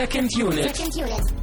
[0.00, 0.74] Second Unit.
[0.74, 1.34] Second Unit.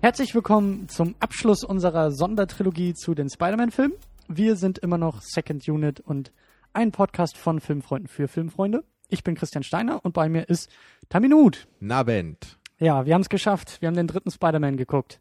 [0.00, 3.96] Herzlich willkommen zum Abschluss unserer Sondertrilogie zu den Spider-Man-Filmen.
[4.28, 6.30] Wir sind immer noch Second Unit und
[6.72, 8.84] ein Podcast von Filmfreunden für Filmfreunde.
[9.08, 10.70] Ich bin Christian Steiner und bei mir ist
[11.08, 11.66] Taminut.
[11.80, 12.56] Nabend.
[12.78, 13.82] Ja, wir haben es geschafft.
[13.82, 15.20] Wir haben den dritten Spider-Man geguckt.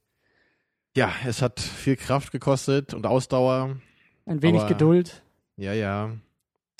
[0.95, 3.77] Ja, es hat viel Kraft gekostet und Ausdauer.
[4.25, 5.23] Ein wenig Aber- Geduld.
[5.57, 6.11] Ja, ja.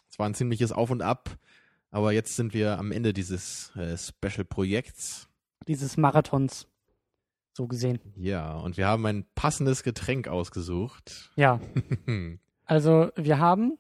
[0.10, 1.38] Es war ein ziemliches Auf und Ab.
[1.92, 5.28] Aber jetzt sind wir am Ende dieses äh, Special-Projekts.
[5.68, 6.68] dieses Marathons.
[7.54, 8.00] So gesehen.
[8.16, 11.32] Ja, und wir haben ein passendes Getränk ausgesucht.
[11.36, 11.60] Ja,
[12.66, 13.78] also wir haben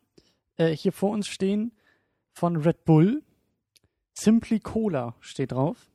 [0.58, 1.72] äh, hier vor uns stehen
[2.34, 3.24] von Red Bull
[4.14, 5.90] Simply Cola steht drauf.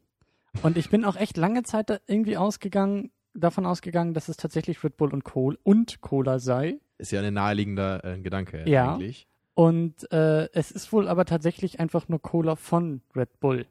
[0.63, 4.97] Und ich bin auch echt lange Zeit irgendwie ausgegangen, davon ausgegangen, dass es tatsächlich Red
[4.97, 6.81] Bull und Cola und Cola sei.
[6.99, 8.95] Ist ja ein naheliegender äh, Gedanke Ja.
[8.95, 9.27] eigentlich.
[9.55, 13.67] Und äh, es ist wohl aber tatsächlich einfach nur Cola von Red Bull.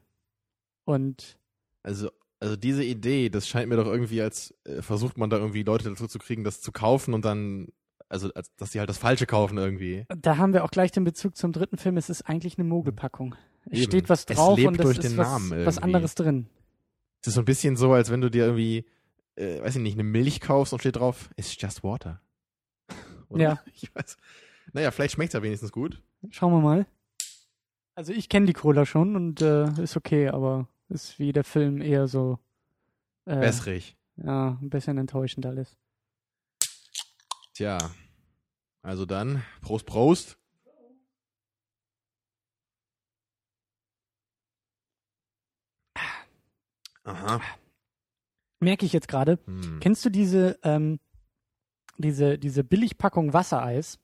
[0.84, 1.36] Und
[1.82, 2.10] Also,
[2.40, 5.88] also diese Idee, das scheint mir doch irgendwie als äh, versucht man da irgendwie Leute
[5.88, 7.68] dazu zu kriegen, das zu kaufen und dann,
[8.08, 10.04] also als, dass sie halt das Falsche kaufen irgendwie.
[10.08, 11.96] da haben wir auch gleich den Bezug zum dritten Film.
[11.96, 13.34] Es ist eigentlich eine Mogelpackung.
[13.66, 13.86] Es Eben.
[13.90, 16.46] steht was drauf und es durch ist den was, Namen was anderes drin.
[17.20, 18.84] Es ist so ein bisschen so, als wenn du dir irgendwie,
[19.34, 22.20] äh, weiß ich nicht, eine Milch kaufst und steht drauf, it's just water.
[23.28, 23.42] Oder?
[23.42, 23.62] Ja.
[23.74, 24.16] Ich weiß.
[24.72, 26.02] Naja, vielleicht schmeckt es ja wenigstens gut.
[26.30, 26.86] Schauen wir mal.
[27.94, 31.80] Also ich kenne die Cola schon und äh, ist okay, aber ist wie der Film
[31.80, 32.38] eher so
[33.24, 33.96] äh, Wässrig.
[34.16, 35.76] ja, ein bisschen enttäuschend alles.
[37.54, 37.78] Tja.
[38.82, 40.38] Also dann, Prost, Prost.
[47.04, 47.40] Aha.
[48.60, 49.38] Merke ich jetzt gerade.
[49.46, 49.80] Hm.
[49.80, 50.98] Kennst du diese ähm,
[51.98, 53.98] diese diese Billigpackung Wassereis,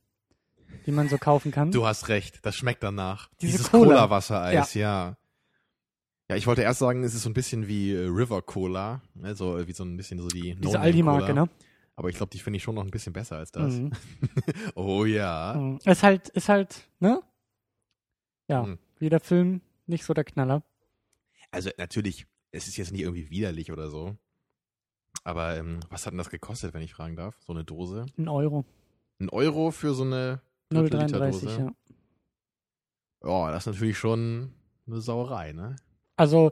[0.87, 1.71] die man so kaufen kann?
[1.71, 3.29] Du hast recht, das schmeckt danach.
[3.41, 3.95] Diese Dieses Cola.
[3.95, 5.17] Cola-Wassereis, ja.
[6.29, 6.37] ja.
[6.37, 9.73] ich wollte erst sagen, es ist so ein bisschen wie äh, River Cola, also wie
[9.73, 11.49] so ein bisschen so die diese Aldi-Marke, ne?
[11.95, 13.75] Aber ich glaube, die finde ich schon noch ein bisschen besser als das.
[13.75, 13.93] Mhm.
[14.75, 15.55] Oh ja.
[15.57, 15.79] Mhm.
[15.85, 17.23] Ist halt ist halt ne?
[18.49, 18.79] Ja, Mhm.
[18.99, 20.63] wie der Film nicht so der Knaller.
[21.51, 24.17] Also natürlich, es ist jetzt nicht irgendwie widerlich oder so.
[25.25, 27.37] Aber ähm, was hat denn das gekostet, wenn ich fragen darf?
[27.47, 28.07] So eine Dose?
[28.19, 28.65] Ein Euro.
[29.21, 30.41] Ein Euro für so eine
[30.71, 31.47] Drittel-Liter-Dose?
[31.47, 31.73] 0,33, ja.
[33.21, 34.53] Oh, das ist natürlich schon
[34.87, 35.77] eine Sauerei, ne?
[36.17, 36.51] Also,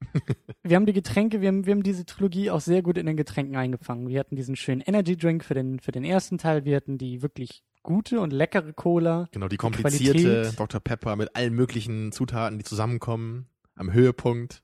[0.62, 3.16] wir haben die Getränke, wir haben, wir haben diese Trilogie auch sehr gut in den
[3.16, 4.08] Getränken eingefangen.
[4.08, 7.22] Wir hatten diesen schönen Energy Drink für den, für den ersten Teil, wir hatten die
[7.22, 9.28] wirklich gute und leckere Cola.
[9.32, 10.60] Genau, die komplizierte Qualität.
[10.60, 10.80] Dr.
[10.80, 14.62] Pepper mit allen möglichen Zutaten, die zusammenkommen, am Höhepunkt.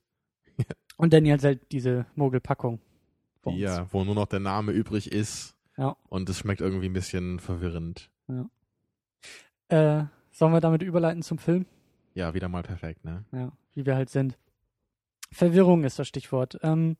[0.97, 2.79] Und dann halt diese Mogelpackung.
[3.41, 3.61] Vor uns.
[3.61, 5.55] Ja, wo nur noch der Name übrig ist.
[5.77, 5.95] Ja.
[6.09, 8.09] Und es schmeckt irgendwie ein bisschen verwirrend.
[9.67, 11.65] Äh, sollen wir damit überleiten zum Film?
[12.13, 13.25] Ja, wieder mal perfekt, ne?
[13.31, 14.37] Ja, wie wir halt sind.
[15.31, 16.59] Verwirrung ist das Stichwort.
[16.61, 16.97] Ähm,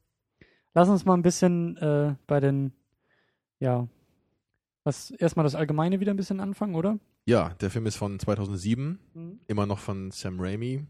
[0.73, 2.73] lass uns mal ein bisschen äh, bei den,
[3.59, 3.87] ja,
[4.83, 6.97] was erstmal das Allgemeine wieder ein bisschen anfangen, oder?
[7.25, 8.99] Ja, der Film ist von 2007.
[9.47, 10.87] immer noch von Sam Raimi.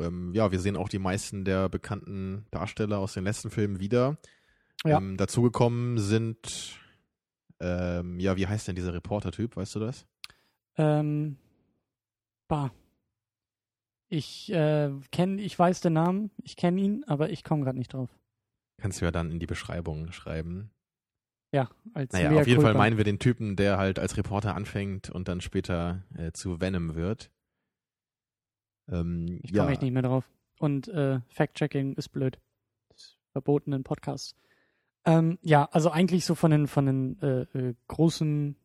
[0.00, 4.18] Ähm, ja, wir sehen auch die meisten der bekannten Darsteller aus den letzten Filmen wieder.
[4.84, 4.98] Ja.
[4.98, 6.78] Ähm, dazugekommen sind,
[7.60, 10.06] ähm, ja, wie heißt denn dieser Reporter-Typ, weißt du das?
[10.76, 11.36] Ähm,
[12.48, 12.72] bah.
[14.08, 17.94] Ich äh, kenne, ich weiß den Namen, ich kenne ihn, aber ich komme gerade nicht
[17.94, 18.10] drauf.
[18.78, 20.70] Kannst du ja dann in die Beschreibung schreiben.
[21.54, 22.78] Ja, als Naja, auf jeden Fall culpa.
[22.78, 26.94] meinen wir den Typen, der halt als Reporter anfängt und dann später äh, zu Venom
[26.94, 27.30] wird.
[28.88, 30.28] Ähm, Ich ja, komme echt nicht mehr drauf.
[30.58, 32.38] Und äh, Fact-Checking ist blöd.
[32.88, 34.34] Das ist verboten in Podcasts.
[35.04, 38.56] Ähm, ja, also eigentlich so von den von den äh, äh, großen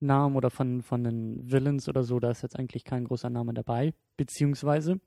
[0.00, 3.54] Namen oder von von den Villains oder so, da ist jetzt eigentlich kein großer Name
[3.54, 5.00] dabei, beziehungsweise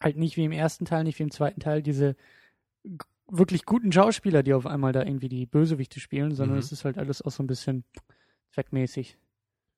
[0.00, 2.16] halt nicht wie im ersten Teil, nicht wie im zweiten Teil diese
[3.28, 6.60] wirklich guten Schauspieler, die auf einmal da irgendwie die Bösewichte spielen, sondern Mhm.
[6.60, 7.84] es ist halt alles auch so ein bisschen
[8.52, 9.18] zweckmäßig.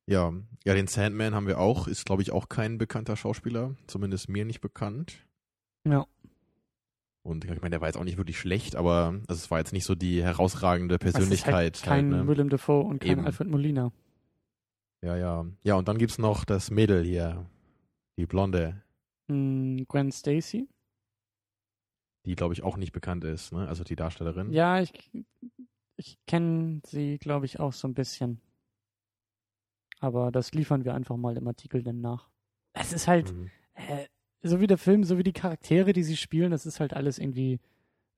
[0.06, 0.32] ja,
[0.64, 4.44] ja, den Sandman haben wir auch, ist glaube ich auch kein bekannter Schauspieler, zumindest mir
[4.44, 5.26] nicht bekannt.
[5.87, 6.06] Ja.
[7.24, 9.72] Und ich meine, der war jetzt auch nicht wirklich schlecht, aber also es war jetzt
[9.72, 11.54] nicht so die herausragende ist Persönlichkeit.
[11.54, 12.28] halt kein halt, ne?
[12.28, 13.24] Willem Dafoe und kein Eben.
[13.26, 13.92] Alfred Molina.
[15.04, 15.46] Ja, ja.
[15.62, 17.46] Ja, und dann gibt's noch das Mädel hier,
[18.19, 18.82] die Blonde,
[19.28, 20.69] Mm, Gwen Stacy.
[22.26, 23.68] die glaube ich auch nicht bekannt ist, ne?
[23.68, 24.50] Also die Darstellerin.
[24.52, 24.92] Ja, ich,
[25.96, 28.40] ich kenne sie, glaube ich, auch so ein bisschen.
[30.00, 32.28] Aber das liefern wir einfach mal im Artikel dann nach.
[32.72, 33.50] Es ist halt, Mhm.
[34.42, 37.18] So wie der Film, so wie die Charaktere, die sie spielen, das ist halt alles
[37.18, 37.60] irgendwie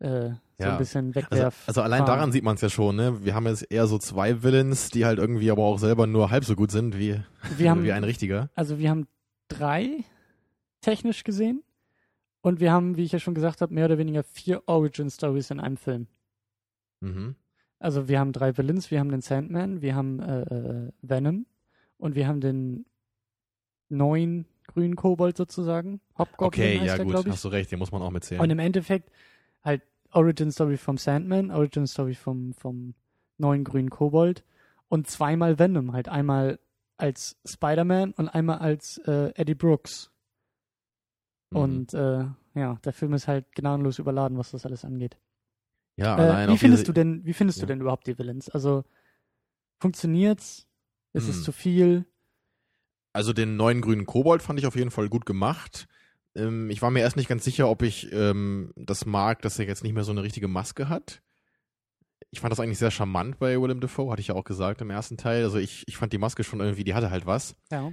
[0.00, 0.72] äh, so Ja.
[0.72, 1.64] ein bisschen Also, wegwerf.
[1.66, 3.24] also allein daran sieht man es ja schon, ne?
[3.24, 6.44] Wir haben jetzt eher so zwei Villains, die halt irgendwie aber auch selber nur halb
[6.44, 7.20] so gut sind wie,
[7.56, 8.50] wir haben, wie ein richtiger.
[8.54, 9.06] also wir haben
[9.48, 10.04] drei
[10.80, 11.62] technisch gesehen
[12.42, 15.50] und wir haben, wie ich ja schon gesagt habe, mehr oder weniger vier Origin Stories
[15.50, 16.06] in einem Film.
[17.00, 17.36] Mhm.
[17.78, 21.46] Also wir haben drei Villains, wir haben den Sandman, wir haben äh, äh, Venom
[21.98, 22.86] und wir haben den
[23.88, 26.00] neuen grünen Kobold sozusagen.
[26.18, 28.42] Hobgoblin Okay, heißt ja er, gut, hast du recht, den muss man auch mitzählen.
[28.42, 29.10] Und im Endeffekt
[29.62, 29.82] halt
[30.12, 32.94] Origin Story vom Sandman, Origin Story vom, vom
[33.38, 34.44] neuen grünen Kobold
[34.88, 36.58] und zweimal Venom, halt einmal
[36.96, 40.10] als Spider-Man und einmal als äh, Eddie Brooks.
[41.50, 41.58] Mhm.
[41.58, 45.16] Und äh, ja, der Film ist halt gnadenlos überladen, was das alles angeht.
[45.96, 47.62] ja, Äh, allein wie auf findest diese, du denn, wie findest Ja.
[47.62, 48.48] du denn überhaupt die Villains?
[48.48, 48.84] Also
[49.80, 50.66] funktioniert's?
[51.12, 51.44] Ist es Hm.
[51.44, 52.06] zu viel?
[53.14, 55.87] Also den neuen grünen Kobold fand ich auf jeden Fall gut gemacht.
[56.34, 59.66] Ähm, ich war mir erst nicht ganz sicher, ob ich ähm, das mag, dass er
[59.66, 61.22] jetzt nicht mehr so eine richtige Maske hat.
[62.31, 64.90] Ich fand das eigentlich sehr charmant bei Willem Dafoe, hatte ich ja auch gesagt im
[64.90, 65.44] ersten Teil.
[65.44, 67.55] Also ich, ich fand die Maske schon irgendwie, die hatte halt was.
[67.70, 67.93] Ja.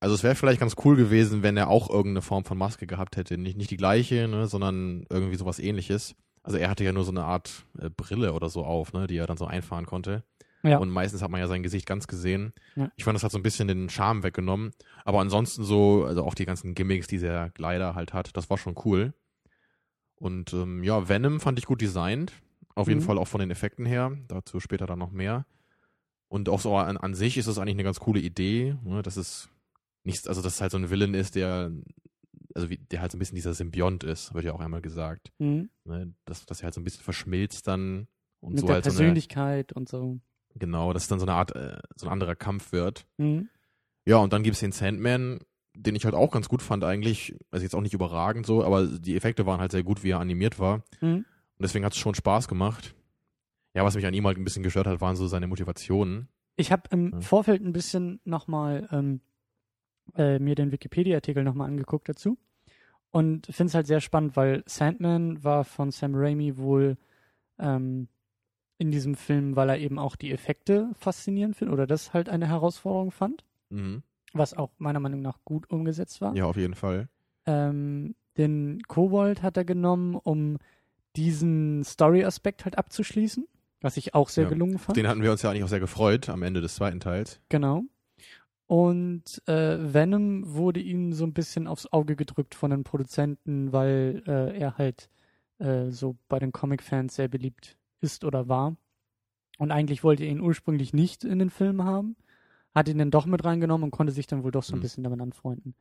[0.00, 3.16] Also es wäre vielleicht ganz cool gewesen, wenn er auch irgendeine Form von Maske gehabt
[3.16, 3.38] hätte.
[3.38, 6.16] Nicht, nicht die gleiche, ne, sondern irgendwie sowas ähnliches.
[6.42, 9.16] Also er hatte ja nur so eine Art äh, Brille oder so auf, ne, die
[9.16, 10.24] er dann so einfahren konnte.
[10.64, 10.78] Ja.
[10.78, 12.52] Und meistens hat man ja sein Gesicht ganz gesehen.
[12.74, 12.90] Ja.
[12.96, 14.72] Ich fand, das hat so ein bisschen den Charme weggenommen.
[15.04, 18.56] Aber ansonsten so, also auch die ganzen Gimmicks, die der Glider halt hat, das war
[18.58, 19.12] schon cool.
[20.16, 22.32] Und ähm, ja, Venom fand ich gut designt.
[22.74, 23.04] Auf jeden Mhm.
[23.04, 24.16] Fall auch von den Effekten her.
[24.28, 25.46] Dazu später dann noch mehr.
[26.28, 29.16] Und auch so an, an sich ist es eigentlich eine ganz coole Idee, ne, dass
[29.16, 29.50] es
[30.02, 31.70] nichts, also dass es halt so ein Villain ist, der,
[32.54, 35.30] also wie, der halt so ein bisschen dieser Symbiont ist, wird ja auch einmal gesagt.
[35.38, 35.68] Mhm.
[35.84, 38.08] Ne, dass, dass er halt so ein bisschen verschmilzt dann
[38.40, 40.18] und Mit so der halt so eine, Persönlichkeit und so.
[40.54, 43.06] Genau, dass es dann so eine Art, äh, so ein anderer Kampf wird.
[43.18, 43.48] Mhm.
[44.06, 45.40] Ja, und dann gibt's den Sandman,
[45.74, 48.86] den ich halt auch ganz gut fand eigentlich, also jetzt auch nicht überragend so, aber
[48.86, 50.84] die Effekte waren halt sehr gut, wie er animiert war.
[51.00, 51.24] Mhm.
[51.56, 52.94] Und deswegen hat's schon Spaß gemacht.
[53.74, 56.28] Ja, was mich an ihm halt ein bisschen gestört hat, waren so seine Motivationen.
[56.56, 57.20] Ich habe im Ja.
[57.20, 59.20] Vorfeld ein bisschen nochmal ähm,
[60.16, 62.38] äh, mir den Wikipedia-Artikel nochmal angeguckt dazu
[63.10, 66.96] und finde es halt sehr spannend, weil Sandman war von Sam Raimi wohl
[67.58, 68.06] ähm,
[68.78, 72.48] in diesem Film, weil er eben auch die Effekte faszinierend findet oder das halt eine
[72.48, 74.02] Herausforderung fand, Mhm.
[74.32, 76.34] was auch meiner Meinung nach gut umgesetzt war.
[76.34, 77.08] Ja, auf jeden Fall.
[77.46, 80.58] Ähm, den Kobold hat er genommen, um
[81.16, 83.46] diesen Story-Aspekt halt abzuschließen,
[83.80, 84.50] was ich auch sehr Ja.
[84.50, 84.96] gelungen fand.
[84.96, 87.40] Den hatten wir uns ja eigentlich auch sehr gefreut am Ende des zweiten Teils.
[87.50, 87.84] Genau.
[88.66, 94.22] Und äh, Venom wurde ihnen so ein bisschen aufs Auge gedrückt von den Produzenten, weil
[94.26, 95.08] äh, er halt
[95.58, 98.76] äh, so bei den Comic-Fans sehr beliebt ist oder war.
[99.58, 102.16] Und eigentlich wollte er ihn ursprünglich nicht in den Film haben,
[102.74, 104.82] hat ihn dann doch mit reingenommen und konnte sich dann wohl doch so ein Hm.
[104.82, 105.74] bisschen damit anfreunden.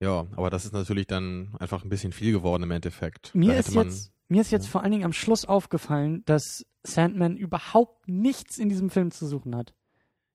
[0.00, 3.34] Ja, aber das ist natürlich dann einfach ein bisschen viel geworden im Endeffekt.
[3.34, 4.70] Mir da ist, jetzt, mir ist jetzt Ja.
[4.72, 9.56] vor allen Dingen am Schluss aufgefallen, dass Sandman überhaupt nichts in diesem Film zu suchen
[9.56, 9.74] hat.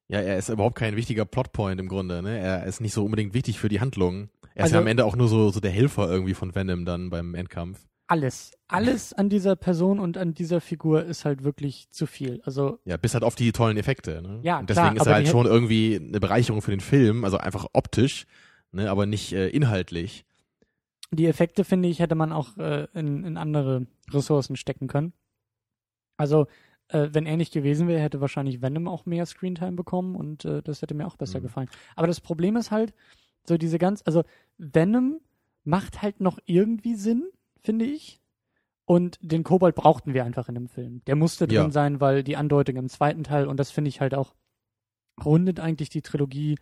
[0.08, 2.38] Ja, er ist überhaupt kein wichtiger Plotpoint im Grunde, ne?
[2.40, 4.30] Er ist nicht so unbedingt wichtig für die Handlung.
[4.56, 6.84] Er ist Also- ja am Ende auch nur so, so der Helfer irgendwie von Venom
[6.84, 7.88] dann beim Endkampf.
[8.12, 12.42] Alles, alles an dieser Person und an dieser Figur ist halt wirklich zu viel.
[12.44, 14.40] Also Ja, bis halt auf die tollen Effekte, ne?
[14.44, 17.38] Ja, Und deswegen klar, ist er halt schon irgendwie eine Bereicherung für den Film, also
[17.38, 18.26] einfach optisch,
[18.74, 18.90] ne?
[18.92, 20.26] Aber nicht äh, inhaltlich.
[21.12, 25.14] die Effekte, finde ich, hätte man auch äh, in, in andere Ressourcen stecken können.
[26.18, 26.48] Also,
[26.90, 30.62] äh, wenn er nicht gewesen wäre, hätte wahrscheinlich Venom auch mehr Screentime bekommen und äh,
[30.62, 31.44] das hätte mir auch besser Mhm.
[31.44, 31.70] gefallen.
[31.96, 32.94] Aber das Problem ist halt,
[33.48, 34.24] so diese ganz, also
[34.58, 35.20] Venom
[35.64, 37.24] macht halt noch irgendwie Sinn,
[37.62, 38.20] finde ich.
[38.86, 41.02] Und den Kobold brauchten wir einfach in dem Film.
[41.06, 41.72] Der musste drin Ja.
[41.72, 44.36] sein, weil die Andeutung im zweiten Teil, und das finde ich halt auch,
[45.24, 46.58] rundet eigentlich die Trilogie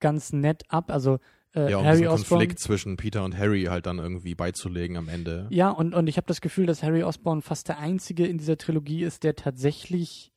[0.00, 0.90] ganz nett ab.
[0.90, 1.18] Also
[1.54, 2.38] äh, Ja, um Harry diesen Osborn.
[2.40, 5.46] Konflikt zwischen Peter und Harry halt dann irgendwie beizulegen am Ende.
[5.50, 8.56] Ja, und, und ich habe das Gefühl, dass Harry Osborn fast der einzige in dieser
[8.56, 10.32] Trilogie ist, der tatsächlich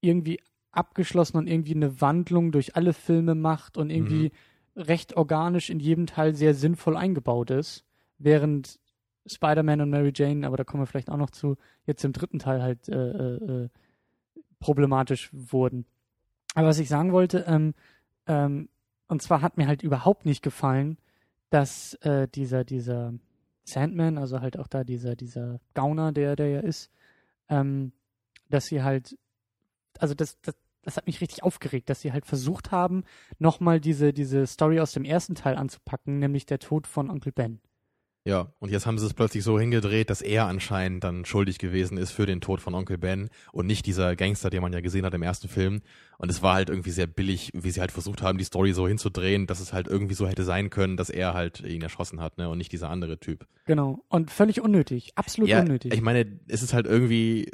[0.00, 4.30] irgendwie abgeschlossen und irgendwie eine Wandlung durch alle Filme macht und irgendwie
[4.76, 7.84] recht organisch in jedem Teil sehr sinnvoll eingebaut ist,
[8.18, 8.78] während
[9.28, 11.56] Spider-Man und Mary Jane, aber da kommen wir vielleicht auch noch zu,
[11.86, 13.68] jetzt im dritten Teil halt äh, äh, äh,
[14.60, 15.86] problematisch wurden.
[16.54, 17.74] Aber was ich sagen wollte, ähm,
[18.26, 18.68] ähm,
[19.08, 20.98] und zwar hat mir halt überhaupt nicht gefallen,
[21.50, 23.14] dass äh, dieser, dieser
[23.64, 26.90] Sandman, also halt auch da dieser, dieser Gauner, der, der ja ist,
[27.48, 27.92] ähm,
[28.48, 29.16] dass sie halt,
[29.98, 33.04] also das, das, das hat mich richtig aufgeregt, dass sie halt versucht haben,
[33.38, 37.60] nochmal diese, diese Story aus dem ersten Teil anzupacken, nämlich der Tod von Onkel Ben.
[38.24, 41.96] Ja, und jetzt haben sie es plötzlich so hingedreht, dass er anscheinend dann schuldig gewesen
[41.96, 45.06] ist für den Tod von Onkel Ben und nicht dieser Gangster, den man ja gesehen
[45.06, 45.80] hat im ersten Film.
[46.18, 48.86] Und es war halt irgendwie sehr billig, wie sie halt versucht haben, die Story so
[48.86, 52.38] hinzudrehen, dass es halt irgendwie so hätte sein können, dass er halt ihn erschossen hat,
[52.38, 53.46] ne, und nicht dieser andere Typ.
[53.66, 54.04] Genau.
[54.08, 55.12] Und völlig unnötig.
[55.14, 55.94] Absolut ja, unnötig.
[55.94, 57.50] Ich meine, es ist halt irgendwie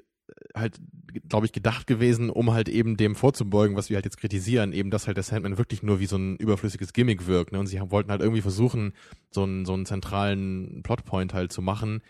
[0.55, 0.81] halt,
[1.29, 4.91] glaube ich, gedacht gewesen, um halt eben dem vorzubeugen, was wir halt jetzt kritisieren, eben,
[4.91, 7.53] dass halt der Sandman wirklich nur wie so ein überflüssiges Gimmick wirkt.
[7.53, 7.59] Ne?
[7.59, 8.95] Und sie haben, wollten halt irgendwie versuchen,
[9.31, 12.03] so einen, so einen zentralen Plotpoint halt zu machen,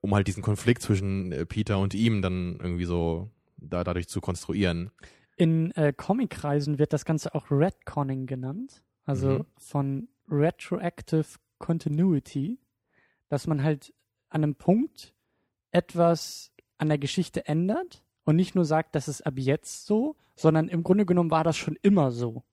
[0.00, 4.20] um halt diesen Konflikt zwischen äh, Peter und ihm dann irgendwie so da, dadurch zu
[4.20, 4.90] konstruieren.
[5.36, 9.44] In äh, Comic-Kreisen wird das Ganze auch Redconning genannt, also Mhm.
[9.56, 11.26] von Retroactive
[11.58, 12.58] Continuity,
[13.28, 13.94] dass man halt
[14.28, 15.14] an einem Punkt
[15.70, 20.68] etwas an der Geschichte ändert und nicht nur sagt, das ist ab jetzt so, sondern
[20.68, 22.44] im Grunde genommen war das schon immer so.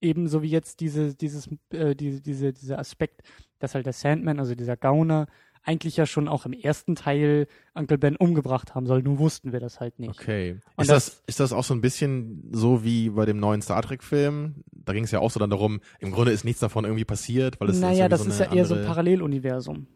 [0.00, 3.22] Ebenso wie jetzt diese, dieses, äh, diese, diese, dieser Aspekt,
[3.58, 5.26] dass halt der Sandman, also dieser Gauner,
[5.64, 9.60] eigentlich ja schon auch im ersten Teil Uncle Ben umgebracht haben soll, nur wussten wir
[9.60, 10.20] das halt nicht.
[10.20, 10.60] Okay.
[10.76, 13.82] Und Ist das, ist das auch so ein bisschen so wie bei dem neuen Star
[13.82, 14.64] Trek-Film?
[14.72, 17.58] Da ging es ja auch so dann darum, im Grunde ist nichts davon irgendwie passiert,
[17.60, 19.86] weil es naja, irgendwie das so ist ja eher so ein Paralleluniversum.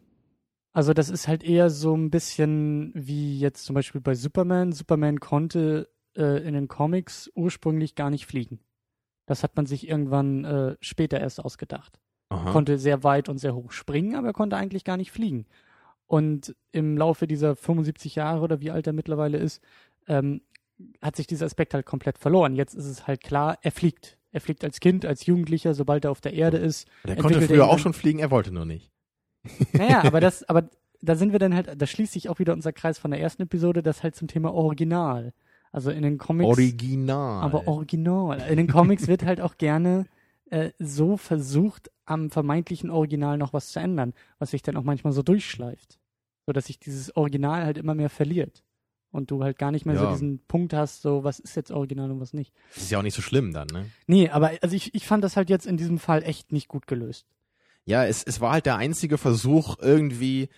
[0.79, 4.71] Also das ist halt eher so ein bisschen wie jetzt zum Beispiel bei Superman.
[4.71, 8.61] Superman konnte äh, in den Comics ursprünglich gar nicht fliegen.
[9.27, 11.99] Das hat man sich irgendwann äh, später erst ausgedacht.
[12.29, 12.53] Aha.
[12.53, 15.47] Konnte sehr weit und sehr hoch springen, aber er konnte eigentlich gar nicht fliegen.
[16.07, 19.61] Und im Laufe dieser 75 Jahre oder wie alt er mittlerweile ist,
[20.07, 20.43] ähm,
[21.03, 22.55] hat sich dieser Aspekt halt komplett verloren.
[22.55, 24.17] Jetzt ist es halt klar, er fliegt.
[24.31, 26.87] Er fliegt als Kind, als Jugendlicher, sobald er auf der Erde ist.
[27.03, 28.93] Der konnte er früher auch schon fliegen, er wollte nur nicht.
[29.73, 30.69] Naja, aber das, aber
[31.01, 33.43] da sind wir dann halt, da schließt sich auch wieder unser Kreis von der ersten
[33.43, 35.33] Episode, das halt zum Thema Original.
[35.71, 36.49] Also in den Comics.
[36.49, 37.43] Original.
[37.43, 38.41] Aber original.
[38.51, 40.07] In den Comics wird halt auch gerne
[40.51, 45.13] äh, so versucht, am vermeintlichen Original noch was zu ändern, was sich dann auch manchmal
[45.13, 45.99] so durchschleift.
[46.47, 48.63] So dass sich dieses Original halt immer mehr verliert.
[49.11, 50.13] Und du halt gar nicht mehr so Ja.
[50.13, 52.53] diesen Punkt hast, so was ist jetzt original und was nicht.
[52.75, 53.87] Das ist ja auch nicht so schlimm dann, ne?
[54.07, 56.87] Nee, aber also ich, ich fand das halt jetzt in diesem Fall echt nicht gut
[56.87, 57.27] gelöst.
[57.89, 60.49] Ja, es, es war halt der einzige Versuch, irgendwie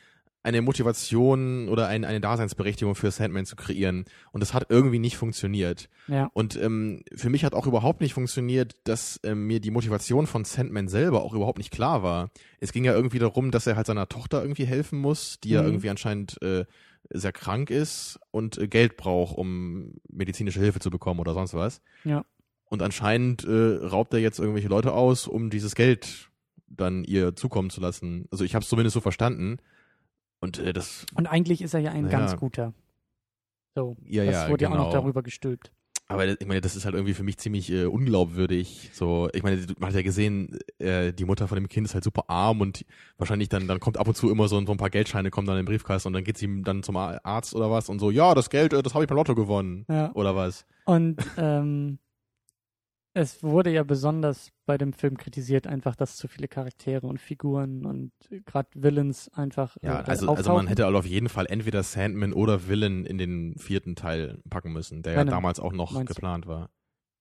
[0.43, 4.07] eine Motivation oder ein, eine Daseinsberechtigung für Sandman zu kreieren.
[4.33, 5.91] Und das hat irgendwie nicht funktioniert.
[6.09, 6.31] Ja.
[6.33, 10.45] Und ähm, für mich hat auch überhaupt nicht funktioniert, dass ähm, mir die Motivation von
[10.45, 12.31] Sandman selber auch überhaupt nicht klar war.
[12.59, 15.61] Es ging ja irgendwie darum, dass er halt seiner Tochter irgendwie helfen muss, die ja
[15.61, 15.69] Mhm.
[15.69, 16.65] irgendwie anscheinend äh,
[17.11, 21.83] sehr krank ist und äh, Geld braucht, um medizinische Hilfe zu bekommen oder sonst was.
[22.05, 22.25] Ja.
[22.65, 26.30] Und anscheinend äh, raubt er jetzt irgendwelche Leute aus, um dieses Geld
[26.71, 28.27] dann ihr zukommen zu lassen.
[28.31, 29.59] Also ich habe es zumindest so verstanden.
[30.41, 32.19] Und äh, das, Und eigentlich ist er ja ein Naja.
[32.19, 32.73] ganz guter.
[33.75, 33.97] So.
[34.07, 35.01] ja, das ja, wurde ja auch noch genau.
[35.03, 35.71] darüber gestülpt.
[36.09, 38.91] Aber ich meine, das ist halt irgendwie für mich ziemlich äh, unglaubwürdig.
[38.93, 42.03] So, ich meine, man hat ja gesehen, äh, die Mutter von dem Kind ist halt
[42.03, 42.85] super arm und
[43.17, 45.47] wahrscheinlich dann, dann kommt ab und zu immer so, ein- so ein paar Geldscheine kommen
[45.47, 48.11] dann in den Briefkasten und dann geht sie dann zum Arzt oder was und so,
[48.11, 49.85] ja, das Geld, äh, das habe ich beim Lotto gewonnen.
[49.89, 50.11] Ja.
[50.15, 50.67] Oder was?
[50.85, 52.01] Und ähm,
[53.13, 57.85] es wurde ja besonders bei dem Film kritisiert, einfach, dass zu viele Charaktere und Figuren
[57.85, 58.13] und
[58.47, 59.77] gerade Villains einfach.
[59.83, 63.57] Ja, äh, also, also man hätte auf jeden Fall entweder Sandman oder Villain in den
[63.59, 66.15] vierten Teil packen müssen, der ja Venom, damals auch noch meinst du?
[66.15, 66.71] geplant war.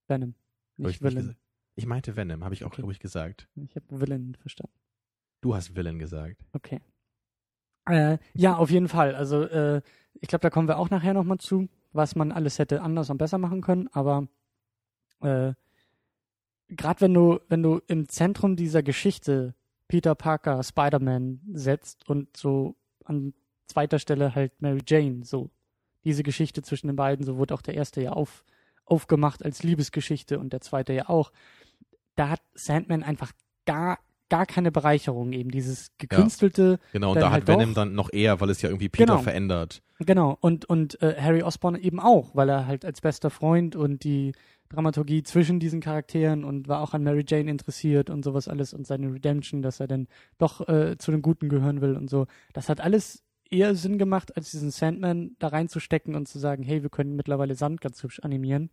[0.06, 0.34] Venom.
[0.76, 1.22] Nicht ich nicht Villain.
[1.26, 1.38] gesagt?
[1.76, 2.76] Ich meinte Venom, habe ich auch, Okay.
[2.82, 3.48] glaube ich, gesagt.
[3.56, 4.74] Ich habe Villain verstanden.
[5.40, 6.44] Du hast Villain gesagt.
[6.52, 6.80] Okay.
[7.86, 9.14] Äh, ja, auf jeden Fall.
[9.14, 9.80] Also äh,
[10.14, 13.18] ich glaube, da kommen wir auch nachher nochmal zu, was man alles hätte anders und
[13.18, 13.88] besser machen können.
[13.92, 14.28] Aber
[15.22, 15.54] äh,
[16.70, 19.54] gerade wenn du, wenn du im Zentrum dieser Geschichte
[19.88, 23.34] Peter Parker, Spider-Man setzt und so an
[23.66, 25.50] zweiter Stelle halt Mary Jane, so
[26.04, 28.44] diese Geschichte zwischen den beiden, so wurde auch der erste ja auf,
[28.84, 31.32] aufgemacht als Liebesgeschichte und der zweite ja auch.
[32.14, 33.32] Da hat Sandman einfach
[33.66, 33.98] gar,
[34.30, 37.82] gar keine Bereicherung, eben dieses gekünstelte, Genau, und da halt hat Venom doch.
[37.82, 39.18] dann noch eher, weil es ja irgendwie Peter Genau.
[39.22, 39.82] verändert.
[39.98, 44.02] Genau, und, und äh, Harry Osborn eben auch, weil er halt als bester Freund und
[44.04, 44.32] die
[44.70, 48.86] Dramaturgie zwischen diesen Charakteren und war auch an Mary Jane interessiert und sowas alles und
[48.86, 50.06] seine Redemption, dass er dann
[50.38, 52.26] doch äh, zu den Guten gehören will und so.
[52.52, 56.82] Das hat alles eher Sinn gemacht, als diesen Sandman da reinzustecken und zu sagen, hey,
[56.82, 58.70] wir können mittlerweile Sand ganz hübsch animieren.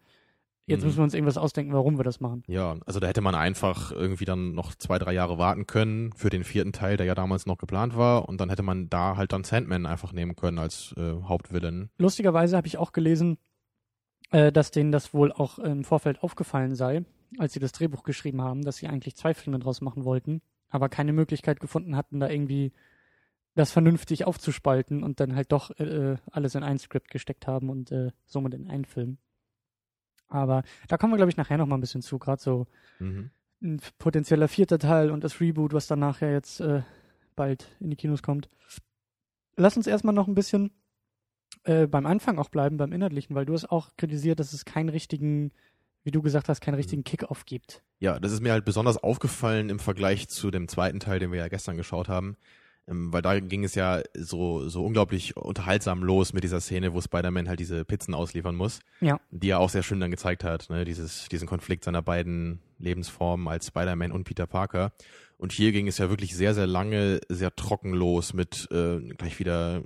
[0.70, 0.88] Jetzt Mhm.
[0.88, 2.44] müssen wir uns irgendwas ausdenken, warum wir das machen.
[2.48, 6.30] Ja, also da hätte man einfach irgendwie dann noch zwei, drei Jahre warten können für
[6.30, 8.28] den vierten Teil, der ja damals noch geplant war.
[8.28, 11.90] Und dann hätte man da halt dann Sandman einfach nehmen können als äh, Hauptvillain.
[11.98, 13.38] Lustigerweise habe ich auch gelesen,
[14.32, 17.06] äh, dass denen das wohl auch im Vorfeld aufgefallen sei,
[17.38, 20.90] als sie das Drehbuch geschrieben haben, dass sie eigentlich zwei Filme draus machen wollten, aber
[20.90, 22.74] keine Möglichkeit gefunden hatten, da irgendwie
[23.56, 27.90] das vernünftig aufzuspalten und dann halt doch äh, alles in ein Skript gesteckt haben und
[27.92, 29.18] äh, somit in einen Film.
[30.30, 32.68] Aber da kommen wir, glaube ich, nachher noch mal ein bisschen zu, gerade so
[33.00, 33.30] Mhm.
[33.62, 36.82] ein potenzieller vierter Teil und das Reboot, was dann nachher jetzt äh,
[37.36, 38.50] bald in die Kinos kommt.
[39.56, 40.72] Lass uns erstmal noch ein bisschen
[41.64, 44.90] äh, beim Anfang auch bleiben, beim Inhaltlichen, weil du hast auch kritisiert, dass es keinen
[44.90, 45.52] richtigen,
[46.04, 47.84] wie du gesagt hast, keinen richtigen Kickoff gibt.
[48.00, 51.40] Ja, das ist mir halt besonders aufgefallen im Vergleich zu dem zweiten Teil, den wir
[51.40, 52.38] ja gestern geschaut haben.
[52.88, 57.02] Ähm, weil da ging es ja so, so unglaublich unterhaltsam los mit dieser Szene, wo
[57.02, 58.80] Spider-Man halt diese Pizzen ausliefern muss.
[59.02, 59.20] Ja.
[59.32, 60.86] Die er auch sehr schön dann gezeigt hat, ne?
[60.86, 64.94] Dieses, diesen Konflikt seiner beiden Lebensformen als Spider-Man und Peter Parker.
[65.38, 69.38] Und hier ging es ja wirklich sehr, sehr lange, sehr trocken los mit äh, gleich
[69.40, 69.84] wieder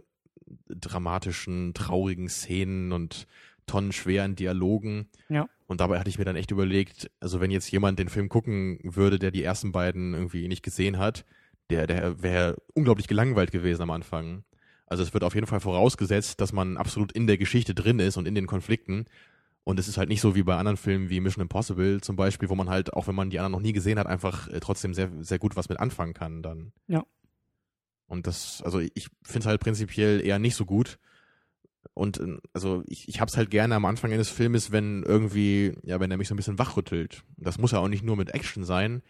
[0.70, 3.28] dramatischen, traurigen Szenen und
[3.66, 5.08] tonnenschweren Dialogen.
[5.30, 5.48] Ja.
[5.68, 8.80] Und dabei hatte ich mir dann echt überlegt, also wenn jetzt jemand den Film gucken
[8.84, 11.26] würde, der die ersten beiden irgendwie nicht gesehen hat,
[11.72, 14.44] der, der wäre unglaublich gelangweilt gewesen am Anfang.
[14.86, 18.18] Also es wird auf jeden Fall vorausgesetzt, dass man absolut in der Geschichte drin ist
[18.18, 19.06] und in den Konflikten.
[19.64, 22.50] Und es ist halt nicht so wie bei anderen Filmen wie Mission Impossible zum Beispiel,
[22.50, 24.94] wo man halt, auch wenn man die anderen noch nie gesehen hat, einfach äh, trotzdem
[24.94, 26.74] sehr, sehr gut was mit anfangen kann dann.
[26.88, 27.06] Ja.
[28.08, 31.00] Und das, also ich finde es halt prinzipiell eher nicht so gut.
[31.94, 36.00] Und äh, also ich, ich hab's halt gerne am Anfang eines Filmes, wenn irgendwie, ja,
[36.00, 37.24] wenn er mich so ein bisschen wachrüttelt.
[37.38, 39.04] Das muss ja auch nicht nur mit Action sein,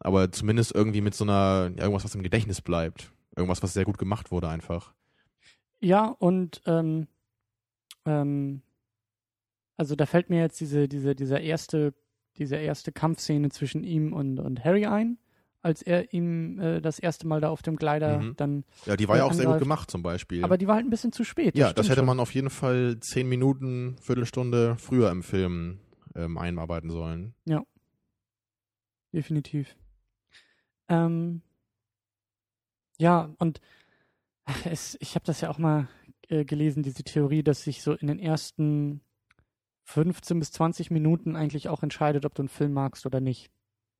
[0.00, 3.12] aber zumindest irgendwie mit so einer, ja, irgendwas, was im Gedächtnis bleibt.
[3.36, 4.92] Irgendwas, was sehr gut gemacht wurde einfach.
[5.80, 7.08] Ja, und ähm,
[8.06, 8.62] ähm,
[9.76, 11.94] also da fällt mir jetzt diese, diese, dieser erste,
[12.38, 15.18] diese erste Kampfszene zwischen ihm und, und Harry ein,
[15.62, 18.36] als er ihm äh, das erste Mal da auf dem Gleiter Mhm.
[18.36, 18.64] dann.
[18.86, 20.44] Ja, die war ja auch sehr gut gemacht zum Beispiel.
[20.44, 21.56] Aber die war halt ein bisschen zu spät.
[21.56, 22.06] ja, das stimmt hätte schon.
[22.06, 25.80] man auf jeden Fall zehn Minuten, Viertelstunde früher im Film
[26.14, 27.34] ähm, einarbeiten sollen.
[29.12, 29.74] Definitiv.
[30.88, 31.42] Ähm,
[32.98, 33.60] ja, und
[34.64, 35.88] es, ich habe das ja auch mal
[36.28, 39.00] äh, gelesen, diese Theorie, dass sich so in den ersten
[39.84, 43.50] 15 bis 20 Minuten eigentlich auch entscheidet, ob du einen Film magst oder nicht.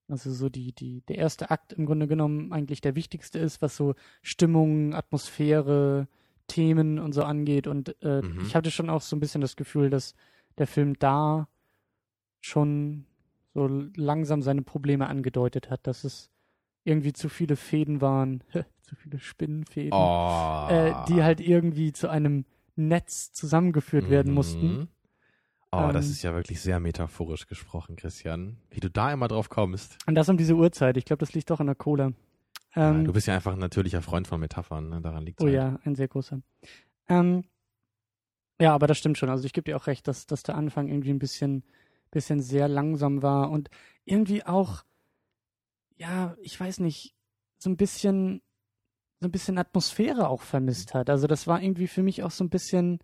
[0.08, 3.76] Also so die, die, der erste Akt im Grunde genommen eigentlich der wichtigste ist, was
[3.76, 6.08] so Stimmung, Atmosphäre,
[6.46, 7.66] Themen und so angeht.
[7.66, 8.42] Und äh, Mhm.
[8.42, 10.14] ich hatte schon auch so ein bisschen das Gefühl, dass
[10.58, 11.48] der Film da
[12.42, 13.06] schon
[13.54, 16.30] so langsam seine Probleme angedeutet hat, dass es
[16.84, 18.42] irgendwie zu viele Fäden waren,
[18.82, 20.68] zu viele Spinnenfäden, Oh.
[20.70, 22.44] äh, die halt irgendwie zu einem
[22.76, 24.34] Netz zusammengeführt werden Mhm.
[24.34, 24.88] mussten.
[25.72, 28.58] Oh, das Ähm, ist ja wirklich sehr metaphorisch gesprochen, Christian.
[28.70, 29.98] Wie du da immer drauf kommst.
[30.06, 30.96] Und das um diese Uhrzeit.
[30.96, 32.12] Ich glaube, das liegt doch an der Cola.
[32.76, 35.00] ja, Ähm, du bist ja einfach ein natürlicher Freund von Metaphern, ne?
[35.00, 36.40] daran liegt oh ja, ein sehr großer.
[37.08, 37.44] Ähm,
[38.60, 39.30] ja, aber das stimmt schon.
[39.30, 41.64] Also ich gebe dir auch recht, dass, dass der Anfang irgendwie ein bisschen,
[42.10, 43.68] bisschen sehr langsam war und
[44.04, 44.84] irgendwie auch,
[45.96, 47.14] ja, ich weiß nicht,
[47.58, 48.42] so ein bisschen,
[49.20, 51.10] so ein bisschen Atmosphäre auch vermisst hat.
[51.10, 52.98] Also das war irgendwie für mich auch so ein bisschen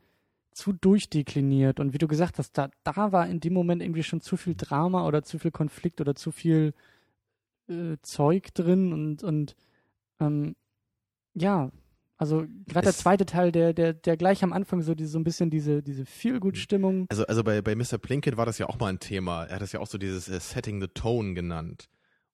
[0.52, 1.80] zu durchdekliniert.
[1.80, 4.54] Und wie du gesagt hast, da, da war in dem Moment irgendwie schon zu viel
[4.56, 6.74] Drama oder zu viel Konflikt oder zu viel
[7.68, 9.56] äh, Zeug drin und, und
[10.18, 10.56] ähm,
[11.34, 11.70] ja,
[12.16, 15.24] also gerade der zweite Teil, der, der, der gleich am Anfang so, diese, so ein
[15.24, 17.06] bisschen diese, diese Feel-Good-Stimmung.
[17.08, 17.96] Also, also bei, bei Mr.
[17.96, 19.44] Plinkett war das ja auch mal ein Thema.
[19.44, 21.88] Er hat das ja auch so dieses äh, Setting the Tone genannt.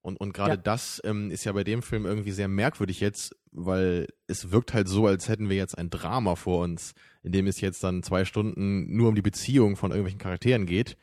[0.07, 0.55] Und, und gerade Ja.
[0.55, 4.87] das ähm, ist ja bei dem Film irgendwie sehr merkwürdig jetzt, weil es wirkt halt
[4.87, 6.93] so, als hätten wir jetzt ein Drama vor uns,
[7.23, 10.95] in dem es jetzt dann zwei Stunden nur um die Beziehung von irgendwelchen Charakteren geht.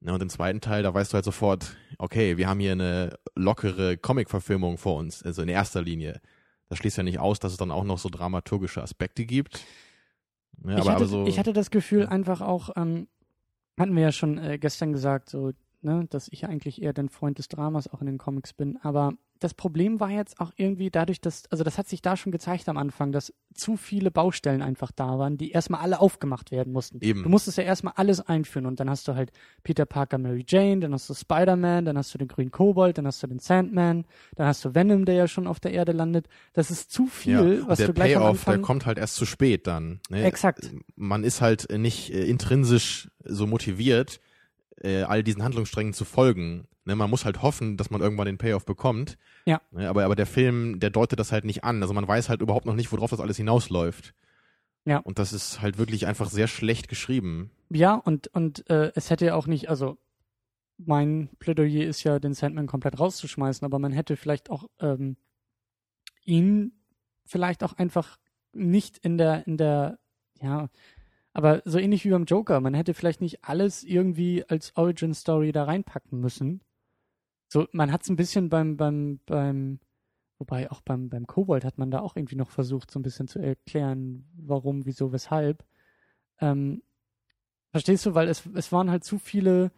[0.00, 3.18] Ja, und im zweiten Teil, da weißt du halt sofort, okay, wir haben hier eine
[3.34, 6.20] lockere Comic-Verfilmung vor uns, also in erster Linie.
[6.68, 9.60] Das schließt ja nicht aus, dass es dann auch noch so dramaturgische Aspekte gibt.
[10.64, 13.08] Ja, ich, aber, hatte, aber so, ich hatte das Gefühl einfach auch, ähm,
[13.76, 15.50] hatten wir ja schon äh, gestern gesagt, so,
[15.82, 18.78] ne, dass ich eigentlich eher den Freund des Dramas auch in den Comics bin.
[18.82, 22.30] Aber das Problem war jetzt auch irgendwie dadurch, dass, also das hat sich da schon
[22.30, 26.72] gezeigt am Anfang, dass zu viele Baustellen einfach da waren, die erstmal alle aufgemacht werden
[26.72, 26.98] mussten.
[27.00, 27.24] Eben.
[27.24, 29.32] Du musstest ja erstmal alles einführen und dann hast du halt
[29.64, 33.06] Peter Parker, Mary Jane, dann hast du Spider-Man, dann hast du den grünen Kobold, dann
[33.06, 34.04] hast du den Sandman,
[34.36, 36.28] dann hast du Venom, der ja schon auf der Erde landet.
[36.52, 38.62] Das ist zu viel, Ja, was der du gleich am Payoff, der Anfang.
[38.62, 40.00] kommt halt erst zu spät dann.
[40.08, 40.22] Ne?
[40.22, 40.70] Exakt.
[40.94, 44.20] Man ist halt nicht äh, intrinsisch so motiviert,
[44.80, 46.66] äh, all diesen Handlungssträngen zu folgen.
[46.84, 46.96] Ne?
[46.96, 49.18] Man muss halt hoffen, dass man irgendwann den Payoff bekommt.
[49.46, 49.60] Ja.
[49.70, 49.88] Ne?
[49.88, 51.82] Aber, aber der Film, der deutet das halt nicht an.
[51.82, 54.14] Also man weiß halt überhaupt noch nicht, worauf das alles hinausläuft.
[54.84, 54.98] Ja.
[54.98, 57.50] Und das ist halt wirklich einfach sehr schlecht geschrieben.
[57.70, 59.96] Ja, und, und äh, es hätte ja auch nicht, also
[60.78, 65.16] mein Plädoyer ist ja, den Sandman komplett rauszuschmeißen, aber man hätte vielleicht auch ähm,
[66.24, 66.72] ihn
[67.24, 68.18] vielleicht auch einfach
[68.52, 69.98] nicht in der, in der,
[70.40, 70.68] ja,
[71.32, 75.52] aber so ähnlich wie beim Joker, man hätte vielleicht nicht alles irgendwie als Origin Story
[75.52, 76.60] da reinpacken müssen.
[77.48, 79.80] So, man hat es ein bisschen beim, beim, beim,
[80.38, 83.28] wobei auch beim, beim Kobold hat man da auch irgendwie noch versucht, so ein bisschen
[83.28, 85.64] zu erklären, warum, wieso, weshalb.
[86.40, 86.82] Ähm,
[87.70, 88.14] verstehst du?
[88.14, 89.70] Weil es, es waren halt zu viele,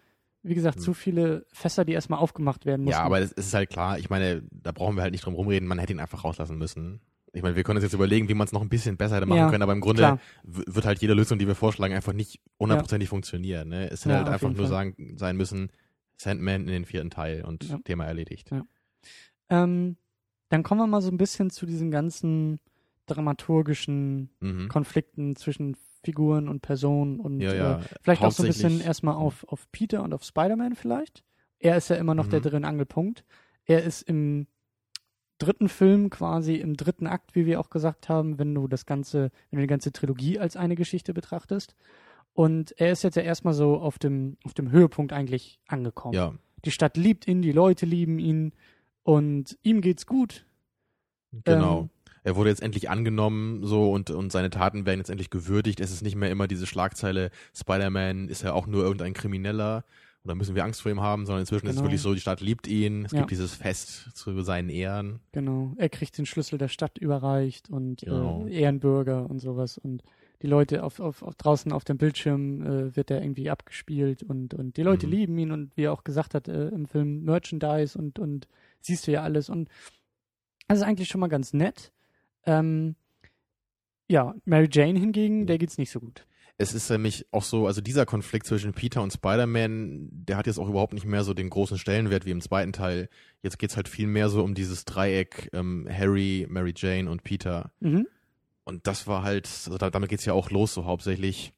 [0.43, 0.83] wie gesagt, Hm.
[0.83, 2.99] zu viele Fässer, die erstmal aufgemacht werden mussten.
[2.99, 5.69] Ja, aber es ist halt klar, ich meine, da brauchen wir halt nicht drum rumreden,
[5.69, 7.01] man hätte ihn einfach rauslassen müssen.
[7.35, 9.27] Ich meine, wir können uns jetzt überlegen, wie man es noch ein bisschen besser hätte
[9.27, 10.21] machen Ja, können, aber im Grunde klar.
[10.45, 13.69] wird halt jede Lösung, die wir vorschlagen, einfach nicht hundertprozentig funktionieren.
[13.69, 13.91] Ne?
[13.91, 15.71] Es hätte Ja, halt einfach nur sagen, sein müssen,
[16.17, 17.79] Sandman in den vierten Teil und Ja.
[17.85, 18.51] Thema erledigt.
[18.53, 18.65] Ja.
[19.49, 19.97] Ähm,
[20.49, 22.61] dann kommen wir mal so ein bisschen zu diesen ganzen
[23.07, 24.69] dramaturgischen Mhm.
[24.69, 27.79] Konflikten zwischen Figuren und Personen und Ja, ja.
[27.79, 31.25] Äh, vielleicht auch so ein bisschen erstmal auf, auf Peter und auf Spider-Man vielleicht.
[31.59, 32.45] Er ist ja immer noch der Mhm.
[32.45, 33.25] drin Angelpunkt.
[33.65, 34.47] Er ist im
[35.39, 39.31] dritten Film quasi im dritten Akt, wie wir auch gesagt haben, wenn du das ganze,
[39.51, 41.75] wenn du die ganze Trilogie als eine Geschichte betrachtest.
[42.33, 46.15] Und er ist jetzt ja erstmal so auf dem, auf dem Höhepunkt eigentlich angekommen.
[46.15, 48.53] Ja, Die Stadt liebt ihn, die Leute lieben ihn
[49.03, 50.47] und ihm geht's gut.
[51.45, 51.83] genau.
[51.83, 51.91] Ähm,
[52.27, 55.79] er wurde jetzt endlich angenommen so und, und seine Taten werden jetzt endlich gewürdigt.
[55.79, 59.85] Es ist nicht mehr immer diese Schlagzeile, Spider-Man ist ja auch nur irgendein Krimineller
[60.25, 61.87] oder müssen wir Angst vor ihm haben, sondern inzwischen ist es Genau.
[61.89, 63.19] wirklich so, die Stadt liebt ihn, es Ja.
[63.19, 65.21] gibt dieses Fest zu seinen Ehren.
[65.33, 68.47] Genau, er kriegt den Schlüssel der Stadt überreicht und Genau.
[68.47, 70.03] äh, Ehrenbürger und sowas und
[70.43, 74.55] die Leute auf, auf, auf draußen auf dem Bildschirm äh, wird er irgendwie abgespielt und,
[74.55, 75.13] und die Leute Mhm.
[75.13, 78.49] lieben ihn und wie er auch gesagt hat äh, im Film Merchandise und, und
[78.81, 79.69] siehst du ja alles und
[80.69, 81.93] das ist eigentlich schon mal ganz nett.
[82.47, 82.97] Ähm,
[84.09, 86.27] ja, Mary Jane hingegen, der geht's nicht so gut.
[86.57, 90.59] Es ist nämlich auch so, also dieser Konflikt zwischen Peter und Spider-Man, der hat jetzt
[90.59, 93.09] auch überhaupt nicht mehr so den großen Stellenwert wie im zweiten Teil.
[93.43, 97.73] Jetzt geht's halt viel mehr so um dieses Dreieck ähm, Harry, Mary Jane und Peter.
[97.81, 98.07] Mhm.
[98.63, 101.53] Und das war halt, also da, damit geht's ja auch los so hauptsächlich.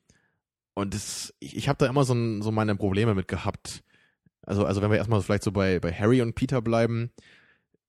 [0.75, 3.83] Und das, ich, ich habe da immer so, ein, so meine Probleme mit gehabt.
[4.43, 7.11] Also, also wenn wir erstmal vielleicht so bei, bei Harry und Peter bleiben,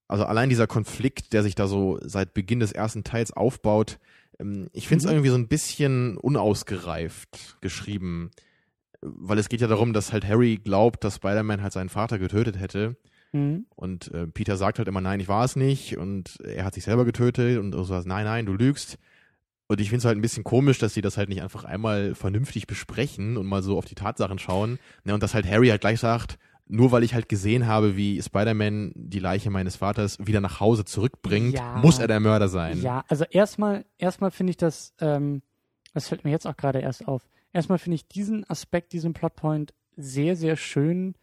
[0.07, 3.99] also allein dieser Konflikt, der sich da so seit Beginn des ersten Teils aufbaut,
[4.73, 5.11] ich finde es Mhm.
[5.11, 8.31] irgendwie so ein bisschen unausgereift geschrieben.
[9.01, 12.59] Weil es geht ja darum, dass halt Harry glaubt, dass Spider-Man halt seinen Vater getötet
[12.59, 12.97] hätte.
[13.31, 13.65] Mhm.
[13.75, 15.97] Und äh, Peter sagt halt immer, nein, ich war es nicht.
[15.97, 17.59] Und er hat sich selber getötet.
[17.59, 18.97] Und so sagt, nein, nein, du lügst.
[19.67, 22.15] Und ich finde es halt ein bisschen komisch, dass sie das halt nicht einfach einmal
[22.15, 24.79] vernünftig besprechen und mal so auf die Tatsachen schauen.
[25.03, 28.21] Ne, und dass halt Harry halt gleich sagt, nur weil ich halt gesehen habe, wie
[28.21, 31.77] Spider-Man die Leiche meines Vaters wieder nach Hause zurückbringt, Ja.
[31.77, 32.81] muss er der Mörder sein.
[32.81, 35.41] Ja, also erstmal, erstmal finde ich das, ähm,
[35.93, 37.27] das fällt mir jetzt auch gerade erst auf.
[37.53, 41.15] Erstmal finde ich diesen Aspekt, diesen Plotpoint sehr, sehr schön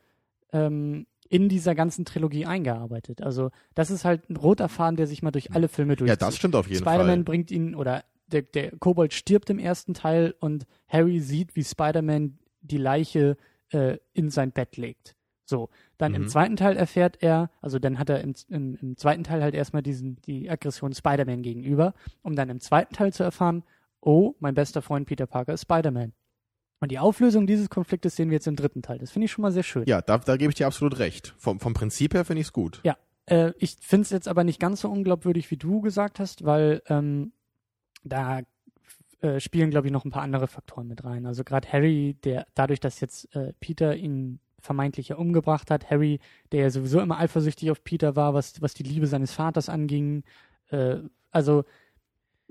[0.53, 3.23] ähm, in dieser ganzen Trilogie eingearbeitet.
[3.23, 6.23] Also das ist halt ein roter Faden, der sich mal durch alle Filme Ja, durchzieht.
[6.23, 7.25] das stimmt auf jeden Spider-Man Fall.
[7.25, 12.39] bringt ihn, oder der, der Kobold stirbt im ersten Teil und Harry sieht, wie Spider-Man
[12.63, 13.37] die Leiche
[13.71, 15.15] äh, in sein Bett legt.
[15.47, 16.29] So, dann im Mhm.
[16.29, 19.83] zweiten Teil erfährt er, also dann hat er im, im, im zweiten Teil halt erstmal
[19.83, 23.63] diesen, die Aggression Spider-Man gegenüber, um dann im zweiten Teil zu erfahren,
[24.01, 26.13] oh, mein bester Freund Peter Parker ist Spider-Man.
[26.81, 28.99] Und die Auflösung dieses Konfliktes sehen wir jetzt im dritten Teil.
[28.99, 29.85] Das finde ich schon mal sehr schön.
[29.87, 31.35] Ja, da, da gebe ich dir absolut recht.
[31.39, 32.81] Vom, vom Prinzip her finde ich es gut.
[32.85, 32.97] Ja.
[33.27, 36.83] Äh, ich finde es jetzt aber nicht ganz so unglaubwürdig, wie du gesagt hast, weil
[36.89, 37.33] ähm,
[38.03, 38.41] da
[39.21, 41.25] äh, spielen, glaube ich, noch ein paar andere Faktoren mit rein.
[41.25, 46.21] Also gerade Harry, der dadurch, dass jetzt äh, Peter ihn vermeintlich ja umgebracht hat, Harry,
[46.53, 50.25] der ja sowieso immer eifersüchtig auf Peter war, was, was die Liebe seines Vaters anging.
[50.71, 50.97] Äh,
[51.31, 51.65] also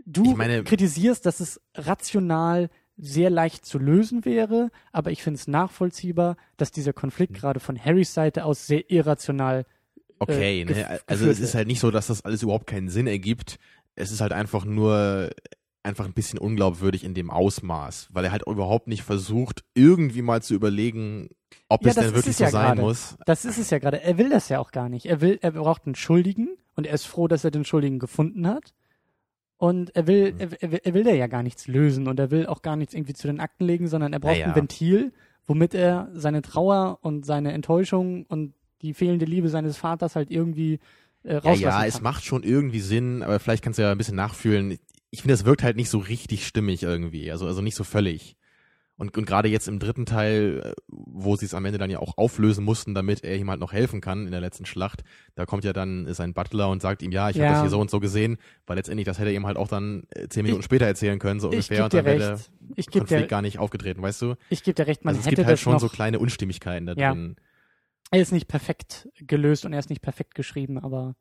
[0.05, 5.47] du meine- kritisierst, dass es rational sehr leicht zu lösen wäre, aber ich finde es
[5.47, 6.93] nachvollziehbar, dass dieser.
[6.93, 9.65] Konflikt gerade von Harrys Seite aus sehr irrational
[10.19, 10.99] Okay, äh, ne?
[11.07, 13.57] also es ist halt nicht so, dass das alles überhaupt keinen Sinn ergibt.
[13.95, 15.31] Es ist halt einfach nur
[15.83, 20.41] einfach ein bisschen unglaubwürdig in dem Ausmaß, weil er halt überhaupt nicht versucht, irgendwie mal
[20.41, 21.29] zu überlegen,
[21.69, 22.81] ob Ja, es denn wirklich es so ja sein gerade.
[22.81, 23.17] muss.
[23.25, 24.01] Das ist es ja gerade.
[24.01, 25.05] Er will das ja auch gar nicht.
[25.05, 28.47] Er will, er braucht einen Schuldigen und er ist froh, dass er den Schuldigen gefunden
[28.47, 28.73] hat.
[29.57, 30.39] Und er will, Mhm.
[30.39, 32.75] er, er, will- er will da ja gar nichts lösen und er will auch gar
[32.75, 34.47] nichts irgendwie zu den Akten legen, sondern er braucht Naja.
[34.47, 35.13] ein Ventil,
[35.45, 40.79] womit er seine Trauer und seine Enttäuschung und die fehlende Liebe seines Vaters halt irgendwie
[41.23, 44.15] äh, Ja, ja, es macht schon irgendwie Sinn, aber vielleicht kannst du ja ein bisschen
[44.17, 44.77] nachfühlen.
[45.13, 48.35] Ich finde, es wirkt halt nicht so richtig stimmig irgendwie, also, also nicht so völlig.
[48.95, 51.99] Und, und gerade jetzt im dritten Teil, äh, wo sie es am Ende dann ja
[51.99, 55.03] auch auflösen mussten, damit er ihm halt noch helfen kann in der letzten Schlacht,
[55.35, 57.51] da kommt ja dann sein Butler und sagt ihm, ja, ich habe Ja.
[57.51, 60.03] das hier so und so gesehen, weil letztendlich, das hätte er ihm halt auch dann
[60.15, 62.39] äh, zehn Minuten Ich- später erzählen können, so ungefähr, gebe und dann wäre der.
[62.75, 64.35] Ich gebe Konflikt dir, gar nicht aufgetreten, weißt du?
[64.49, 66.87] ich geb dir recht, man also es hätte gibt halt schon noch, so kleine Unstimmigkeiten
[66.87, 67.11] da Ja.
[67.13, 67.35] drin.
[68.09, 71.15] er ist nicht perfekt gelöst und er ist nicht perfekt geschrieben, aber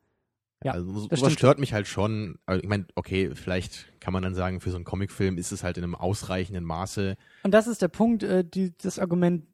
[0.63, 2.39] Ja, also sowas stimmt stört mich halt schon.
[2.45, 5.63] Also ich meine, okay, vielleicht kann man dann sagen, für so einen Comicfilm ist es
[5.63, 7.15] halt in einem ausreichenden Maße.
[7.43, 9.45] Und das ist der Punkt, äh, die, das Argument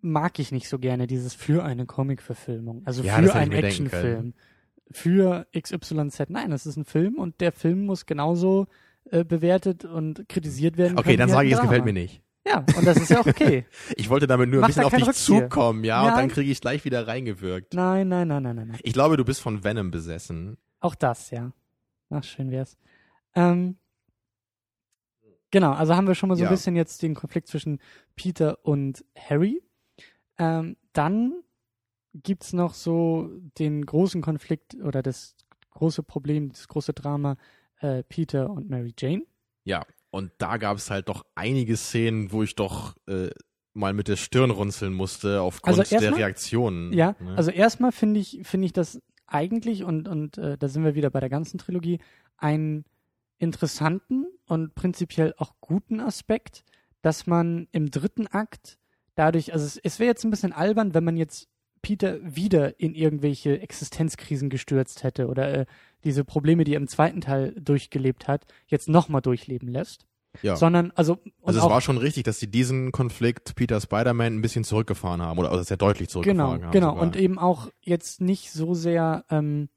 [0.00, 2.82] mag ich nicht so gerne, dieses für eine Comic-Verfilmung.
[2.84, 4.34] Also Ja, für einen Actionfilm.
[4.90, 6.30] Für XYZ.
[6.30, 8.68] Nein, das ist ein Film und der Film muss genauso
[9.10, 10.98] äh, bewertet und kritisiert werden.
[10.98, 12.22] Okay, dann sage ich, es gefällt mir nicht.
[12.48, 13.66] Ja, und das ist ja auch okay.
[13.96, 15.42] Ich wollte damit nur ein Mach bisschen da auf dich Rückzieher.
[15.50, 16.28] zukommen, ja, und dann Nein.
[16.28, 17.74] kriege ich gleich wieder reingewirkt.
[17.74, 18.80] nein, nein, nein, nein, nein, nein.
[18.82, 20.56] Ich glaube, du bist von Venom besessen.
[20.80, 21.52] Auch das, ja.
[22.10, 22.78] Ach, schön wär's.
[23.34, 23.76] Ähm,
[25.50, 26.48] genau, also haben wir schon mal so Ja.
[26.48, 27.80] ein bisschen jetzt den Konflikt zwischen
[28.16, 29.62] Peter und Harry.
[30.38, 31.42] Ähm, dann
[32.14, 35.36] gibt's noch so den großen Konflikt oder das
[35.70, 37.36] große Problem, das große Drama
[37.80, 39.22] äh, Peter und Mary Jane.
[39.64, 43.30] Ja, und da gab es halt doch einige Szenen, wo ich doch äh,
[43.74, 46.92] mal mit der Stirn runzeln musste aufgrund Also der Reaktionen.
[46.92, 47.36] Ja, ne?
[47.36, 51.10] also erstmal finde ich, finde ich das eigentlich, und, und äh, da sind wir wieder
[51.10, 51.98] bei der ganzen Trilogie,
[52.36, 52.84] einen
[53.38, 56.64] interessanten und prinzipiell auch guten Aspekt,
[57.02, 58.78] dass man im dritten Akt
[59.14, 61.48] dadurch, also es, es wäre jetzt ein bisschen albern, wenn man jetzt
[61.82, 65.66] Peter wieder in irgendwelche Existenzkrisen gestürzt hätte oder äh,
[66.04, 70.06] diese Probleme, die er im zweiten Teil durchgelebt hat, jetzt nochmal durchleben lässt.
[70.42, 70.56] ja.
[70.56, 74.42] Sondern, also, also es auch, war schon richtig, dass sie diesen Konflikt Peter Spider-Man ein
[74.42, 76.70] bisschen zurückgefahren haben oder also sehr deutlich Genau, zurückgefahren haben.
[76.72, 76.90] genau.
[76.90, 77.02] sogar.
[77.02, 79.68] Und eben auch jetzt nicht so sehr, ähm,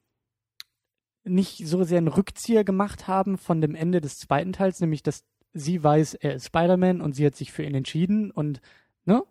[1.24, 5.24] nicht so sehr einen Rückzieher gemacht haben von dem Ende des zweiten Teils, nämlich dass
[5.54, 8.62] sie weiß, er ist Spider-Man und sie hat sich für ihn entschieden und,
[9.06, 9.24] ne?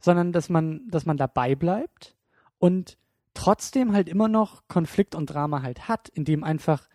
[0.00, 2.16] Sondern dass man, dass man dabei bleibt
[2.58, 2.96] und
[3.34, 6.88] trotzdem halt immer noch Konflikt und Drama halt hat, indem einfach,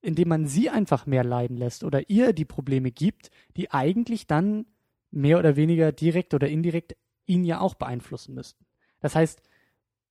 [0.00, 4.66] indem man sie einfach mehr leiden lässt oder ihr die Probleme gibt, die eigentlich dann
[5.10, 6.96] mehr oder weniger direkt oder indirekt
[7.26, 8.64] ihn ja auch beeinflussen müssten.
[9.00, 9.42] Das heißt,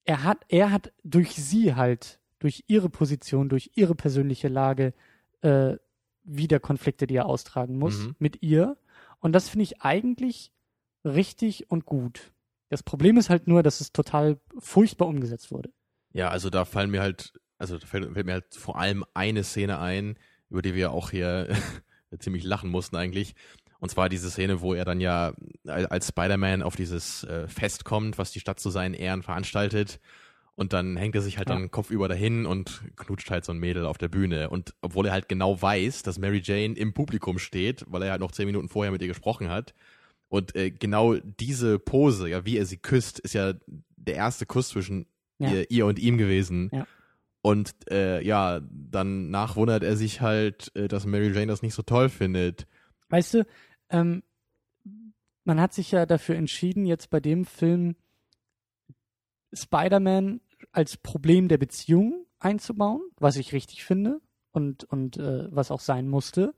[0.03, 4.93] er hat, er hat durch sie halt, durch ihre Position, durch ihre persönliche Lage,
[5.41, 5.77] äh,
[6.23, 8.15] wieder Konflikte, die er austragen muss Mhm.
[8.19, 8.77] mit ihr.
[9.19, 10.51] Und das finde ich eigentlich
[11.03, 12.31] richtig und gut.
[12.71, 15.71] Das Problem ist halt nur, dass es total furchtbar umgesetzt wurde.
[16.13, 19.43] Ja, also da fallen mir halt, also da fällt, fällt mir halt vor allem eine
[19.43, 20.17] Szene ein,
[20.49, 21.49] über die wir auch hier
[22.19, 23.35] ziemlich lachen mussten eigentlich.
[23.79, 25.33] Und zwar diese Szene, wo er dann ja
[25.67, 29.99] al- als Spider-Man auf dieses äh, Fest kommt, was die Stadt zu seinen Ehren veranstaltet.
[30.55, 31.55] Und dann hängt er sich halt Ja.
[31.55, 34.49] dann kopfüber dahin und knutscht halt so ein Mädel auf der Bühne.
[34.49, 38.21] Und obwohl er halt genau weiß, dass Mary Jane im Publikum steht, weil er halt
[38.21, 39.73] noch zehn Minuten vorher mit ihr gesprochen hat.
[40.31, 43.53] Und äh, genau diese Pose, ja, wie er sie küsst, ist ja
[43.97, 45.05] der erste Kuss zwischen
[45.39, 45.51] Ja.
[45.51, 46.69] ihr, ihr und ihm gewesen.
[46.71, 46.87] Ja.
[47.41, 51.81] Und äh, ja, danach wundert er sich halt, äh, dass Mary Jane das nicht so
[51.81, 52.65] toll findet.
[53.09, 53.45] Weißt du,
[53.89, 54.23] ähm,
[55.43, 57.97] man hat sich ja dafür entschieden, jetzt bei dem Film
[59.51, 60.39] Spider-Man
[60.71, 66.07] als Problem der Beziehung einzubauen, was ich richtig finde und, und äh, was auch sein
[66.07, 66.53] musste,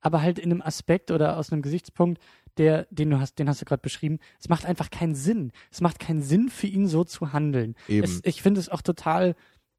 [0.00, 2.22] aber halt in einem Aspekt oder aus einem Gesichtspunkt,
[2.58, 5.52] der, den du hast, den hast du gerade beschrieben, es macht einfach keinen Sinn.
[5.70, 7.74] Es macht keinen Sinn für ihn so zu handeln.
[7.88, 8.04] Eben.
[8.04, 9.34] Es, ich finde es auch total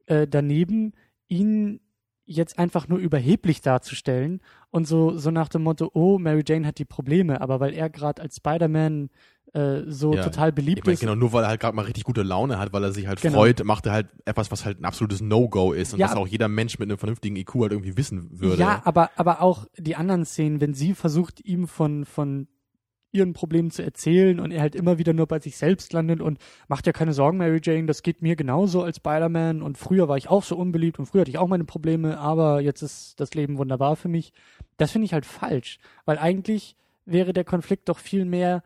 [0.08, 0.94] äh, daneben,
[1.28, 1.80] ihn
[2.26, 4.40] jetzt einfach nur überheblich darzustellen
[4.70, 7.90] und so, so nach dem Motto, oh, Mary Jane hat die Probleme, aber weil er
[7.90, 9.10] gerade als Spider-Man
[9.54, 11.00] äh, so Ja, total beliebt Ich meine, ist.
[11.00, 13.20] genau, nur weil er halt gerade mal richtig gute Laune hat, weil er sich halt
[13.20, 13.40] Genau.
[13.40, 16.28] freut, macht er halt etwas, was halt ein absolutes No-Go ist und Ja, was auch
[16.28, 18.62] jeder Mensch mit einem vernünftigen IQ halt irgendwie wissen würde.
[18.62, 22.48] Ja, aber, aber auch die anderen Szenen, wenn sie versucht, ihm von, von
[23.12, 26.38] ihren Problemen zu erzählen und er halt immer wieder nur bei sich selbst landet und
[26.68, 30.18] macht ja keine Sorgen, Mary Jane, das geht mir genauso als Spider-Man und früher war
[30.18, 33.34] ich auch so unbeliebt und früher hatte ich auch meine Probleme, aber jetzt ist das
[33.34, 34.34] Leben wunderbar für mich.
[34.78, 38.64] Das finde ich halt falsch, weil eigentlich wäre der Konflikt doch viel mehr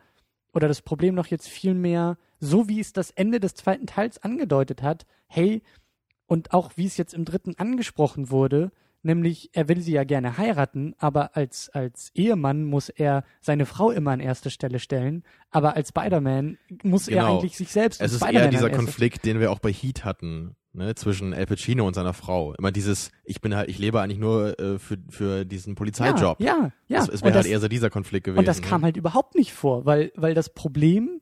[0.52, 4.22] oder das Problem doch jetzt viel mehr, so wie es das Ende des zweiten Teils
[4.22, 5.62] angedeutet hat, hey,
[6.26, 8.70] und auch wie es jetzt im dritten angesprochen wurde,
[9.04, 13.90] nämlich er will sie ja gerne heiraten, aber als, als Ehemann muss er seine Frau
[13.90, 17.38] immer an erste Stelle stellen, aber als Spider-Man muss er Genau.
[17.38, 20.94] eigentlich sich selbst Es ist eher dieser Konflikt, den wir auch bei Heat hatten, ne,
[20.94, 22.54] zwischen Al Pacino und seiner Frau.
[22.54, 26.40] Immer dieses, ich bin halt, ich lebe eigentlich nur äh, für, für diesen Polizeijob.
[26.40, 26.98] Ja, ja, ja.
[27.02, 28.38] Es, es wäre halt das- eher so dieser Konflikt gewesen.
[28.40, 28.86] Und das kam ne?
[28.86, 31.20] halt überhaupt nicht vor, weil, weil das Problem,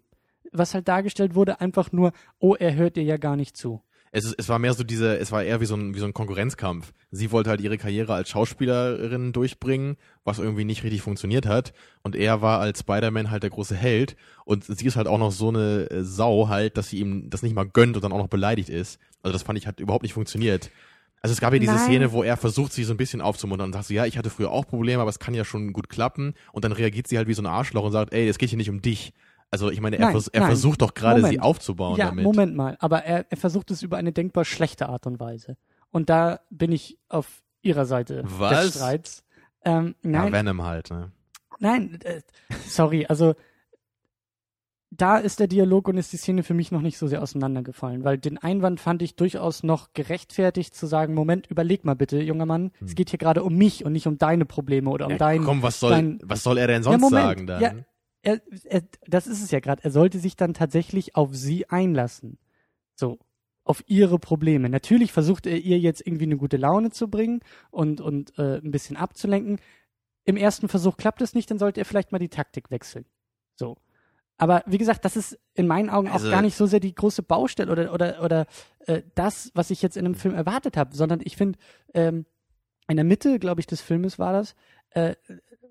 [0.53, 3.83] was halt dargestellt wurde, einfach nur, oh, er hört dir ja gar nicht zu.
[4.15, 6.05] Es, ist, es war mehr so diese, es war eher wie so ein, wie so
[6.05, 6.93] ein Konkurrenzkampf.
[7.11, 11.73] Sie wollte halt ihre Karriere als Schauspielerin durchbringen, was irgendwie nicht richtig funktioniert hat.
[12.03, 14.17] Und er war als Spider-Man halt der große Held.
[14.45, 17.43] Und sie ist halt auch noch so eine äh, Sau halt, dass sie ihm das
[17.43, 19.01] nicht mal gönnt und dann auch noch beleidigt ist.
[19.23, 20.71] Also das fand ich hat überhaupt nicht funktioniert.
[21.23, 21.85] Also es gab ja diese Nein.
[21.85, 24.29] Szene, wo er versucht, sie so ein bisschen aufzumuntern und sagt so, ja, ich hatte
[24.29, 26.35] früher auch Probleme, aber es kann ja schon gut klappen.
[26.51, 28.59] Und dann reagiert sie halt wie so ein Arschloch und sagt, ey, es geht hier
[28.59, 29.15] nicht um dich.
[29.53, 30.49] Also ich meine, er, Nein, vers er nein.
[30.49, 32.25] versucht doch gerade, sie aufzubauen ja, damit.
[32.25, 35.57] Moment mal, aber er, er versucht es über eine denkbar schlechte Art und Weise.
[35.91, 38.65] Und da bin ich auf ihrer Seite Was?
[38.65, 39.25] des Streits.
[39.65, 41.13] Ähm, Ja, nein, Venom halt, ne?
[41.61, 42.23] nein, äh,
[42.67, 43.35] sorry, also
[44.95, 48.05] da ist der Dialog und ist die Szene für mich noch nicht so sehr auseinandergefallen,
[48.05, 52.45] weil den Einwand fand ich durchaus noch gerechtfertigt zu sagen, Moment, überleg mal bitte, junger
[52.45, 55.19] Mann, es geht hier gerade um mich und nicht um deine Probleme oder um Hm.
[55.19, 57.61] Ja, dein komm, was soll, dein- was soll er denn sonst Moment, sagen dann?
[57.63, 57.73] ja.
[58.23, 59.83] Er, er, das ist es ja gerade.
[59.85, 62.39] Er sollte sich dann tatsächlich auf sie einlassen.
[62.95, 63.19] So.
[63.65, 64.69] auf ihre Probleme.
[64.69, 68.71] Natürlich versucht er ihr jetzt irgendwie eine gute Laune zu bringen und, und äh, ein
[68.71, 69.59] bisschen abzulenken.
[70.25, 73.05] Im ersten Versuch klappt es nicht, dann sollte er vielleicht mal die Taktik wechseln.
[73.57, 73.77] So.
[74.37, 76.95] Aber wie gesagt, das ist in meinen Augen Also- auch gar nicht so sehr die
[76.95, 78.47] große Baustelle oder, oder, oder
[78.87, 81.59] äh, das, was ich jetzt in einem Film erwartet habe, sondern ich finde,
[81.95, 82.27] ähm,
[82.89, 84.55] in der Mitte, glaube ich, des Filmes war das,
[84.95, 85.15] äh,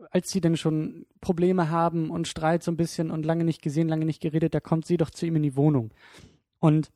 [0.10, 3.88] als sie dann schon Probleme haben und Streit so ein bisschen und lange nicht gesehen,
[3.88, 5.91] lange nicht geredet, da kommt sie doch zu ihm in die Wohnung.
[6.60, 6.91] Und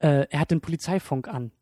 [0.00, 1.52] äh, er hat den Polizeifunk an.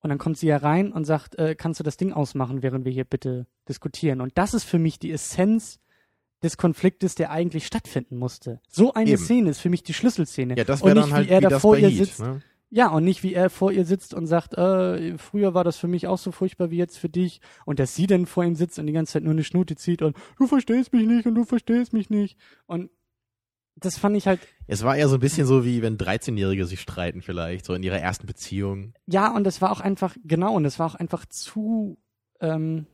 [0.00, 2.84] Und dann kommt sie ja rein und sagt, äh, kannst du das Ding ausmachen, während
[2.84, 4.20] wir hier bitte diskutieren.
[4.20, 5.80] Und das ist für mich die Essenz
[6.42, 8.60] des Konfliktes, der eigentlich stattfinden musste.
[8.68, 9.22] So eine Eben.
[9.22, 10.56] Szene ist für mich die Schlüsselszene.
[10.58, 12.20] Ja, das wäre dann halt wie er wie da das vor ihr sitzt.
[12.20, 12.42] ne?
[12.74, 15.86] Ja, und nicht wie er vor ihr sitzt und sagt, äh, früher war das für
[15.86, 17.40] mich auch so furchtbar wie jetzt für dich.
[17.64, 20.02] Und dass sie dann vor ihm sitzt und die ganze Zeit nur eine Schnute zieht
[20.02, 22.36] und du verstehst mich nicht und du verstehst mich nicht.
[22.66, 22.90] Und
[23.76, 26.80] das fand ich halt, Es war eher so ein bisschen so, wie wenn 13-Jährige sich
[26.80, 28.94] streiten vielleicht, so in ihrer ersten Beziehung.
[29.06, 31.96] ja, und das war auch einfach, genau, und das war auch einfach zu
[32.40, 32.88] ähm,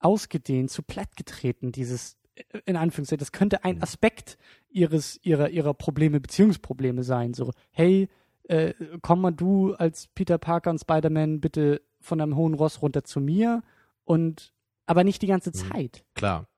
[0.00, 3.80] ausgedehnt, zu platt getreten, dieses, äh, in Anführungszeichen, das könnte ein.
[3.80, 4.36] Aspekt
[4.68, 7.34] ihres, ihrer, ihrer Probleme, Beziehungsprobleme sein.
[7.34, 8.08] So, hey,
[8.48, 13.04] äh, komm mal du als Peter Parker und Spider-Man bitte von einem hohen Ross runter
[13.04, 13.62] zu mir
[14.04, 14.52] und
[14.86, 15.54] aber nicht die ganze Mhm.
[15.54, 16.04] Zeit.
[16.14, 16.48] Klar.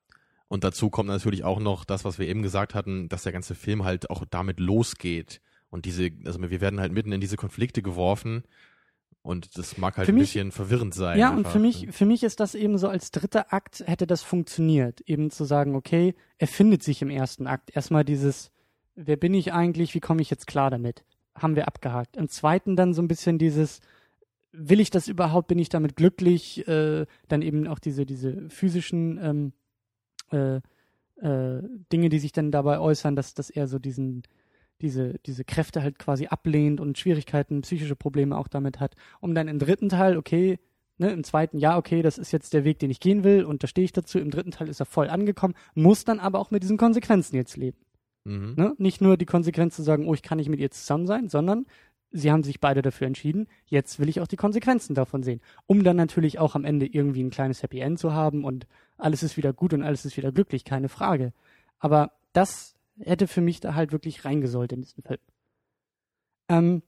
[0.48, 3.54] Und dazu kommt natürlich auch noch das, was wir eben gesagt hatten, dass der ganze
[3.54, 5.40] Film halt auch damit losgeht.
[5.70, 8.44] Und diese, also wir werden halt mitten in diese Konflikte geworfen.
[9.22, 11.18] Und das mag halt Für ein mich- bisschen verwirrend sein.
[11.18, 11.52] Ja, und einfach.
[11.52, 15.02] für mich, für mich ist das eben so als dritter Akt hätte das funktioniert.
[15.02, 17.70] Eben zu sagen, okay, er findet sich im ersten Akt.
[17.76, 18.50] Erstmal dieses,
[18.94, 21.04] wer bin ich eigentlich, wie komme ich jetzt klar damit?
[21.38, 22.16] Haben wir abgehakt.
[22.16, 23.80] Im zweiten dann so ein bisschen dieses,
[24.52, 26.66] will ich das überhaupt, bin ich damit glücklich?
[26.68, 29.52] Äh, dann eben auch diese, diese physischen ähm,
[30.30, 30.60] äh,
[31.20, 34.22] äh, Dinge, die sich dann dabei äußern, dass, dass er so diesen,
[34.80, 39.48] diese, diese Kräfte halt quasi ablehnt und Schwierigkeiten, psychische Probleme auch damit hat, um dann
[39.48, 40.58] im dritten Teil, okay,
[40.98, 43.62] ne, im zweiten, ja, okay, das ist jetzt der Weg, den ich gehen will und
[43.62, 46.50] da stehe ich dazu, im dritten Teil ist er voll angekommen, muss dann aber auch
[46.50, 47.78] mit diesen Konsequenzen jetzt leben.
[48.24, 48.54] Mhm.
[48.56, 48.74] Ne?
[48.78, 51.66] Nicht nur die Konsequenz zu sagen, oh, ich kann nicht mit ihr zusammen sein, sondern
[52.10, 55.40] sie haben sich beide dafür entschieden, jetzt will ich auch die Konsequenzen davon sehen.
[55.66, 59.22] Um dann natürlich auch am Ende irgendwie ein kleines Happy End zu haben und alles
[59.22, 61.32] ist wieder gut und alles ist wieder glücklich, keine Frage.
[61.78, 65.20] Aber das hätte für mich da halt wirklich reingesollt in diesen Film.
[66.48, 66.82] Ähm,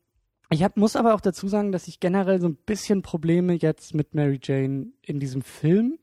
[0.49, 3.95] ich hab, muss aber auch dazu sagen, dass ich generell so ein bisschen Probleme jetzt
[3.95, 5.99] mit Mary Jane in diesem Film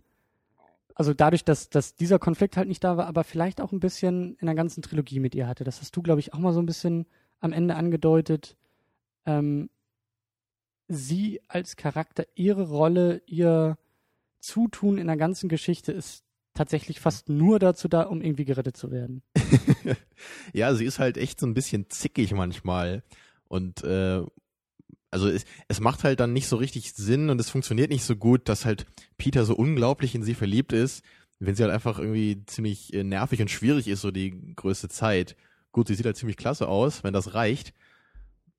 [0.97, 4.35] also dadurch, dass, dass dieser Konflikt halt nicht da war, aber vielleicht auch ein bisschen
[4.39, 5.63] in der ganzen Trilogie mit ihr hatte.
[5.63, 7.05] Das hast du, glaube ich, auch mal so ein bisschen
[7.39, 8.57] am Ende angedeutet.
[9.27, 9.69] Ähm,
[10.87, 13.77] sie als Charakter, ihre Rolle, ihr
[14.39, 16.23] Zutun in der ganzen Geschichte ist
[16.55, 19.21] tatsächlich fast nur dazu da, um irgendwie gerettet zu werden.
[20.53, 23.03] ja, sie ist halt echt so ein bisschen zickig manchmal.
[23.47, 24.23] Und äh,
[25.11, 28.15] also es, es macht halt dann nicht so richtig Sinn und es funktioniert nicht so
[28.15, 28.85] gut, dass halt
[29.17, 31.03] Peter so unglaublich in sie verliebt ist,
[31.39, 35.35] wenn sie halt einfach irgendwie ziemlich äh, nervig und schwierig ist, so die größte Zeit.
[35.71, 37.73] Gut, sie sieht halt ziemlich klasse aus, wenn das reicht.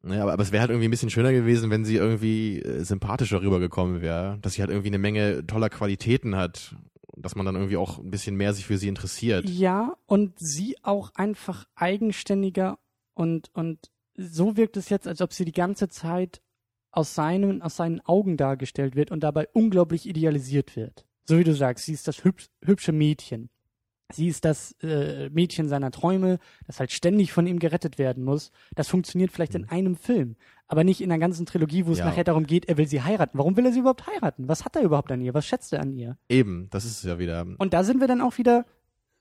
[0.04, 2.84] Ja, aber, aber es wäre halt irgendwie ein bisschen schöner gewesen, wenn sie irgendwie äh,
[2.84, 6.76] sympathischer rübergekommen wäre, dass sie halt irgendwie eine Menge toller Qualitäten hat,
[7.16, 9.48] dass man dann irgendwie auch ein bisschen mehr sich für sie interessiert.
[9.48, 12.78] Ja, und sie auch einfach eigenständiger
[13.14, 16.42] und, und so wirkt es jetzt, als ob sie die ganze Zeit
[16.90, 21.06] aus seinen, aus seinen Augen dargestellt wird und dabei unglaublich idealisiert wird.
[21.24, 23.50] So wie du sagst, sie ist das hübsch, hübsche Mädchen.
[24.10, 28.50] Sie ist das äh, Mädchen seiner Träume, das halt ständig von ihm gerettet werden muss.
[28.74, 32.06] Das funktioniert vielleicht in einem Film, aber nicht in der ganzen Trilogie, wo es Ja.
[32.06, 33.36] nachher darum geht, er will sie heiraten.
[33.36, 34.48] Warum will er sie überhaupt heiraten?
[34.48, 35.34] Was hat er überhaupt an ihr?
[35.34, 36.16] Was schätzt er an ihr?
[36.30, 37.46] Eben, das ist es ja wieder.
[37.58, 38.64] Und da sind wir dann auch wieder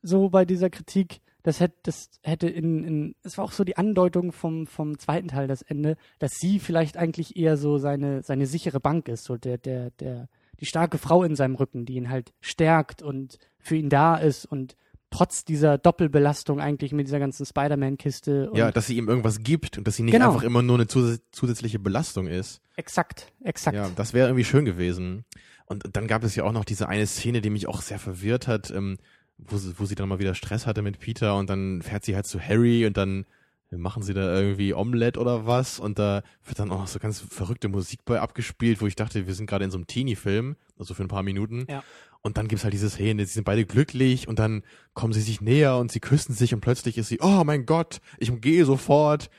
[0.01, 3.77] so bei dieser Kritik, das hätte, das hätte in, in, es war auch so die
[3.77, 8.47] Andeutung vom, vom zweiten Teil, das Ende, dass sie vielleicht eigentlich eher so seine, seine
[8.47, 10.27] sichere Bank ist, so der, der, der,
[10.59, 14.45] die starke Frau in seinem Rücken, die ihn halt stärkt und für ihn da ist
[14.45, 14.75] und
[15.09, 18.51] trotz dieser Doppelbelastung eigentlich mit dieser ganzen Spider-Man-Kiste.
[18.53, 20.33] Ja, dass sie ihm irgendwas gibt und dass sie nicht Genau.
[20.33, 22.59] einfach immer nur eine zus zusätzliche Belastung ist.
[22.75, 23.77] Exakt, exakt.
[23.77, 25.23] Ja, das wäre irgendwie schön gewesen.
[25.65, 28.47] Und dann gab es ja auch noch diese eine Szene, die mich auch sehr verwirrt
[28.47, 28.97] hat, ähm,
[29.37, 32.15] wo, sie, wo sie dann mal wieder Stress hatte mit Peter und dann fährt sie
[32.15, 33.25] halt zu Harry und dann
[33.69, 37.19] machen sie da irgendwie Omelette oder was und da wird dann auch noch so ganz
[37.19, 40.93] verrückte Musik bei abgespielt, wo ich dachte, wir sind gerade in so einem Teenie-Film, also
[40.93, 41.65] für ein paar Minuten.
[41.69, 41.83] Ja.
[42.21, 44.63] Und dann gibt's halt diese Szene, sie sind beide glücklich und dann
[44.93, 47.99] kommen sie sich näher und sie küssen sich und plötzlich ist sie, oh mein Gott,
[48.17, 49.29] ich gehe sofort.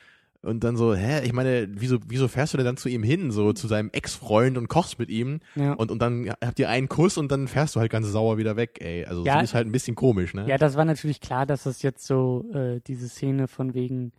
[0.41, 3.29] Und dann so, hä, ich meine, wieso, wieso fährst du denn dann zu ihm hin,
[3.31, 5.41] so zu seinem Ex-Freund und kochst mit ihm?
[5.55, 5.73] Ja.
[5.73, 8.55] Und, und dann habt ihr einen Kuss und dann fährst du halt ganz sauer wieder
[8.55, 9.03] weg, ey.
[9.05, 9.35] Also Ja.
[9.35, 10.47] das ist halt ein bisschen komisch, ne?
[10.47, 14.13] Ja, das war natürlich klar, dass das jetzt so äh, diese Szene von wegen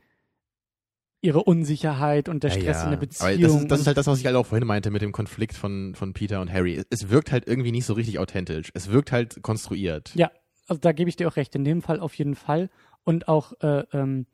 [1.23, 2.85] ihre Unsicherheit und der Stress ja.
[2.85, 3.41] in der Aber Beziehung.
[3.41, 5.55] das ist, das ist halt das, was ich halt auch vorhin meinte mit dem Konflikt
[5.55, 6.83] von, von Peter und Harry.
[6.91, 8.71] Es wirkt halt irgendwie nicht so richtig authentisch.
[8.75, 10.13] Es wirkt halt konstruiert.
[10.15, 10.31] Ja,
[10.67, 11.55] also da gebe ich dir auch recht.
[11.55, 12.71] In dem Fall auf jeden Fall.
[13.05, 14.27] Und auch äh, ähm,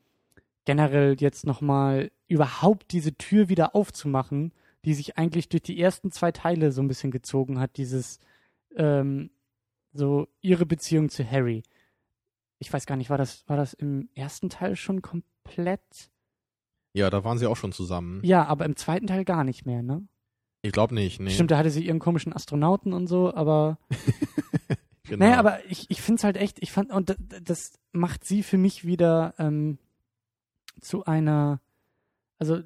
[0.66, 4.52] generell jetzt nochmal überhaupt diese Tür wieder aufzumachen,
[4.84, 8.18] die sich eigentlich durch die ersten zwei Teile so ein bisschen gezogen hat, dieses
[8.76, 9.30] ähm,
[9.92, 11.62] so ihre Beziehung zu Harry.
[12.58, 16.10] Ich weiß gar nicht, war das, war das im ersten Teil schon komplett?
[16.92, 18.20] Ja, da waren sie auch schon zusammen.
[18.24, 20.06] Ja, aber im zweiten Teil gar nicht mehr, ne?
[20.62, 21.30] Ich glaube nicht, nee.
[21.30, 23.78] Stimmt, da hatte sie ihren komischen Astronauten und so, aber
[25.04, 25.24] genau.
[25.24, 28.58] Naja, aber ich, ich finde es halt echt, ich fand, und das macht sie für
[28.58, 29.78] mich wieder ähm,
[30.80, 31.60] zu einer,
[32.38, 32.60] also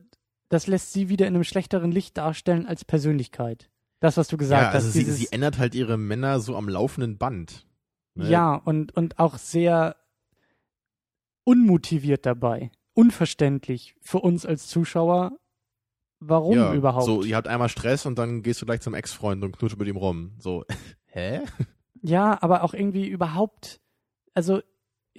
[0.48, 3.70] das lässt sie wieder in einem schlechteren Licht darstellen als Persönlichkeit.
[4.00, 4.94] Das, was du gesagt ja, also hast.
[4.94, 7.66] sie, dieses, sie ändert halt ihre Männer so am laufenden Band.
[8.14, 8.28] Ne?
[8.28, 9.96] ja, und, und auch sehr
[11.44, 12.70] unmotiviert dabei.
[12.94, 15.38] Unverständlich für uns als Zuschauer.
[16.18, 17.06] Warum ja, überhaupt?
[17.06, 19.88] So, ihr habt einmal Stress und dann gehst du gleich zum Ex-Freund und knutscht mit
[19.88, 20.32] ihm rum.
[20.38, 20.64] So,
[21.06, 21.42] hä?
[22.02, 23.80] Ja, aber auch irgendwie überhaupt,
[24.34, 24.60] also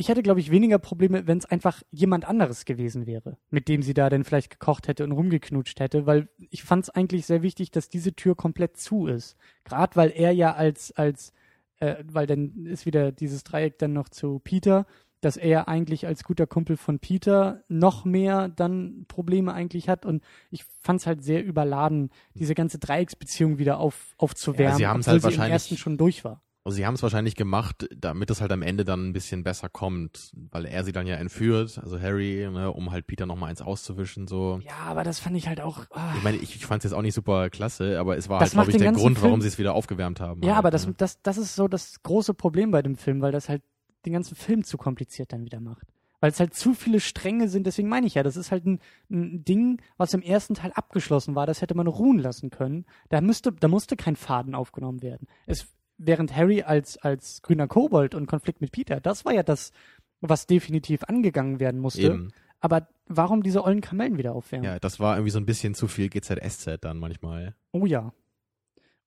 [0.01, 3.83] ich hätte, glaube ich, weniger Probleme, wenn es einfach jemand anderes gewesen wäre, mit dem
[3.83, 7.43] sie da dann vielleicht gekocht hätte und rumgeknutscht hätte, weil ich fand es eigentlich sehr
[7.43, 9.37] wichtig, dass diese Tür komplett zu ist.
[9.63, 11.33] Gerade weil er ja als, als,
[11.77, 14.87] äh, weil dann ist wieder dieses Dreieck dann noch zu Peter,
[15.21, 20.23] dass er eigentlich als guter Kumpel von Peter noch mehr dann Probleme eigentlich hat und
[20.49, 25.21] ich fand es halt sehr überladen, diese ganze Dreiecksbeziehung wieder auf, aufzuwärmen, Ja, sie obwohl
[25.21, 26.41] halt sie im ersten schon durch war.
[26.63, 29.67] Also sie haben es wahrscheinlich gemacht, damit es halt am Ende dann ein bisschen besser
[29.67, 33.63] kommt, weil er sie dann ja entführt, also Harry, ne, um halt Peter nochmal eins
[33.63, 34.59] auszuwischen, so.
[34.63, 35.85] Ja, aber das fand ich halt auch.
[35.89, 36.13] ah.
[36.17, 38.49] Ich meine, ich, ich fand es jetzt auch nicht super klasse, aber es war Das
[38.49, 40.41] halt, glaube ich, der Grund, Film- warum sie es wieder aufgewärmt haben.
[40.43, 40.93] ja, halt, aber das, ne?
[40.97, 43.63] das, das ist so das große Problem bei dem Film, weil das halt
[44.05, 45.87] den ganzen Film zu kompliziert dann wieder macht.
[46.19, 48.79] Weil es halt zu viele Stränge sind, deswegen meine ich ja, das ist halt ein,
[49.09, 52.85] ein Ding, was im ersten Teil abgeschlossen war, das hätte man ruhen lassen können.
[53.09, 55.27] Da müsste, da musste kein Faden aufgenommen werden.
[55.47, 55.65] Es,
[56.03, 59.71] während Harry als, als grüner Kobold und Konflikt mit Peter, das war ja das,
[60.19, 62.01] was definitiv angegangen werden musste.
[62.01, 62.33] Eben.
[62.59, 64.65] Aber warum diese ollen Kamellen wieder aufwärmen?
[64.65, 67.55] Ja, das war irgendwie so ein bisschen zu viel GZSZ dann manchmal.
[67.71, 68.13] Oh ja.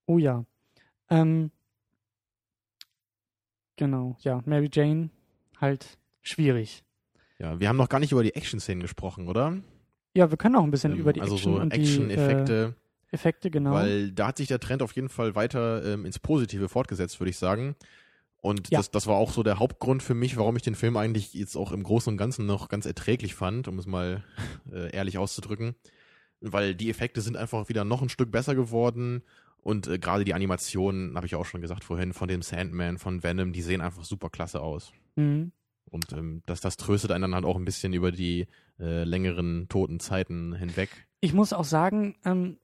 [0.06, 0.44] Oh ja.
[1.08, 1.50] Ähm,
[3.76, 4.42] genau, ja.
[4.44, 5.10] Mary Jane,
[5.60, 6.84] halt schwierig.
[7.38, 9.56] Ja, wir haben noch gar nicht über die Action-Szenen gesprochen, oder?
[10.16, 12.74] Ja, wir können auch ein bisschen Ähm, über die also Action so und äh, Action-Effekte,
[13.14, 13.72] Effekte, genau.
[13.72, 17.30] weil da hat sich der Trend auf jeden Fall weiter ähm, ins Positive fortgesetzt, würde
[17.30, 17.76] ich sagen.
[18.38, 18.78] Und Ja.
[18.78, 21.56] das, das war auch so der Hauptgrund für mich, warum ich den Film eigentlich jetzt
[21.56, 24.22] auch im Großen und Ganzen noch ganz erträglich fand, um es mal
[24.70, 25.74] äh, ehrlich auszudrücken.
[26.40, 29.22] Weil die Effekte sind einfach wieder noch ein Stück besser geworden.
[29.62, 33.22] Und äh, gerade die Animationen, habe ich auch schon gesagt vorhin, von dem Sandman, von
[33.22, 34.92] Venom, die sehen einfach super klasse aus.
[35.16, 35.52] mhm.
[35.90, 38.48] Und ähm, das, das tröstet einen dann halt auch ein bisschen über die
[38.80, 40.88] äh, längeren toten Zeiten hinweg.
[41.20, 42.58] Ich muss auch sagen, ähm,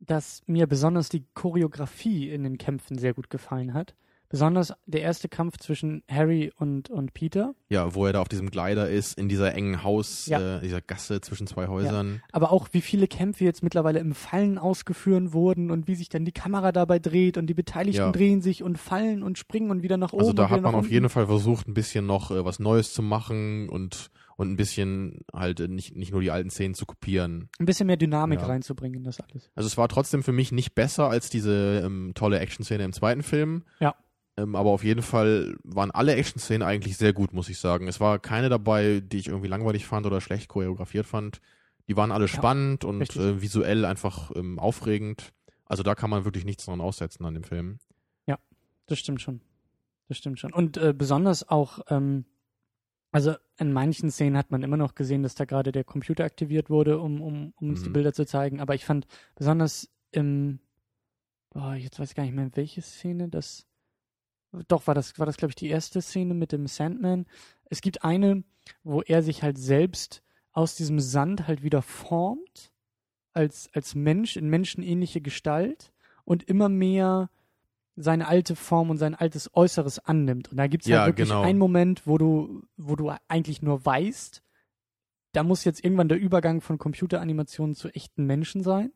[0.00, 3.94] dass mir besonders die Choreografie in den Kämpfen sehr gut gefallen hat.
[4.32, 7.52] Besonders der erste Kampf zwischen Harry und, und Peter.
[7.68, 10.58] Ja, wo er da auf diesem Gleiter ist, in dieser engen Haus, Ja.
[10.58, 12.22] äh, dieser Gasse zwischen zwei Häusern.
[12.30, 16.24] Aber auch wie viele Kämpfe jetzt mittlerweile im Fallen ausgeführt wurden und wie sich dann
[16.24, 18.12] die Kamera dabei dreht und die Beteiligten Ja.
[18.12, 20.20] drehen sich und fallen und springen und wieder nach oben.
[20.22, 23.02] Also da hat man auf jeden Fall versucht, ein bisschen noch äh, was Neues zu
[23.02, 27.50] machen und, und ein bisschen halt äh, nicht, nicht nur die alten Szenen zu kopieren.
[27.58, 28.46] ein bisschen mehr Dynamik Ja.
[28.46, 29.50] reinzubringen in das alles.
[29.54, 33.22] Also es war trotzdem für mich nicht besser als diese ähm, tolle Action-Szene im zweiten
[33.22, 33.64] Film.
[33.80, 33.94] Ja.
[34.38, 37.86] Ähm, aber auf jeden Fall waren alle Action-Szenen eigentlich sehr gut, muss ich sagen.
[37.86, 41.42] Es war keine dabei, die ich irgendwie langweilig fand oder schlecht choreografiert fand.
[41.88, 45.34] Die waren alle spannend und äh, visuell einfach ähm, aufregend.
[45.66, 47.78] Also da kann man wirklich nichts dran aussetzen an dem Film.
[48.86, 49.40] Das stimmt schon.
[50.08, 50.52] Das stimmt schon.
[50.52, 52.24] Und äh, besonders auch, ähm,
[53.12, 56.70] also in manchen Szenen hat man immer noch gesehen, dass da gerade der Computer aktiviert
[56.70, 57.94] wurde, um, um, um uns die Mhm.
[57.94, 58.60] Bilder zu zeigen.
[58.60, 60.60] Aber ich fand besonders im,
[61.50, 63.66] boah, jetzt weiß ich gar nicht mehr, welche Szene das.
[64.68, 67.26] Doch, war das, war das, glaube ich, die erste Szene mit dem Sandman.
[67.66, 68.42] Es gibt eine,
[68.82, 72.72] wo er sich halt selbst aus diesem Sand halt wieder formt,
[73.32, 75.92] als, als Mensch, in menschenähnliche Gestalt
[76.24, 77.30] und immer mehr
[78.02, 80.50] seine alte Form und sein altes Äußeres annimmt.
[80.50, 81.42] Und da gibt es Ja, halt wirklich genau.
[81.42, 84.42] einen Moment, wo du, wo du eigentlich nur weißt,
[85.32, 88.92] da muss jetzt irgendwann der Übergang von Computeranimationen zu echten Menschen sein.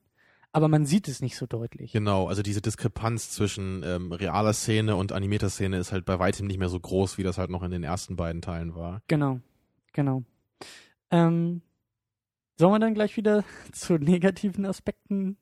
[0.52, 1.92] Aber man sieht es nicht so deutlich.
[1.92, 6.46] Genau, also diese Diskrepanz zwischen ähm, realer Szene und animierter Szene ist halt bei weitem
[6.46, 9.02] nicht mehr so groß, wie das halt noch in den ersten beiden Teilen war.
[9.08, 9.40] Genau,
[9.92, 10.22] genau.
[11.10, 11.62] Ähm,
[12.56, 13.42] sollen wir dann gleich wieder
[13.72, 15.38] zu negativen Aspekten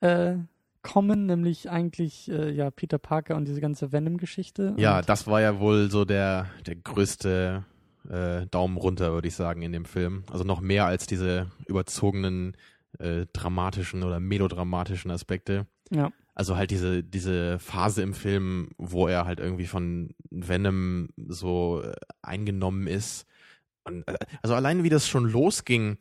[0.00, 0.36] äh,
[0.84, 4.74] kommen, nämlich eigentlich äh, ja Peter Parker und diese ganze Venom-Geschichte?
[4.76, 7.64] Ja, das war ja wohl so der, der größte
[8.08, 10.22] äh, Daumen runter, würde ich sagen, in dem Film.
[10.30, 12.56] Also noch mehr als diese überzogenen
[12.98, 15.66] äh, dramatischen oder melodramatischen Aspekte.
[15.90, 16.12] Ja.
[16.34, 21.94] Also halt diese, diese Phase im Film, wo er halt irgendwie von Venom so äh,
[22.22, 23.26] eingenommen ist.
[23.84, 25.96] Und, äh, also allein wie das schon losging,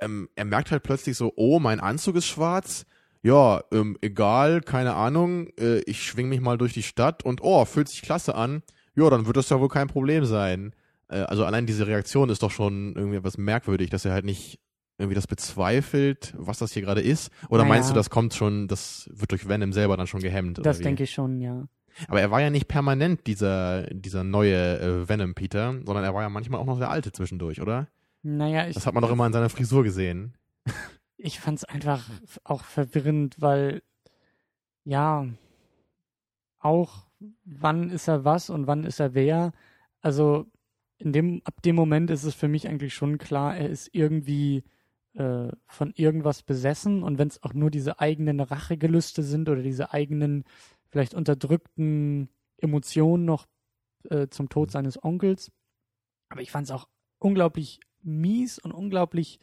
[0.00, 2.86] ähm, er merkt halt plötzlich so, oh, mein Anzug ist schwarz.
[3.22, 7.64] Ja, ähm, egal, keine Ahnung, äh, ich schwing mich mal durch die Stadt und oh,
[7.64, 8.62] fühlt sich klasse an.
[8.94, 10.74] Ja, dann wird das ja wohl kein Problem sein.
[11.08, 14.58] Äh, also allein diese Reaktion ist doch schon irgendwie etwas merkwürdig, dass er halt nicht
[14.98, 17.30] irgendwie das bezweifelt, was das hier gerade ist?
[17.48, 17.74] Oder Naja.
[17.74, 20.64] meinst du, das kommt schon, das wird durch Venom selber dann schon gehemmt?
[20.64, 21.66] Das denke ich schon, ja.
[22.08, 26.28] Aber er war ja nicht permanent dieser, dieser neue äh, Venom-Peter, sondern er war ja
[26.28, 27.88] manchmal auch noch der alte zwischendurch, oder?
[28.22, 30.34] Naja, ich, Das hat man doch immer in seiner Frisur gesehen.
[31.22, 32.08] ich fand es einfach
[32.42, 33.82] auch verwirrend, weil
[34.84, 35.26] ja,
[36.58, 37.06] auch
[37.44, 39.52] wann ist er was und wann ist er wer.
[40.00, 40.46] Also
[40.98, 44.64] in dem, ab dem Moment ist es für mich eigentlich schon klar, er ist irgendwie
[45.14, 49.92] äh, von irgendwas besessen und wenn es auch nur diese eigenen Rachegelüste sind oder diese
[49.92, 50.44] eigenen
[50.88, 53.46] vielleicht unterdrückten Emotionen noch
[54.10, 55.52] äh, zum Tod seines Onkels.
[56.30, 59.38] Aber ich fand es auch unglaublich mies und unglaublich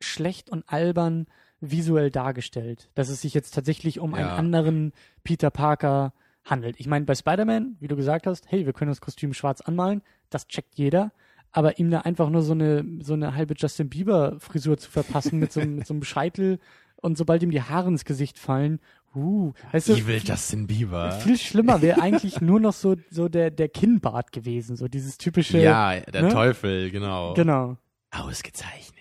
[0.00, 1.26] schlecht und albern
[1.60, 4.36] visuell dargestellt, dass es sich jetzt tatsächlich um einen Ja.
[4.36, 4.92] anderen
[5.24, 6.12] Peter Parker
[6.44, 6.76] handelt.
[6.78, 10.02] Ich meine, bei Spider-Man, wie du gesagt hast, hey, wir können das Kostüm schwarz anmalen,
[10.30, 11.12] das checkt jeder,
[11.52, 15.52] aber ihm da einfach nur so eine, so eine halbe Justin Bieber-Frisur zu verpassen mit
[15.52, 16.58] so, einem- mit so einem Scheitel
[16.96, 18.78] und sobald ihm die Haare ins Gesicht fallen,
[19.14, 21.10] uh, weißt du, Evil Justin Bieber.
[21.12, 25.58] viel schlimmer wäre eigentlich nur noch so, so der, der Kinnbart gewesen, so dieses typische,
[25.58, 26.28] Ja, der ne?
[26.28, 27.32] Teufel, genau.
[27.34, 27.78] genau.
[28.10, 28.95] Ausgezeichnet.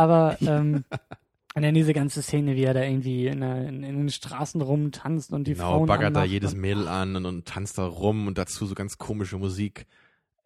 [0.00, 0.84] Aber ähm,
[1.54, 4.62] und dann diese ganze Szene, wie er da irgendwie in, der, in, in den Straßen
[4.62, 8.26] rumtanzt und die Genau, Frauen baggert da jedes Mädel an und, und tanzt da rum
[8.26, 9.86] und dazu so ganz komische Musik.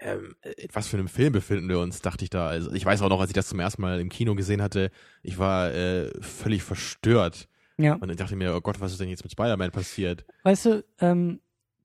[0.01, 2.49] Ähm, in was für einem Film befinden wir uns, dachte ich da.
[2.49, 4.91] Also ich weiß auch noch, als ich das zum ersten Mal im Kino gesehen hatte,
[5.23, 7.49] ich war äh, völlig verstört.
[7.77, 10.25] Ja, Und ich dachte mir, oh Gott, was ist denn jetzt mit Spider-Man passiert?
[10.43, 11.41] weißt du, ähm,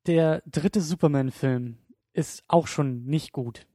[0.07, 1.77] der dritte Superman-Film
[2.13, 3.67] ist auch schon nicht gut.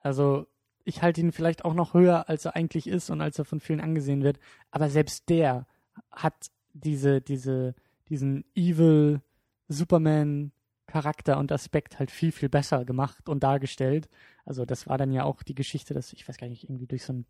[0.00, 0.46] Also
[0.86, 3.58] ich halte ihn vielleicht auch noch höher, als er eigentlich ist und als er von
[3.58, 4.38] vielen angesehen wird.
[4.70, 5.66] Aber selbst der
[6.12, 7.74] hat diese, diese,
[8.08, 9.20] diesen evil
[9.68, 14.08] Superman-Charakter und Aspekt halt viel, viel besser gemacht und dargestellt.
[14.44, 17.04] Also das war dann ja auch die Geschichte, dass, ich weiß gar nicht, irgendwie durch
[17.04, 17.26] so ein,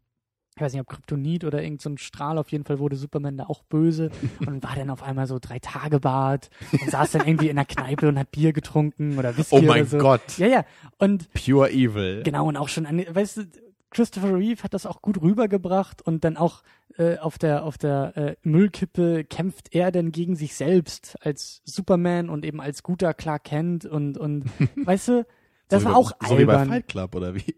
[0.57, 3.37] ich weiß nicht, ob Kryptonit oder irgend so ein Strahl, auf jeden Fall wurde Superman
[3.37, 4.11] da auch böse
[4.47, 7.67] und war dann auf einmal so drei Tage Bart und saß dann irgendwie in der
[7.67, 9.99] Kneipe und hat Bier getrunken oder Whisky Oh mein so.
[9.99, 10.65] Gott, Ja, ja.
[10.99, 12.23] Und pure evil.
[12.25, 13.43] Genau, und auch schon an, weißt du,
[13.91, 16.63] Christopher Reeve hat das auch gut rübergebracht und dann auch
[16.97, 22.29] äh, auf der auf der äh, Müllkippe kämpft er dann gegen sich selbst als Superman
[22.31, 24.45] und eben als guter Clark Kent und und
[24.85, 25.27] weißt du,
[25.69, 26.69] das so war wie, auch So wie bei albern.
[26.69, 27.55] Fight Club, oder wie?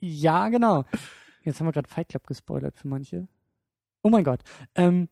[0.00, 0.84] ja, genau.
[1.44, 3.28] Jetzt haben wir gerade Fight Club gespoilert für manche.
[4.02, 4.40] Oh mein Gott.
[4.74, 5.08] Ähm,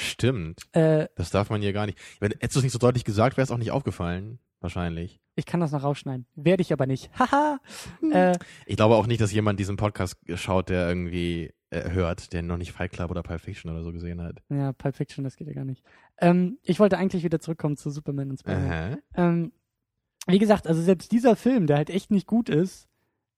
[0.00, 0.62] Stimmt.
[0.72, 1.98] äh, Das darf man hier gar nicht.
[2.20, 4.38] Wenn, hättest du es nicht so deutlich gesagt, wäre es auch nicht aufgefallen.
[4.62, 5.20] Wahrscheinlich.
[5.36, 6.26] ich kann das noch rausschneiden.
[6.34, 7.10] Werde ich aber nicht.
[7.18, 7.60] Haha.
[8.12, 12.42] äh, Ich glaube auch nicht, dass jemand diesen Podcast schaut, der irgendwie äh, hört, der
[12.42, 14.42] noch nicht Fight Club oder Pulp Fiction oder so gesehen hat.
[14.50, 15.82] ja, Pulp Fiction, das geht ja gar nicht.
[16.18, 18.98] Ähm, ich wollte eigentlich wieder zurückkommen zu Superman und Spider-Man.
[19.14, 19.52] Ähm,
[20.26, 22.86] wie gesagt, also selbst dieser Film, der halt echt nicht gut ist,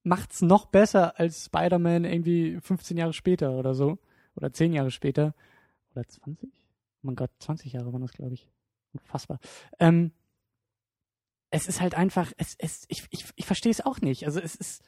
[0.03, 3.97] macht's noch besser als Spider-Man irgendwie 15 Jahre später oder so.
[4.35, 5.33] Oder 10 Jahre später.
[5.95, 6.49] Oder 20?
[6.49, 6.51] Oh
[7.03, 8.49] mein Gott, 20 Jahre waren das, glaube ich.
[8.93, 9.39] Unfassbar.
[9.79, 10.11] Ähm,
[11.49, 14.25] es ist halt einfach, es, es, ich, ich, ich verstehe es auch nicht.
[14.25, 14.83] Also es ist,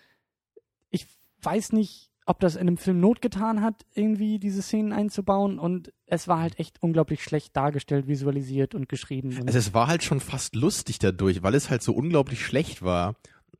[0.90, 1.08] ich
[1.42, 5.94] weiß nicht, ob das in einem Film Not getan hat, irgendwie diese Szenen einzubauen und
[6.08, 9.30] es war halt echt unglaublich schlecht dargestellt, visualisiert und geschrieben.
[9.30, 12.82] Und Also es war halt schon fast lustig dadurch, weil es halt so unglaublich schlecht
[12.82, 13.16] war.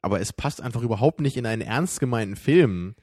[0.06, 2.94] Aber es passt einfach überhaupt nicht in einen ernst gemeinten Film.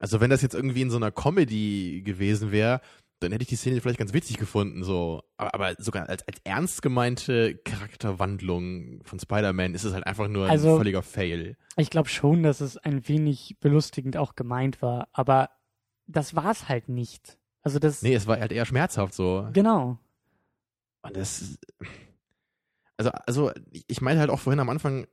[0.00, 2.80] Also wenn das jetzt irgendwie in so einer Comedy gewesen wäre,
[3.20, 5.22] dann hätte ich die Szene vielleicht ganz witzig gefunden, so.
[5.36, 10.46] Aber, aber sogar als, als ernst gemeinte Charakterwandlung von Spider-Man ist es halt einfach nur
[10.46, 11.56] ein Also- völliger Fail.
[11.76, 15.50] Ich glaube schon, dass es ein wenig belustigend auch gemeint war, aber
[16.08, 17.38] das war es halt nicht.
[17.62, 19.48] Also das Nee, es war halt eher schmerzhaft so.
[19.52, 19.96] genau.
[21.02, 21.56] Und das
[22.96, 23.52] also also
[23.86, 25.06] ich meine halt auch vorhin am Anfang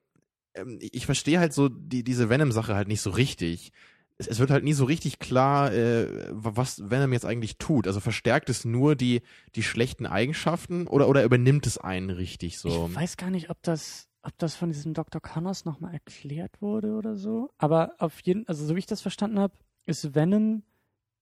[0.59, 3.71] ähm, ich verstehe halt so die diese Venom Sache halt nicht so richtig.
[4.17, 7.87] Es, es wird halt nie so richtig klar, äh, was Venom jetzt eigentlich tut.
[7.87, 9.21] Also verstärkt es nur die
[9.55, 12.87] die schlechten Eigenschaften oder oder übernimmt es einen richtig so?
[12.89, 15.21] Ich weiß gar nicht, ob das ob das von diesem Dr.
[15.21, 19.39] Connors nochmal erklärt wurde oder so, aber auf jeden also so wie ich das verstanden
[19.39, 19.53] habe,
[19.85, 20.63] ist Venom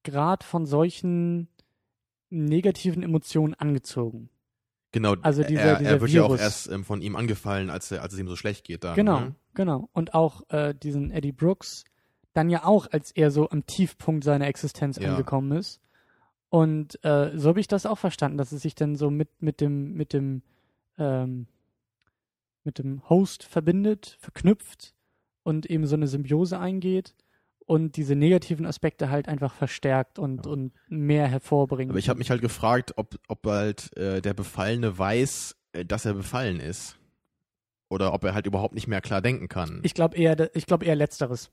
[0.04, 1.48] gerade von solchen
[2.30, 4.30] negativen Emotionen angezogen.
[4.98, 6.42] Genau, Also dieser- er, dieser er wird ja auch Virus.
[6.42, 8.96] erst ähm, von ihm angefallen, als, er, als es ihm so schlecht geht dann.
[8.96, 9.36] Genau, Ne?
[9.54, 9.90] genau.
[9.94, 11.84] Und auch äh, diesen Eddie Brooks,
[12.34, 15.10] dann ja auch, als er so am Tiefpunkt seiner Existenz Ja.
[15.12, 15.80] angekommen ist.
[16.50, 19.60] Und äh, so habe ich das auch verstanden, dass es sich dann so mit, mit
[19.60, 20.42] dem, mit dem,
[20.98, 21.48] ähm,
[22.64, 24.94] mit dem Host verbindet, verknüpft
[25.44, 27.16] und eben so eine Symbiose eingeht
[27.68, 30.52] und diese negativen Aspekte halt einfach verstärkt und, Ja.
[30.54, 31.92] und mehr hervorbringt.
[31.92, 36.06] Aber ich habe mich halt gefragt, ob, ob halt äh, der Befallene weiß, äh, dass
[36.06, 36.98] er befallen ist.
[37.90, 39.80] Oder ob er halt überhaupt nicht mehr klar denken kann.
[39.84, 41.52] Ich glaube eher, ich glaube eher Letzteres.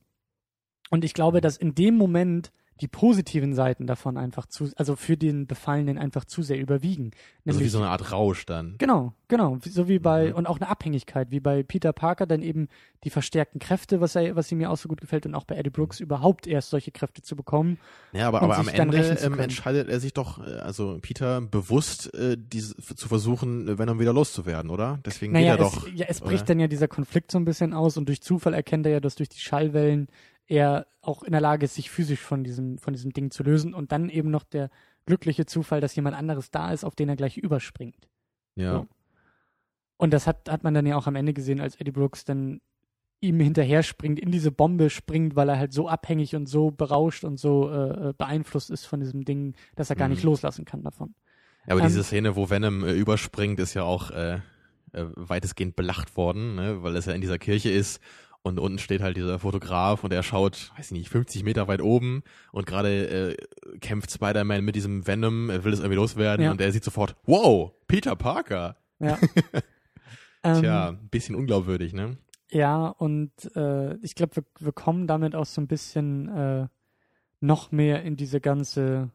[0.90, 5.16] Und ich glaube, dass in dem Moment die positiven Seiten davon einfach zu, also für
[5.16, 7.12] den Befallenen einfach zu sehr überwiegen.
[7.46, 8.74] also wie Nämlich, so eine Art Rausch dann.
[8.78, 10.34] genau, genau, so wie bei, Mhm.
[10.34, 12.68] und auch eine Abhängigkeit, wie bei Peter Parker dann eben
[13.04, 15.54] die verstärkten Kräfte, was er, was ihm mir auch so gut gefällt, und auch bei
[15.56, 17.78] Eddie Brooks überhaupt erst solche Kräfte zu bekommen.
[18.12, 22.36] Ja, aber, aber am Ende ähm, entscheidet er sich doch, äh, also Peter, bewusst äh,
[22.38, 24.98] diese, zu versuchen, Venom wieder loszuwerden, oder?
[25.04, 25.88] Deswegen Naja, geht er es, doch.
[25.94, 26.30] ja, es oder?
[26.30, 29.00] bricht dann ja dieser Konflikt so ein bisschen aus und durch Zufall erkennt er ja,
[29.00, 30.08] dass durch die Schallwellen
[30.46, 33.74] er auch in der Lage ist, sich physisch von diesem, von diesem Ding zu lösen
[33.74, 34.70] und dann eben noch der
[35.06, 38.08] glückliche Zufall, dass jemand anderes da ist, auf den er gleich überspringt.
[38.56, 38.72] ja.
[38.72, 38.86] so.
[39.96, 42.60] Und das hat, hat man dann ja auch am Ende gesehen, als Eddie Brooks dann
[43.20, 47.22] ihm hinterher springt, in diese Bombe springt, weil er halt so abhängig und so berauscht
[47.24, 50.14] und so äh, äh, beeinflusst ist von diesem Ding, dass er gar Mhm.
[50.14, 51.14] nicht loslassen kann davon.
[51.66, 54.40] Ja, aber Ähm, diese Szene, wo Venom äh, überspringt, ist ja auch äh, äh,
[55.14, 56.82] weitestgehend belacht worden, ne?
[56.82, 58.00] weil es ja in dieser Kirche ist
[58.44, 61.80] und unten steht halt dieser Fotograf und er schaut, weiß ich nicht, 50 Meter weit
[61.82, 62.22] oben
[62.52, 66.50] und gerade äh, kämpft Spider-Man mit diesem Venom, er will es irgendwie loswerden Ja.
[66.52, 68.76] und er sieht sofort, wow, Peter Parker.
[69.00, 69.18] Ja.
[70.46, 72.18] Ähm, Tja, ein bisschen unglaubwürdig, ne?
[72.50, 76.68] Ja, und äh, ich glaube, wir, wir kommen damit auch so ein bisschen äh,
[77.40, 79.08] noch mehr in diese ganze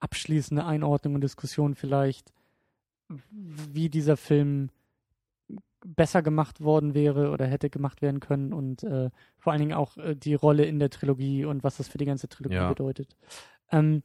[0.00, 2.32] abschließende Einordnung und Diskussion vielleicht,
[3.38, 4.70] wie dieser Film
[5.86, 9.96] besser gemacht worden wäre oder hätte gemacht werden können und äh, vor allen Dingen auch
[9.96, 12.68] äh, die Rolle in der Trilogie und was das für die ganze Trilogie Ja.
[12.68, 13.16] bedeutet.
[13.70, 14.02] Ähm,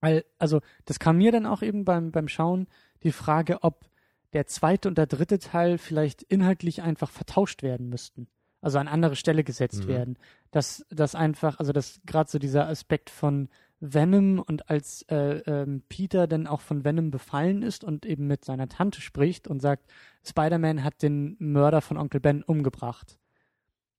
[0.00, 2.68] weil, also, das kam mir dann auch eben beim, beim Schauen
[3.02, 3.90] die Frage, ob
[4.32, 8.28] der zweite und der dritte Teil vielleicht inhaltlich einfach vertauscht werden müssten.
[8.62, 9.88] Also an andere Stelle gesetzt Mhm.
[9.88, 10.18] werden.
[10.50, 13.48] Dass das einfach, also dass gerade so dieser Aspekt von
[13.80, 18.44] Venom und als äh, ähm, Peter dann auch von Venom befallen ist und eben mit
[18.44, 19.90] seiner Tante spricht und sagt,
[20.24, 23.18] Spider-Man hat den Mörder von Onkel Ben umgebracht.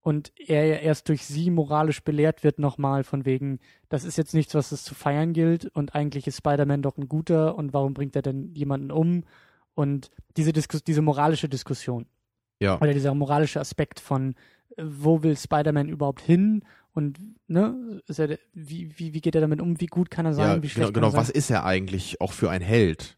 [0.04, 3.60] Und er ja erst durch sie moralisch belehrt wird nochmal von wegen,
[3.90, 7.08] das ist jetzt nichts, was es zu feiern gilt und eigentlich ist Spider-Man doch ein
[7.08, 9.24] guter und warum bringt er denn jemanden um?
[9.76, 12.08] Und diese, Diskus diese moralische Diskussion
[12.60, 12.78] Ja.
[12.82, 14.34] oder dieser moralische Aspekt von,
[14.76, 16.64] äh, wo will Spider-Man überhaupt hin
[16.94, 20.34] und ne, ist er, wie, wie, wie geht er damit um, wie gut kann er
[20.34, 21.08] sein, Ja, wie schlecht genau, kann genau.
[21.08, 21.20] er sein?
[21.22, 23.18] was ist er eigentlich auch für ein Held?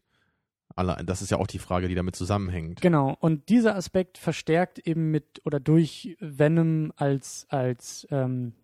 [1.04, 2.80] Das ist ja auch die Frage, die damit zusammenhängt.
[2.80, 8.54] Genau, und dieser Aspekt verstärkt eben mit oder durch Venom als, als ähm,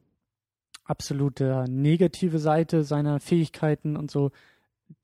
[0.84, 4.32] absolute negative Seite seiner Fähigkeiten und so,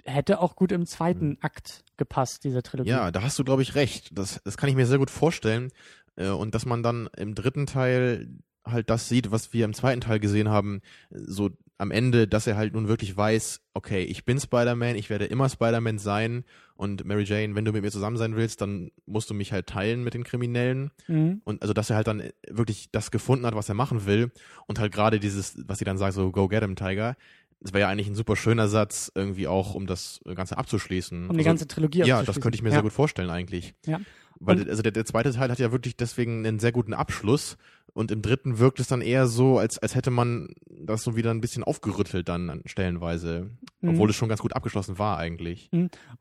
[0.02, 2.90] hätte auch gut im zweiten Akt gepasst, dieser Trilogie.
[2.90, 4.10] Ja, da hast du, glaube ich, recht.
[4.18, 5.70] Das, das kann ich mir sehr gut vorstellen.
[6.16, 8.28] Äh, Und dass man dann im dritten Teil
[8.66, 12.56] halt das sieht, was wir im zweiten Teil gesehen haben, so am Ende, dass er
[12.56, 16.44] halt nun wirklich weiß, okay, ich bin Spider-Man, ich werde immer Spider-Man sein
[16.74, 19.66] und Mary Jane, wenn du mit mir zusammen sein willst, dann musst du mich halt
[19.66, 21.42] teilen mit den Kriminellen Mhm.
[21.44, 24.30] und also, dass er halt dann wirklich das gefunden hat, was er machen will
[24.66, 27.14] und halt gerade dieses, was sie dann sagt, so go get him, Tiger,
[27.60, 31.24] das wäre ja eigentlich ein super schöner Satz irgendwie auch, um das Ganze abzuschließen.
[31.28, 32.42] Um die Also, ganze Trilogie ja, das abzuschließen.
[32.42, 32.74] könnte ich mir ja.
[32.76, 33.74] sehr gut vorstellen eigentlich.
[33.86, 34.00] Ja.
[34.40, 37.56] Weil Und- also der, der zweite Teil hat ja wirklich deswegen einen sehr guten Abschluss
[37.92, 41.30] und im dritten wirkt es dann eher so, als, als hätte man das so wieder
[41.30, 43.90] ein bisschen aufgerüttelt dann an stellenweise, Mhm.
[43.90, 45.70] obwohl es schon ganz gut abgeschlossen war eigentlich.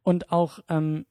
[0.03, 1.05] Und auch ähm,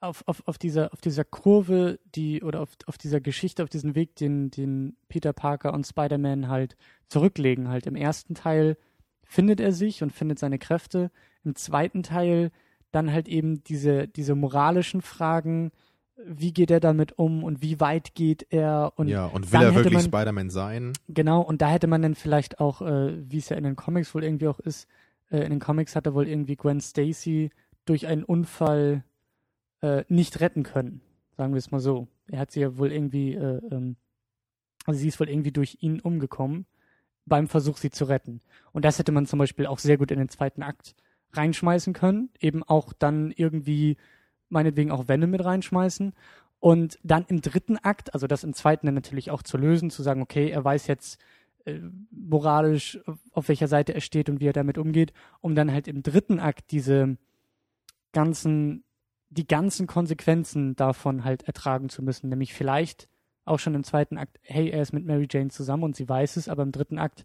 [0.00, 3.94] auf, auf, auf, dieser, auf dieser Kurve, die, oder auf, auf dieser Geschichte, auf diesen
[3.94, 6.76] Weg, den, den Peter Parker und Spider-Man halt
[7.08, 7.68] zurücklegen.
[7.68, 8.76] Halt im ersten Teil
[9.24, 11.10] findet er sich und findet seine Kräfte.
[11.44, 12.52] Im zweiten Teil
[12.92, 15.72] dann halt eben diese, diese moralischen Fragen,
[16.26, 19.66] wie geht er damit um und wie weit geht er und ja, und will er
[19.68, 20.92] hätte wirklich man- Spider-Man sein?
[21.08, 24.14] Genau, und da hätte man dann vielleicht auch, äh, wie es ja in den Comics
[24.14, 24.88] wohl irgendwie auch ist,
[25.30, 27.50] äh, in den Comics hat er wohl irgendwie Gwen Stacy
[27.84, 29.04] durch einen Unfall
[29.80, 31.00] äh, nicht retten können.
[31.36, 32.08] Sagen wir es mal so.
[32.26, 33.96] Er hat sie ja wohl irgendwie, äh, ähm,
[34.86, 36.66] also sie ist wohl irgendwie durch ihn umgekommen
[37.26, 38.40] beim Versuch, sie zu retten.
[38.72, 40.94] Und das hätte man zum Beispiel auch sehr gut in den zweiten Akt
[41.32, 42.30] reinschmeißen können.
[42.40, 43.96] Eben auch dann irgendwie,
[44.48, 46.12] meinetwegen auch Venom mit reinschmeißen.
[46.60, 50.02] Und dann im dritten Akt, also das im zweiten dann natürlich auch zu lösen, zu
[50.02, 51.20] sagen, okay, er weiß jetzt
[51.64, 51.78] äh,
[52.10, 52.98] moralisch,
[53.32, 56.40] auf welcher Seite er steht und wie er damit umgeht, um dann halt im dritten
[56.40, 57.16] Akt diese
[58.12, 58.84] ganzen
[59.30, 62.28] die ganzen Konsequenzen davon halt ertragen zu müssen.
[62.28, 63.08] Nämlich vielleicht
[63.44, 66.36] auch schon im zweiten Akt, hey, er ist mit Mary Jane zusammen und sie weiß
[66.36, 67.24] es, aber im dritten Akt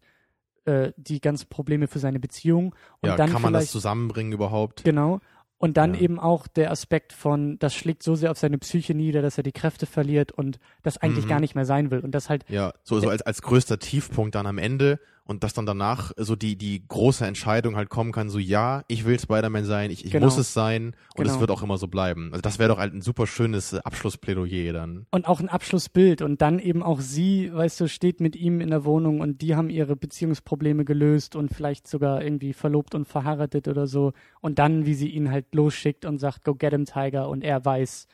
[0.66, 2.76] äh, die ganzen Probleme für seine Beziehung.
[3.02, 4.84] Und ja, dann kann man das zusammenbringen überhaupt?
[4.84, 5.20] Genau.
[5.64, 6.02] Und dann Ja.
[6.02, 9.44] eben auch der Aspekt von, das schlägt so sehr auf seine Psyche nieder, dass er
[9.44, 11.30] die Kräfte verliert und das eigentlich Mhm.
[11.30, 12.02] gar nicht mehr sein will.
[12.02, 15.54] Und das halt, Ja, so, so als, als größter Tiefpunkt dann am Ende und dass
[15.54, 19.64] dann danach so die, die große Entscheidung halt kommen kann, so ja, ich will Spider-Man
[19.64, 20.26] sein, ich, ich Genau.
[20.26, 21.34] muss es sein und Genau.
[21.34, 22.30] es wird auch immer so bleiben.
[22.32, 25.06] Also das wäre doch halt ein super schönes äh, Abschlussplädoyer dann.
[25.12, 28.70] und auch ein Abschlussbild und dann eben auch sie, weißt du, steht mit ihm in
[28.70, 33.68] der Wohnung und die haben ihre Beziehungsprobleme gelöst und vielleicht sogar irgendwie verlobt und verheiratet
[33.70, 34.12] oder so
[34.42, 37.64] und dann, wie sie ihn halt losschickt und sagt, go get him, Tiger und er
[37.64, 38.08] weiß,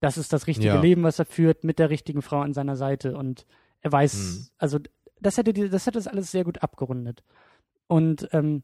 [0.00, 0.80] das ist das richtige Ja.
[0.80, 3.46] Leben, was er führt, mit der richtigen Frau an seiner Seite und
[3.80, 4.46] er weiß, Mhm.
[4.58, 4.78] also
[5.20, 7.22] das hätte die, das hätte das alles sehr gut abgerundet.
[7.86, 8.62] Und ähm,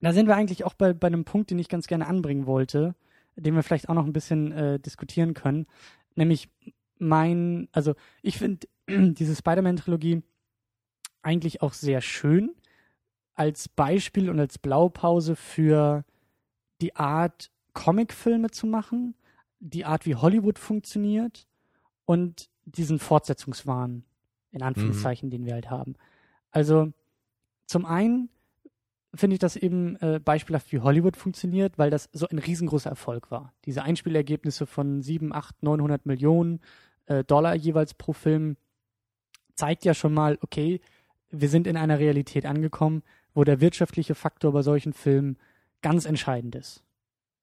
[0.00, 2.94] da sind wir eigentlich auch bei, bei einem Punkt, den ich ganz gerne anbringen wollte,
[3.36, 5.66] den wir vielleicht auch noch ein bisschen äh, diskutieren können,
[6.14, 6.48] nämlich
[6.98, 10.22] mein, also ich finde diese Spider-Man-Trilogie
[11.22, 12.54] eigentlich auch sehr schön
[13.34, 16.04] als Beispiel und als Blaupause für
[16.80, 19.14] die Art, Comicfilme zu machen,
[19.60, 21.46] die Art, wie Hollywood funktioniert
[22.04, 24.04] und diesen Fortsetzungswahn,
[24.52, 25.94] in Anführungszeichen, den wir halt haben.
[26.50, 26.92] Also
[27.66, 28.28] zum einen
[29.14, 33.30] finde ich das eben äh, beispielhaft, wie Hollywood funktioniert, weil das so ein riesengroßer Erfolg
[33.30, 33.52] war.
[33.64, 36.60] Diese Einspielergebnisse von 7, 8, 900 Millionen
[37.06, 38.56] äh, Dollar jeweils pro Film
[39.54, 40.80] zeigt ja schon mal, okay,
[41.30, 43.02] wir sind in einer Realität angekommen,
[43.34, 45.36] wo der wirtschaftliche Faktor bei solchen Filmen
[45.82, 46.82] ganz entscheidend ist.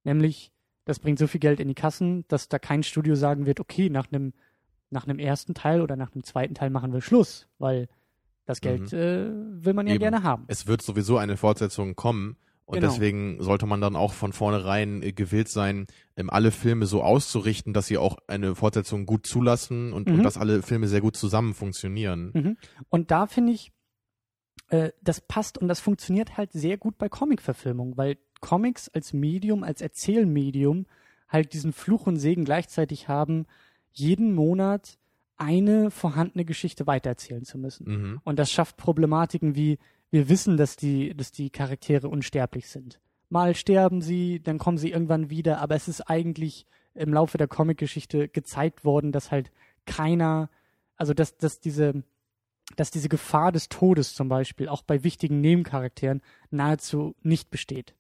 [0.03, 0.51] Nämlich,
[0.86, 3.89] das bringt so viel Geld in die Kassen, dass da kein Studio sagen wird, okay,
[3.89, 4.34] nach einem
[4.90, 7.88] nach einem ersten Teil oder nach einem zweiten Teil machen wir Schluss, weil
[8.46, 10.02] das Geld äh, will man ja Eben.
[10.02, 10.46] gerne haben.
[10.48, 12.88] Es wird sowieso eine Fortsetzung kommen und Genau.
[12.92, 17.74] deswegen sollte man dann auch von vornherein äh, gewillt sein, ähm, alle Filme so auszurichten,
[17.74, 20.16] dass sie auch eine Fortsetzung gut zulassen und, Mhm.
[20.20, 22.32] und dass alle Filme sehr gut zusammen funktionieren.
[22.34, 22.58] Mhm.
[22.90, 23.74] Und da finde ich,
[24.70, 29.64] äh, das passt und das funktioniert halt sehr gut bei Comic-Verfilmungen, weil Comics als Medium,
[29.64, 30.86] als Erzählmedium
[31.28, 33.46] halt diesen Fluch und Segen gleichzeitig haben,
[33.98, 34.98] jeden Monat
[35.38, 37.86] eine vorhandene Geschichte weitererzählen zu müssen.
[37.89, 38.22] Mhm.
[38.24, 39.78] Und das schafft Problematiken wie,
[40.10, 43.00] wir wissen, dass die, dass die Charaktere unsterblich sind.
[43.30, 47.48] Mal sterben sie, dann kommen sie irgendwann wieder, aber es ist eigentlich im Laufe der
[47.48, 49.52] Comicgeschichte gezeigt worden, dass halt
[49.86, 50.50] keiner,
[50.95, 52.04] also dass, dass diese,
[52.76, 57.95] dass diese Gefahr des Todes zum Beispiel auch bei wichtigen Nebencharakteren nahezu nicht besteht.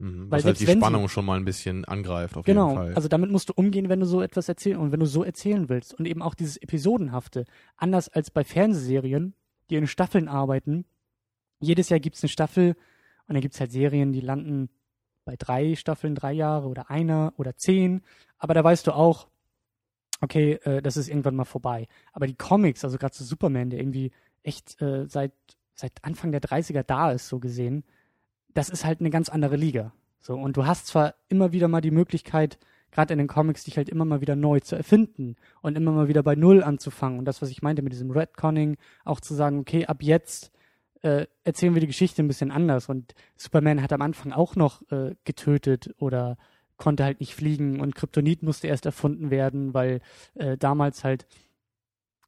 [0.00, 0.30] Mhm.
[0.30, 2.58] Weil Was halt selbst die wenn sie- Spannung schon mal ein bisschen angreift, auf jeden
[2.58, 2.94] Genau, Fall.
[2.94, 5.68] also damit musst du umgehen, wenn du so etwas erzählen und wenn du so erzählen
[5.68, 5.94] willst.
[5.94, 7.44] Und eben auch dieses Episodenhafte.
[7.76, 9.34] Anders als bei Fernsehserien,
[9.68, 10.84] die in Staffeln arbeiten.
[11.60, 12.74] Jedes Jahr gibt's eine Staffel
[13.28, 14.70] und dann gibt's halt Serien, die landen
[15.26, 18.00] bei drei Staffeln, drei Jahre oder einer oder zehn.
[18.38, 19.28] Aber da weißt du auch,
[20.22, 21.86] okay, äh, das ist irgendwann mal vorbei.
[22.12, 25.32] Aber die Comics, also gerade zu Superman, der irgendwie echt äh, seit,
[25.74, 27.84] seit Anfang der 30er da ist, so gesehen,
[28.54, 29.92] das ist halt eine ganz andere Liga.
[30.20, 32.58] So, und du hast zwar immer wieder mal die Möglichkeit,
[32.90, 36.08] gerade in den Comics, dich halt immer mal wieder neu zu erfinden und immer mal
[36.08, 37.18] wieder bei Null anzufangen.
[37.18, 40.50] Und das, was ich meinte mit diesem Redconning, auch zu sagen, okay, ab jetzt
[41.02, 42.88] äh, erzählen wir die Geschichte ein bisschen anders.
[42.88, 46.36] Und Superman hat am Anfang auch noch äh, getötet oder
[46.76, 50.00] konnte halt nicht fliegen und Kryptonit musste erst erfunden werden, weil
[50.34, 51.26] äh, damals halt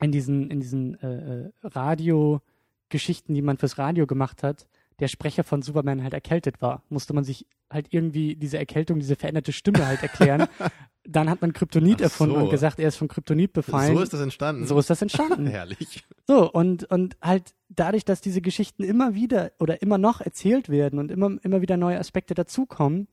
[0.00, 4.66] in diesen, in diesen äh, äh, Radio-Geschichten, die man fürs Radio gemacht hat,
[5.00, 6.82] der Sprecher von Superman halt erkältet war.
[6.88, 10.46] Musste man sich halt irgendwie diese Erkältung, diese veränderte Stimme halt erklären.
[11.04, 12.44] Dann hat man Kryptonit Ach erfunden so.
[12.44, 13.96] und gesagt, er ist von Kryptonit befallen.
[13.96, 14.66] so ist das entstanden.
[14.66, 15.46] So ist das entstanden.
[15.48, 16.04] Herrlich.
[16.28, 21.00] So, und, und halt dadurch, dass diese Geschichten immer wieder oder immer noch erzählt werden
[21.00, 23.08] und immer, immer wieder neue Aspekte dazukommen,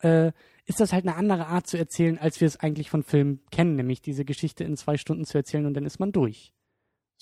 [0.00, 0.32] äh,
[0.66, 3.76] ist das halt eine andere Art zu erzählen, als wir es eigentlich von Filmen kennen,
[3.76, 6.52] nämlich diese Geschichte in zwei Stunden zu erzählen und dann ist man durch.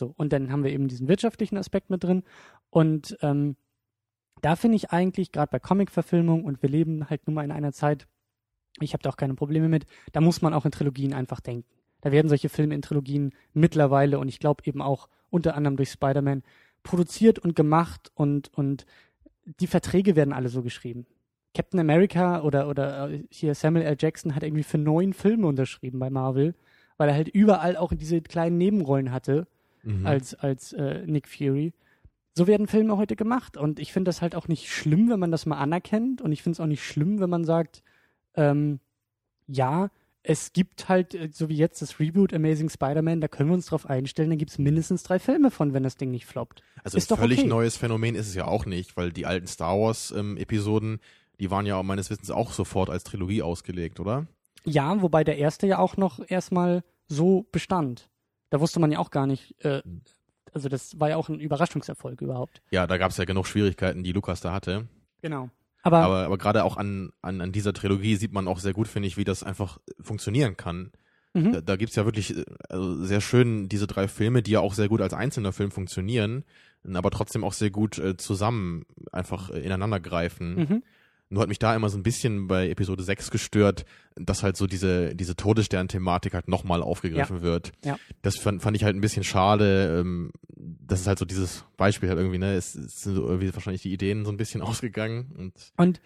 [0.01, 2.23] So, und dann haben wir eben diesen wirtschaftlichen Aspekt mit drin.
[2.71, 3.57] Und ähm,
[4.41, 7.73] da finde ich eigentlich, gerade bei Comic-Verfilmung, und wir leben halt nun mal in einer
[7.73, 8.09] Zeit,
[8.81, 11.69] ich habe da auch keine Probleme mit, da muss man auch in Trilogien einfach denken.
[12.01, 15.91] Da werden solche Filme in Trilogien mittlerweile und ich glaube eben auch unter anderem durch
[15.91, 16.45] Spider-Man
[16.83, 18.87] produziert und gemacht und, und
[19.45, 21.05] die Verträge werden alle so geschrieben.
[21.55, 23.97] Captain America oder, oder äh, hier Samuel L.
[24.01, 26.55] Jackson hat irgendwie für neun Filme unterschrieben bei Marvel,
[26.97, 29.47] weil er halt überall auch diese kleinen Nebenrollen hatte
[29.83, 30.07] Mhm.
[30.07, 31.73] als, als äh, Nick Fury.
[32.35, 35.33] So werden Filme heute gemacht und ich finde das halt auch nicht schlimm, wenn man
[35.33, 37.83] das mal anerkennt und ich finde es auch nicht schlimm, wenn man sagt,
[38.35, 38.81] ähm,
[39.47, 39.91] ja,
[40.23, 43.67] es gibt halt, äh, so wie jetzt das Reboot Amazing Spider-Man, da können wir uns
[43.67, 46.63] drauf einstellen, da gibt es mindestens drei Filme von, wenn das Ding nicht floppt.
[46.85, 47.49] Also Ist ein völlig okay.
[47.49, 51.01] neues Phänomen ist es ja auch nicht, weil die alten Star Wars ähm, Episoden,
[51.41, 54.27] die waren ja meines Wissens auch sofort als Trilogie ausgelegt, oder?
[54.65, 58.11] Ja, wobei der erste ja auch noch erstmal so bestand.
[58.51, 59.83] Da wusste man ja auch gar nicht, äh,
[60.53, 62.61] also das war ja auch ein Überraschungserfolg überhaupt.
[62.71, 64.89] Ja, da gab es ja genug Schwierigkeiten, die Lukas da hatte.
[65.23, 65.51] Genau.
[65.83, 68.89] Aber, Aber, aber gerade auch an, an, an dieser Trilogie sieht man auch sehr gut,
[68.89, 70.93] finde ich, wie das einfach funktionieren kann.
[71.33, 71.53] mhm.
[71.53, 74.75] Da, da gibt's ja wirklich äh, also sehr schön diese drei Filme, die ja auch
[74.75, 76.45] sehr gut als einzelner Film funktionieren,
[76.93, 80.55] aber trotzdem auch sehr gut äh, zusammen einfach äh, ineinander greifen.
[80.57, 80.83] Mhm.
[81.31, 83.85] Nur hat mich da immer so ein bisschen bei Episode 6 gestört,
[84.17, 87.73] dass halt so diese, diese Todesstern-Thematik halt nochmal aufgegriffen wird.
[87.85, 87.99] Ja.
[88.23, 90.01] Das fand, fand ich halt ein bisschen schade.
[90.01, 92.55] Ähm, das ist halt so dieses Beispiel halt irgendwie, ne?
[92.55, 96.01] Es, es sind so irgendwie wahrscheinlich die Ideen so ein bisschen ausgegangen und Und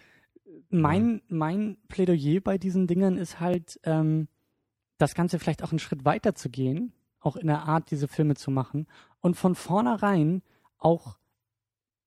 [0.69, 4.27] mein, mein Plädoyer bei diesen Dingen ist halt, ähm,
[4.97, 8.35] das Ganze vielleicht auch einen Schritt weiter zu gehen, auch in der Art, diese Filme
[8.35, 8.87] zu machen
[9.19, 10.41] und von vornherein
[10.77, 11.17] auch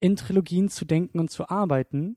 [0.00, 2.16] in Trilogien zu denken und zu arbeiten.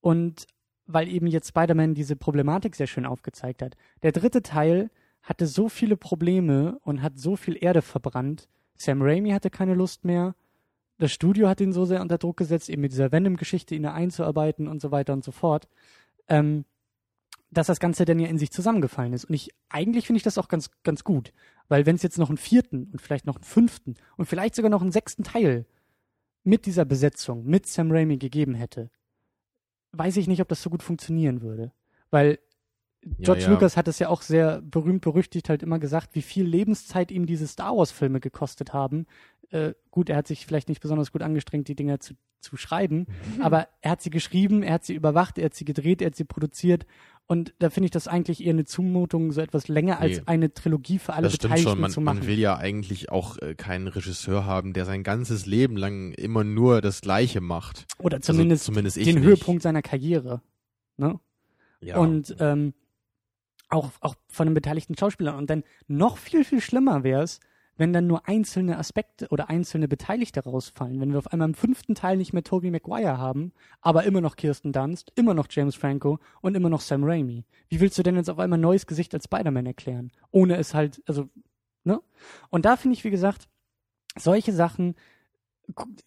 [0.00, 0.46] Und
[0.86, 3.76] weil eben jetzt Spider-Man diese Problematik sehr schön aufgezeigt hat.
[4.02, 4.90] Der dritte Teil
[5.22, 8.48] hatte so viele Probleme und hat so viel Erde verbrannt.
[8.76, 10.34] Sam Raimi hatte keine Lust mehr.
[10.98, 14.68] Das Studio hat ihn so sehr unter Druck gesetzt, eben mit dieser Venom-Geschichte ihn einzuarbeiten
[14.68, 15.68] und so weiter und so fort,
[16.28, 16.64] ähm,
[17.50, 19.24] dass das Ganze dann ja in sich zusammengefallen ist.
[19.24, 21.32] Und ich, eigentlich finde ich das auch ganz, ganz gut.
[21.68, 24.70] Weil wenn es jetzt noch einen vierten und vielleicht noch einen fünften und vielleicht sogar
[24.70, 25.66] noch einen sechsten Teil
[26.42, 28.90] mit dieser Besetzung, mit Sam Raimi gegeben hätte,
[29.92, 31.72] weiß ich nicht, ob das so gut funktionieren würde.
[32.10, 32.38] Weil
[33.02, 33.50] George ja.
[33.50, 37.24] Lucas hat es ja auch sehr berühmt berüchtigt halt immer gesagt, wie viel Lebenszeit ihm
[37.26, 39.06] diese Star Wars Filme gekostet haben.
[39.50, 43.06] Äh, gut, er hat sich vielleicht nicht besonders gut angestrengt, die Dinger zu, zu schreiben,
[43.40, 46.16] aber er hat sie geschrieben, er hat sie überwacht, er hat sie gedreht, er hat
[46.16, 46.86] sie produziert
[47.30, 50.22] und da finde ich das eigentlich eher eine Zumutung, so etwas länger als Nee.
[50.26, 51.80] eine Trilogie für alle das stimmt Beteiligten schon.
[51.80, 52.18] Man, zu machen.
[52.18, 56.42] man will ja eigentlich auch äh, keinen Regisseur haben, der sein ganzes Leben lang immer
[56.42, 57.86] nur das Gleiche macht.
[57.98, 59.24] Oder zumindest, also, zumindest den nicht.
[59.24, 60.42] Höhepunkt seiner Karriere.
[60.96, 61.20] Ne?
[61.80, 61.98] Ja.
[61.98, 62.74] Und ähm,
[63.68, 65.36] auch, auch von den beteiligten Schauspielern.
[65.36, 67.38] Und dann noch viel, viel schlimmer wäre es,
[67.80, 71.00] wenn dann nur einzelne Aspekte oder einzelne Beteiligte rausfallen.
[71.00, 74.36] Wenn wir auf einmal im fünften Teil nicht mehr Tobey Maguire haben, aber immer noch
[74.36, 77.46] Kirsten Dunst, immer noch James Franco und immer noch Sam Raimi.
[77.70, 80.12] Wie willst du denn jetzt auf einmal ein neues Gesicht als Spider-Man erklären?
[80.30, 81.30] Ohne es halt, also,
[81.82, 82.02] ne?
[82.50, 83.48] Und da finde ich, wie gesagt,
[84.14, 84.94] solche Sachen,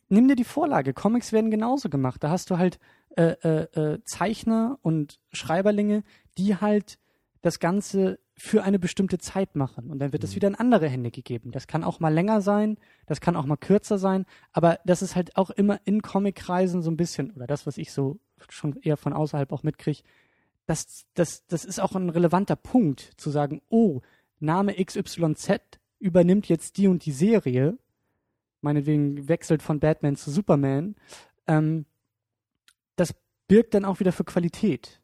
[0.10, 0.94] nimm dir die Vorlage.
[0.94, 2.24] Comics werden genauso gemacht.
[2.24, 2.78] Da hast du halt
[3.18, 6.04] äh, äh, äh, Zeichner und Schreiberlinge,
[6.38, 7.00] die halt
[7.42, 9.92] das Ganze für eine bestimmte Zeit machen.
[9.92, 10.36] Und dann wird es Mhm.
[10.36, 11.52] wieder in andere Hände gegeben.
[11.52, 15.16] Das kann auch mal länger sein, das kann auch mal kürzer sein, aber das ist
[15.16, 18.20] halt auch immer in Comic-Kreisen so ein bisschen, oder das, was ich so
[18.50, 20.02] schon eher von außerhalb auch mitkriege,
[20.66, 24.02] das, das, das ist auch ein relevanter Punkt, zu sagen, oh,
[24.40, 25.60] Name XYZ
[26.00, 27.78] übernimmt jetzt die und die Serie,
[28.62, 30.96] meinetwegen wechselt von Batman zu Superman,
[31.48, 31.86] ähm,
[32.96, 33.14] das
[33.48, 35.02] birgt dann auch wieder für Qualität.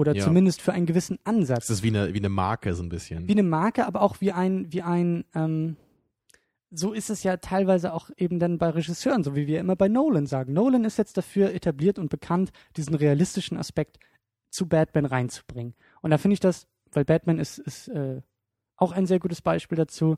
[0.00, 0.24] Oder Ja.
[0.24, 1.66] zumindest für einen gewissen Ansatz.
[1.66, 3.28] das ist wie eine, wie eine Marke so ein bisschen.
[3.28, 5.76] Wie eine Marke, aber auch wie ein, wie ein, ähm,
[6.70, 9.88] so ist es ja teilweise auch eben dann bei Regisseuren, so wie wir immer bei
[9.88, 10.54] Nolan sagen.
[10.54, 13.98] Nolan ist jetzt dafür etabliert und bekannt, diesen realistischen Aspekt
[14.48, 15.74] zu Batman reinzubringen.
[16.00, 18.22] Und da finde ich das, weil Batman ist, ist äh,
[18.76, 20.16] auch ein sehr gutes Beispiel dazu,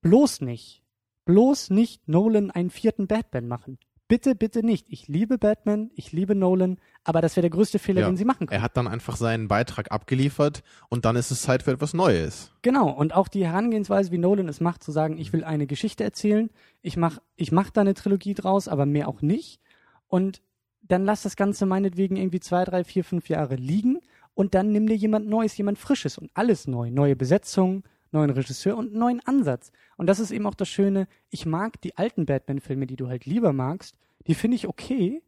[0.00, 0.82] bloß nicht,
[1.24, 3.78] bloß nicht Nolan einen vierten Batman machen.
[4.14, 4.86] Bitte, bitte nicht.
[4.90, 8.06] Ich liebe Batman, ich liebe Nolan, aber das wäre der größte Fehler, Ja.
[8.06, 8.56] den sie machen können.
[8.56, 12.52] er hat dann einfach seinen Beitrag abgeliefert und dann ist es Zeit für etwas Neues.
[12.62, 16.04] Genau, und auch die Herangehensweise, wie Nolan es macht, zu sagen, ich will eine Geschichte
[16.04, 16.48] erzählen,
[16.80, 19.58] ich mach, ich mach da eine Trilogie draus, aber mehr auch nicht.
[20.06, 20.42] Und
[20.82, 23.98] dann lass das Ganze meinetwegen irgendwie zwei, drei, vier, fünf Jahre liegen
[24.34, 26.92] und dann nimm dir jemand Neues, jemand Frisches und alles neu.
[26.92, 27.82] Neue Besetzung,
[28.14, 29.72] neuen Regisseur und einen neuen Ansatz.
[29.96, 33.26] Und das ist eben auch das Schöne, ich mag die alten Batman-Filme, die du halt
[33.26, 33.96] lieber magst,
[34.26, 35.22] die finde ich okay.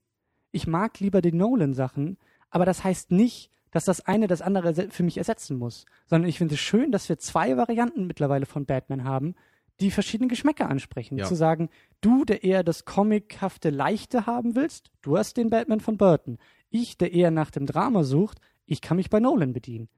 [0.53, 2.17] Ich mag lieber die Nolan-Sachen,
[2.49, 6.39] aber das heißt nicht, dass das eine das andere für mich ersetzen muss, sondern ich
[6.39, 9.35] finde es schön, dass wir zwei Varianten mittlerweile von Batman haben,
[9.81, 11.19] die verschiedene Geschmäcker ansprechen.
[11.19, 11.27] Ja.
[11.27, 11.69] Zu sagen,
[12.01, 16.39] du, der eher das comichafte Leichte haben willst, du hast den Batman von Burton.
[16.71, 19.89] Ich, der eher nach dem Drama sucht, ich kann mich bei Nolan bedienen.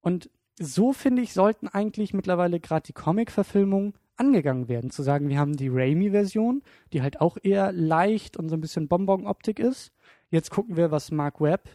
[0.00, 4.90] Und so finde ich, sollten eigentlich mittlerweile gerade die Comic-Verfilmungen angegangen werden.
[4.90, 8.88] Zu sagen, wir haben die Raimi-Version, die halt auch eher leicht und so ein bisschen
[8.88, 9.92] Bonbon-Optik ist.
[10.30, 11.68] Jetzt gucken wir, was Mark Webb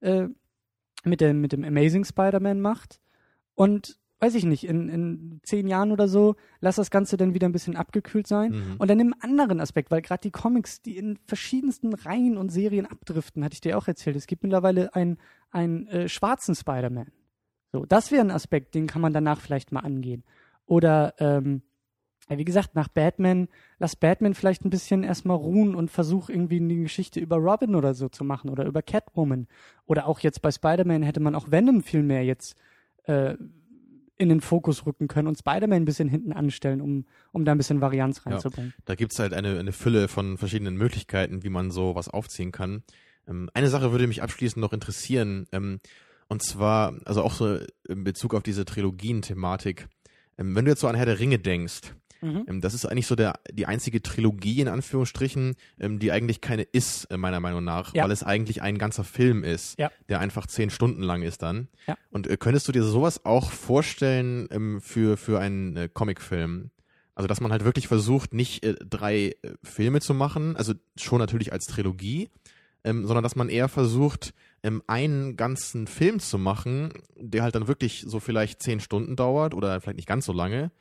[0.00, 0.28] äh,
[1.04, 3.00] mit, dem, mit dem Amazing Spider-Man macht.
[3.54, 7.48] Und weiß ich nicht, in, in zehn Jahren oder so, lass das Ganze dann wieder
[7.48, 8.52] ein bisschen abgekühlt sein.
[8.52, 8.76] Mhm.
[8.78, 12.86] Und dann im anderen Aspekt, weil gerade die Comics, die in verschiedensten Reihen und Serien
[12.86, 14.16] abdriften, hatte ich dir auch erzählt.
[14.16, 15.18] Es gibt mittlerweile einen,
[15.50, 17.10] einen äh, schwarzen Spider-Man.
[17.76, 20.24] So, das wäre ein Aspekt, den kann man danach vielleicht mal angehen.
[20.64, 21.60] Oder, ähm,
[22.26, 23.48] wie gesagt, nach Batman,
[23.78, 27.92] lass Batman vielleicht ein bisschen erstmal ruhen und versuch irgendwie eine Geschichte über Robin oder
[27.92, 29.46] so zu machen oder über Catwoman.
[29.84, 32.56] Oder auch jetzt bei Spider-Man hätte man auch Venom viel mehr jetzt
[33.04, 33.34] äh,
[34.16, 37.58] in den Fokus rücken können und Spider-Man ein bisschen hinten anstellen, um, um da ein
[37.58, 38.72] bisschen Varianz reinzubringen.
[38.74, 42.52] Ja, da gibt's halt eine, eine Fülle von verschiedenen Möglichkeiten, wie man so was aufziehen
[42.52, 42.84] kann.
[43.28, 45.80] Ähm, eine Sache würde mich abschließend noch interessieren, ähm,
[46.28, 47.58] und zwar, also auch so
[47.88, 49.88] in Bezug auf diese Trilogien-Thematik.
[50.38, 52.44] Ähm, wenn du jetzt so an Herr der Ringe denkst, Mhm.
[52.48, 56.62] Ähm, das ist eigentlich so der, die einzige Trilogie in Anführungsstrichen, ähm, die eigentlich keine
[56.62, 58.04] ist, äh, meiner Meinung nach, ja.
[58.04, 59.90] weil es eigentlich ein ganzer Film ist, ja.
[60.08, 61.68] der einfach zehn Stunden lang ist dann.
[61.86, 61.96] Ja.
[62.10, 66.70] Und äh, könntest du dir sowas auch vorstellen für, für einen äh, Comicfilm?
[67.14, 71.66] Also, dass man halt wirklich versucht, nicht drei Filme zu machen, also schon natürlich als
[71.66, 72.28] Trilogie,
[72.84, 74.34] sondern dass man eher versucht,
[74.66, 79.54] ähm, einen ganzen Film zu machen, der halt dann wirklich so vielleicht zehn Stunden dauert
[79.54, 80.72] oder vielleicht nicht ganz so lange,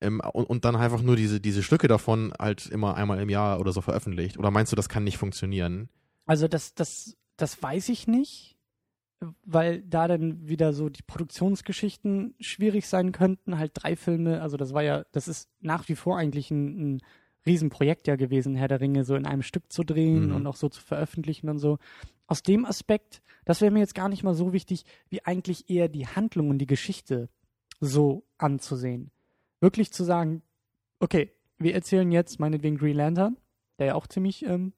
[0.00, 3.60] ähm, und, und dann einfach nur diese, diese Stücke davon halt immer einmal im Jahr
[3.60, 4.38] oder so veröffentlicht?
[4.38, 5.88] Oder meinst du, das kann nicht funktionieren?
[6.24, 8.56] Also das, das, das weiß ich nicht,
[9.44, 13.58] weil da dann wieder so die Produktionsgeschichten schwierig sein könnten.
[13.58, 17.02] Halt drei Filme, also das war ja, das ist nach wie vor eigentlich ein, ein
[17.46, 20.34] Riesenprojekt ja gewesen, Herr der Ringe so in einem Stück zu drehen mhm.
[20.34, 21.78] und auch so zu veröffentlichen und so.
[22.26, 25.88] Aus dem Aspekt, das wäre mir jetzt gar nicht mal so wichtig, wie eigentlich eher
[25.88, 27.28] die Handlung und die Geschichte
[27.80, 29.10] so anzusehen
[29.60, 30.42] wirklich zu sagen,
[31.00, 33.36] okay, wir erzählen jetzt meinetwegen Green Lantern,
[33.78, 34.72] der ja auch ziemlich ähm,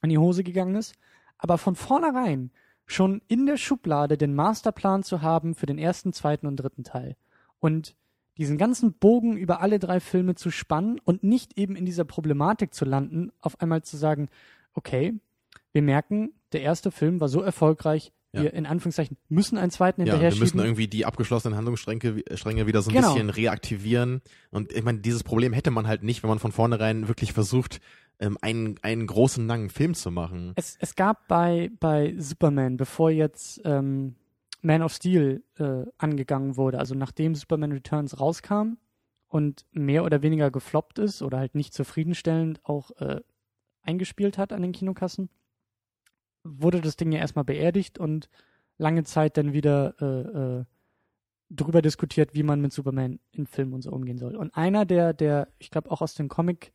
[0.00, 0.94] an die Hose gegangen ist,
[1.38, 2.50] aber von vornherein
[2.86, 7.16] schon in der Schublade den Masterplan zu haben für den ersten, zweiten und dritten Teil.
[7.58, 7.96] Und
[8.38, 12.74] diesen ganzen Bogen über alle drei Filme zu spannen und nicht eben in dieser Problematik
[12.74, 14.28] zu landen, auf einmal zu sagen,
[14.74, 15.14] okay,
[15.72, 18.42] wir merken, der erste Film war so erfolgreich, ja.
[18.42, 22.66] wir in Anführungszeichen müssen einen zweiten hinterher ja, wir müssen irgendwie die abgeschlossenen Handlungsstränge Stränge
[22.66, 23.14] wieder so ein genau.
[23.14, 24.20] bisschen reaktivieren.
[24.50, 27.80] Und ich meine, dieses Problem hätte man halt nicht, wenn man von vornherein wirklich versucht,
[28.18, 30.52] ähm, einen, einen großen, langen Film zu machen.
[30.56, 34.14] Es, es gab bei, bei Superman, bevor jetzt ähm,
[34.62, 38.78] Man of Steel äh, angegangen wurde, also nachdem Superman Returns rauskam
[39.28, 43.20] und mehr oder weniger gefloppt ist oder halt nicht zufriedenstellend auch äh,
[43.82, 45.30] eingespielt hat an den Kinokassen,
[46.42, 48.28] wurde das Ding ja erstmal beerdigt und
[48.78, 50.64] lange Zeit dann wieder äh, äh,
[51.50, 54.36] drüber diskutiert, wie man mit Superman in Filmen und so umgehen soll.
[54.36, 56.72] Und einer der, der, ich glaube auch aus den Comic,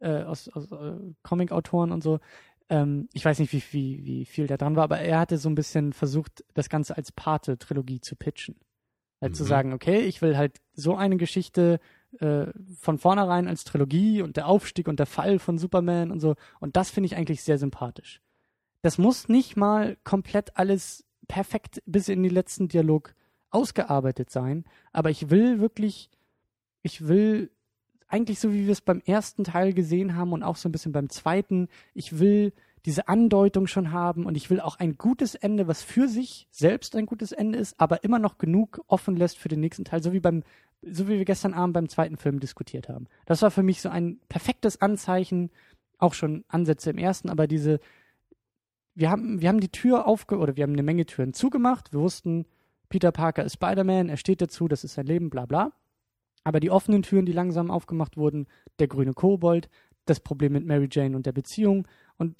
[0.00, 2.20] äh, aus, aus äh, Comic-Autoren und so,
[2.68, 5.48] ähm, ich weiß nicht, wie, wie, wie viel da dran war, aber er hatte so
[5.48, 8.56] ein bisschen versucht, das Ganze als Pate-Trilogie zu pitchen.
[9.20, 9.36] Halt mhm.
[9.36, 11.80] zu sagen, okay, ich will halt so eine Geschichte
[12.20, 12.46] äh,
[12.78, 16.36] von vornherein als Trilogie und der Aufstieg und der Fall von Superman und so.
[16.60, 18.20] Und das finde ich eigentlich sehr sympathisch.
[18.82, 23.14] Das muss nicht mal komplett alles perfekt bis in den letzten Dialog
[23.50, 26.10] ausgearbeitet sein, aber ich will wirklich,
[26.82, 27.50] ich will
[28.14, 30.92] eigentlich so, wie wir es beim ersten Teil gesehen haben und auch so ein bisschen
[30.92, 32.52] beim zweiten, ich will
[32.86, 36.94] diese Andeutung schon haben und ich will auch ein gutes Ende, was für sich selbst
[36.94, 40.12] ein gutes Ende ist, aber immer noch genug offen lässt für den nächsten Teil, so
[40.12, 40.44] wie beim,
[40.82, 43.08] so wie wir gestern Abend beim zweiten Film diskutiert haben.
[43.26, 45.50] Das war für mich so ein perfektes Anzeichen,
[45.98, 47.80] auch schon Ansätze im ersten, aber diese,
[48.94, 51.92] wir haben, wir haben die Tür aufge, oder wir haben eine Menge Türen zugemacht.
[51.92, 52.46] Wir wussten,
[52.88, 55.72] Peter Parker ist Spider-Man, er steht dazu, das ist sein Leben, bla bla.
[56.44, 58.46] Aber die offenen Türen, die langsam aufgemacht wurden,
[58.78, 59.68] der grüne Kobold,
[60.04, 61.88] das Problem mit Mary Jane und der Beziehung.
[62.18, 62.36] Und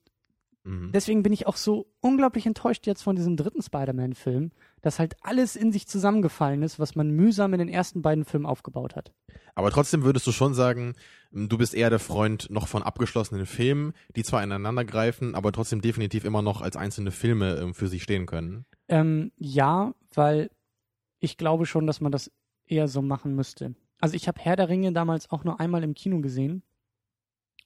[0.64, 0.92] mhm.
[0.92, 4.52] deswegen bin ich auch so unglaublich enttäuscht jetzt von diesem dritten Spider-Man-Film,
[4.82, 8.46] dass halt alles in sich zusammengefallen ist, was man mühsam in den ersten beiden Filmen
[8.46, 9.12] aufgebaut hat.
[9.54, 10.94] Aber trotzdem würdest du schon sagen,
[11.32, 15.80] du bist eher der Freund noch von abgeschlossenen Filmen, die zwar ineinander greifen, aber trotzdem
[15.80, 18.66] definitiv immer noch als einzelne Filme ähm, für sich stehen können.
[18.88, 20.50] Ähm, ja, weil
[21.20, 22.30] ich glaube schon, dass man das
[22.66, 23.74] eher so machen müsste.
[24.04, 26.62] Also ich habe Herr der Ringe damals auch nur einmal im Kino gesehen.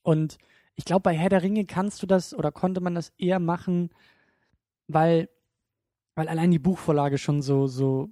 [0.03, 0.39] Und
[0.77, 3.91] ich glaube, bei Herr der Ringe kannst du das oder konnte man das eher machen,
[4.87, 5.29] weil
[6.15, 8.11] weil allein die Buchvorlage schon so, so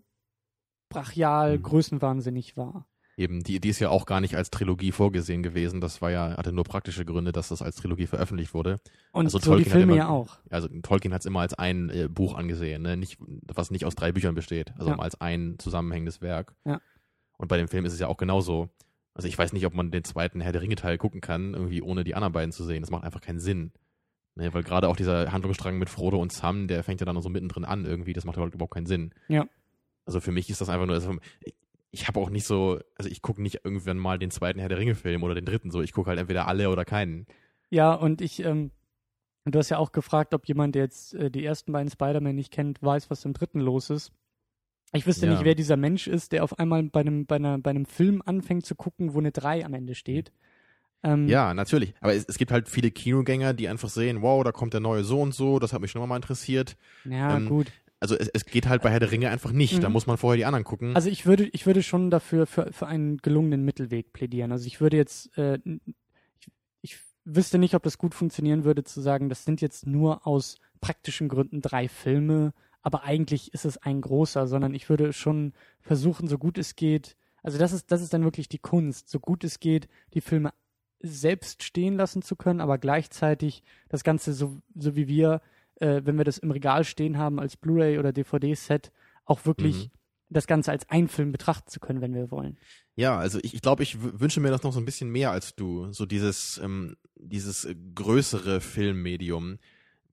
[0.88, 1.62] brachial, mhm.
[1.62, 2.88] größenwahnsinnig war.
[3.16, 5.80] Eben, die, die ist ja auch gar nicht als Trilogie vorgesehen gewesen.
[5.80, 8.80] Das war ja, hatte nur praktische Gründe, dass das als Trilogie veröffentlicht wurde.
[9.12, 10.38] Und also so Tolkien die Filme immer, ja auch.
[10.50, 12.96] Also Tolkien hat es immer als ein äh, Buch angesehen, ne?
[12.96, 14.98] nicht, was nicht aus drei Büchern besteht, also ja.
[14.98, 16.56] als ein zusammenhängendes Werk.
[16.64, 16.80] Ja.
[17.36, 18.68] Und bei dem Film ist es ja auch genauso.
[19.14, 21.82] Also ich weiß nicht, ob man den zweiten Herr der Ringe Teil gucken kann, irgendwie
[21.82, 22.82] ohne die anderen beiden zu sehen.
[22.82, 23.72] Das macht einfach keinen Sinn.
[24.34, 27.30] Ne, weil gerade auch dieser Handlungsstrang mit Frodo und Sam, der fängt ja dann so
[27.30, 29.14] mittendrin an irgendwie, das macht überhaupt keinen Sinn.
[29.28, 29.46] Ja.
[30.04, 31.54] Also für mich ist das einfach nur, also ich,
[31.90, 34.76] ich habe auch nicht so, also ich gucke nicht irgendwann mal den zweiten Herr der
[34.76, 37.26] Ringe-Film oder den dritten so, ich gucke halt entweder alle oder keinen.
[37.70, 38.72] Ja, und ich, ähm,
[39.46, 42.52] du hast ja auch gefragt, ob jemand, der jetzt äh, die ersten beiden Spider-Man nicht
[42.52, 44.12] kennt, weiß, was im dritten los ist.
[44.92, 45.32] Ich wüsste ja.
[45.32, 48.22] nicht, wer dieser Mensch ist, der auf einmal bei einem, bei, einer, bei einem Film
[48.24, 50.32] anfängt zu gucken, wo eine 3 am Ende steht.
[51.02, 51.94] Ähm, ja, natürlich.
[52.00, 55.04] Aber es, es, gibt halt viele Kinogänger, die einfach sehen, wow, da kommt der neue
[55.04, 56.76] so und so, das hat mich schon mal interessiert.
[57.04, 57.70] Ja, ähm, gut.
[58.00, 59.82] also es, es geht halt bei Herr der Ringe einfach nicht.
[59.82, 59.92] Da Mhm.
[59.92, 60.94] muss man vorher die anderen gucken.
[60.96, 64.52] Also ich würde, ich würde schon dafür für, für einen gelungenen Mittelweg plädieren.
[64.52, 65.58] Also ich würde jetzt, äh,
[66.40, 66.48] ich,
[66.80, 70.58] ich wüsste nicht, ob das gut funktionieren würde, zu sagen, das sind jetzt nur aus
[70.80, 72.52] praktischen Gründen drei Filme,
[72.86, 77.16] aber eigentlich ist es ein großer, sondern ich würde schon versuchen, so gut es geht,
[77.42, 80.52] also das ist, das ist dann wirklich die Kunst, so gut es geht, die Filme
[81.00, 85.40] selbst stehen lassen zu können, aber gleichzeitig das Ganze so, so wie wir,
[85.80, 88.92] äh, wenn wir das im Regal stehen haben als Blu-ray oder DVD-Set,
[89.24, 89.90] auch wirklich Mhm.
[90.30, 92.56] das Ganze als einen Film betrachten zu können, wenn wir wollen.
[92.94, 95.56] Ja, also ich, ich glaube, ich wünsche mir das noch so ein bisschen mehr als
[95.56, 95.92] du.
[95.92, 99.58] So dieses, ähm, dieses äh, größere Filmmedium.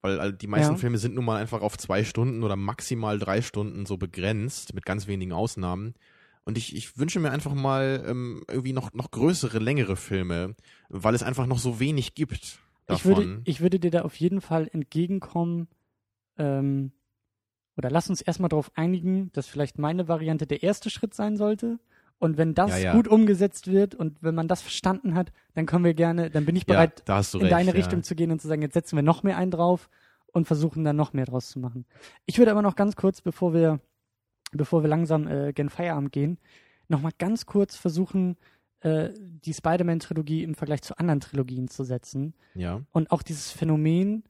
[0.03, 0.77] Weil äh, die meisten Ja.
[0.77, 4.85] Filme sind nun mal einfach auf zwei Stunden oder maximal drei Stunden so begrenzt, mit
[4.85, 5.95] ganz wenigen Ausnahmen.
[6.43, 10.55] Und ich, ich wünsche mir einfach mal ähm, irgendwie noch, noch größere, längere Filme,
[10.89, 13.41] weil es einfach noch so wenig gibt Ich würde, davon.
[13.45, 15.69] ich würde dir da auf jeden Fall entgegenkommen,
[16.37, 16.91] ähm,
[17.77, 21.79] oder lass uns erstmal darauf einigen, dass vielleicht meine Variante der erste Schritt sein sollte.
[22.23, 22.93] Und wenn das Ja, ja.
[22.93, 26.55] gut umgesetzt wird und wenn man das verstanden hat, dann können wir gerne, dann bin
[26.55, 27.51] ich ja, bereit, du in recht.
[27.51, 27.75] deine ja.
[27.75, 29.89] Richtung zu gehen und zu sagen, jetzt setzen wir noch mehr einen drauf
[30.31, 31.85] und versuchen dann noch mehr draus zu machen.
[32.25, 33.81] Ich würde aber noch ganz kurz, bevor wir,
[34.53, 36.37] bevor wir langsam äh, gen Feierabend gehen,
[36.87, 38.37] noch mal ganz kurz versuchen,
[38.79, 42.79] äh, die Spider-Man-Trilogie im Vergleich zu anderen Trilogien zu setzen Ja.
[42.93, 44.23] und auch dieses Phänomen,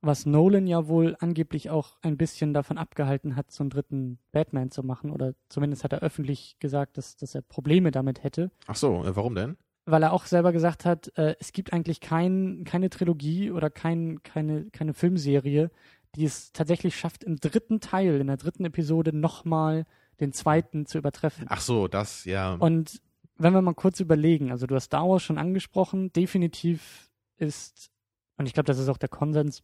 [0.00, 4.70] was Nolan ja wohl angeblich auch ein bisschen davon abgehalten hat, so einen dritten Batman
[4.70, 8.76] zu machen, oder zumindest hat er öffentlich gesagt, dass, dass er Probleme damit hätte Ach
[8.76, 9.56] so, äh, warum denn?
[9.90, 14.22] weil er auch selber gesagt hat, äh, es gibt eigentlich kein, keine Trilogie oder kein,
[14.22, 15.70] keine, keine Filmserie,
[16.14, 19.86] die es tatsächlich schafft, im dritten Teil, in der dritten Episode nochmal
[20.20, 21.46] den zweiten zu übertreffen.
[21.48, 22.54] Ach so, das, ja.
[22.54, 23.00] Und
[23.36, 27.90] wenn wir mal kurz überlegen, also du hast Star Wars schon angesprochen, definitiv ist,
[28.36, 29.62] und ich glaube, das ist auch der Konsens,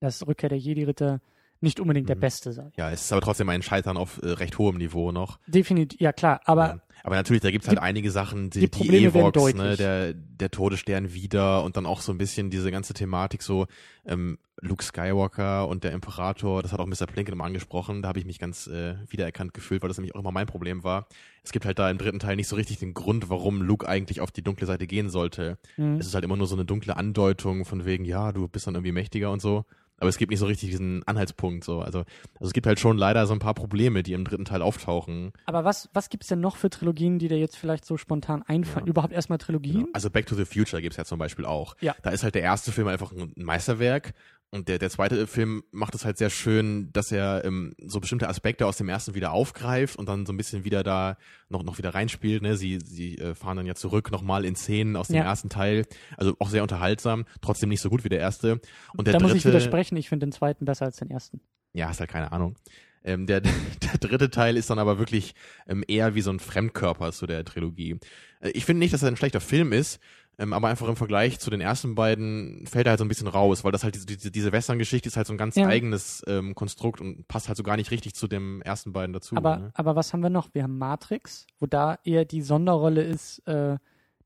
[0.00, 1.20] dass Rückkehr der Jedi-Ritter
[1.62, 2.20] nicht unbedingt der Mhm.
[2.20, 2.70] beste sei.
[2.76, 5.38] ja, es ist aber trotzdem ein Scheitern auf äh, recht hohem Niveau noch.
[5.46, 6.80] Definitiv, ja klar, aber ja.
[7.02, 10.12] aber natürlich, da gibt's halt die- einige Sachen, die, die die, Probleme Ewoks, ne, der,
[10.12, 13.66] der Todesstern wieder und dann auch so ein bisschen diese ganze Thematik so,
[14.04, 17.06] ähm, Luke Skywalker und der Imperator, das hat auch Mr.
[17.06, 20.20] Plinkett immer angesprochen, da habe ich mich ganz äh, wiedererkannt gefühlt, weil das nämlich auch
[20.20, 21.06] immer mein Problem war.
[21.42, 24.20] Es gibt halt da im dritten Teil nicht so richtig den Grund, warum Luke eigentlich
[24.20, 25.56] auf die dunkle Seite gehen sollte.
[25.78, 28.66] mh, Es ist halt immer nur so eine dunkle Andeutung von wegen, ja, du bist
[28.66, 29.64] dann irgendwie mächtiger und so.
[29.98, 31.80] Aber es gibt nicht so richtig diesen Anhaltspunkt so.
[31.80, 32.06] Also, also
[32.40, 35.32] es gibt halt schon leider so ein paar Probleme, die im dritten Teil auftauchen.
[35.46, 38.86] aber was, was gibt's denn noch für Trilogien, die dir jetzt vielleicht so spontan einfallen?
[38.86, 38.90] Ja.
[38.90, 39.88] Überhaupt erstmal Trilogien?
[39.92, 41.76] Also Back to the Future gibt's ja zum Beispiel auch.
[41.80, 41.94] Ja.
[42.02, 44.12] Da ist halt der erste Film einfach ein Meisterwerk
[44.50, 48.28] und der, der zweite Film macht es halt sehr schön, dass er ähm, so bestimmte
[48.28, 51.18] Aspekte aus dem ersten wieder aufgreift und dann so ein bisschen wieder da
[51.48, 52.42] noch, noch wieder reinspielt.
[52.42, 52.56] Ne?
[52.56, 55.24] Sie, sie äh, fahren dann ja zurück nochmal in Szenen aus dem Ja.
[55.24, 55.84] ersten Teil.
[56.16, 58.60] Also auch sehr unterhaltsam, trotzdem nicht so gut wie der erste.
[58.96, 61.40] Und der da dritte, muss ich widersprechen, ich finde den zweiten besser als den ersten.
[61.72, 62.56] Ja, hast halt keine Ahnung.
[63.04, 65.34] Ähm, der, der dritte Teil ist dann aber wirklich
[65.68, 67.98] ähm, eher wie so ein Fremdkörper zu der Trilogie.
[68.40, 70.00] Äh, ich finde nicht, dass er ein schlechter Film ist,
[70.38, 73.26] ähm, aber einfach im Vergleich zu den ersten beiden fällt er halt so ein bisschen
[73.28, 75.66] raus, weil das halt diese, diese, diese Western-Geschichte ist halt so ein ganz Ja.
[75.66, 79.36] eigenes ähm, Konstrukt und passt halt so gar nicht richtig zu dem ersten beiden dazu.
[79.36, 79.70] Aber, ne?
[79.74, 80.48] aber was haben wir noch?
[80.52, 83.76] Wir haben Matrix, wo da eher die Sonderrolle ist, äh,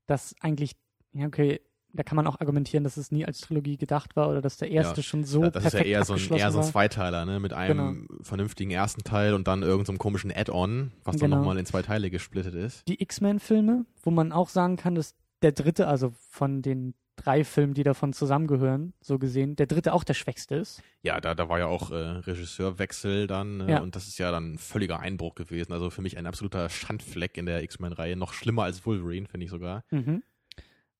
[0.07, 0.73] dass eigentlich,
[1.13, 1.61] ja, okay,
[1.93, 4.71] da kann man auch argumentieren, dass es nie als Trilogie gedacht war oder dass der
[4.71, 6.63] erste Ja, schon so das ist ja perfekt eher so ein, eher so ein.
[6.63, 7.41] Zweiteiler, ne?
[7.41, 11.41] Mit einem vernünftigen ersten Teil und dann irgendeinem komischen Add-on, was dann Genau.
[11.41, 12.87] nochmal in zwei Teile gesplittet ist.
[12.87, 17.73] Die X-Men-Filme, wo man auch sagen kann, dass der dritte, also von den drei Filmen,
[17.73, 20.81] die davon zusammengehören, so gesehen, der dritte auch der schwächste ist.
[21.03, 23.79] Ja, da, da war ja auch äh, Regisseurwechsel dann äh, Ja.
[23.81, 25.71] und das ist ja dann ein völliger Einbruch gewesen.
[25.73, 28.15] Also für mich ein absoluter Schandfleck in der X-Men-Reihe.
[28.15, 29.83] Noch schlimmer als Wolverine, finde ich sogar.
[29.91, 30.23] Mhm.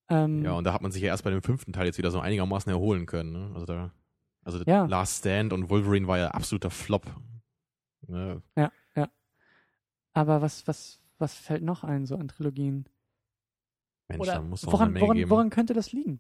[0.10, 2.12] Ähm, Ja, und da hat man sich ja erst bei dem fünften Teil jetzt wieder
[2.12, 3.32] so einigermaßen erholen können.
[3.32, 3.52] Ne?
[3.54, 3.92] Also da,
[4.44, 4.86] also Ja.
[4.86, 7.08] Last Stand und Wolverine war ja absoluter Flop.
[8.08, 8.42] Ne?
[10.14, 12.86] aber was, was, was fällt noch ein, so an Trilogien?
[14.12, 15.30] Mensch, Oder da muss doch eine woran, Menge woran, geben.
[15.30, 16.20] woran könnte das liegen?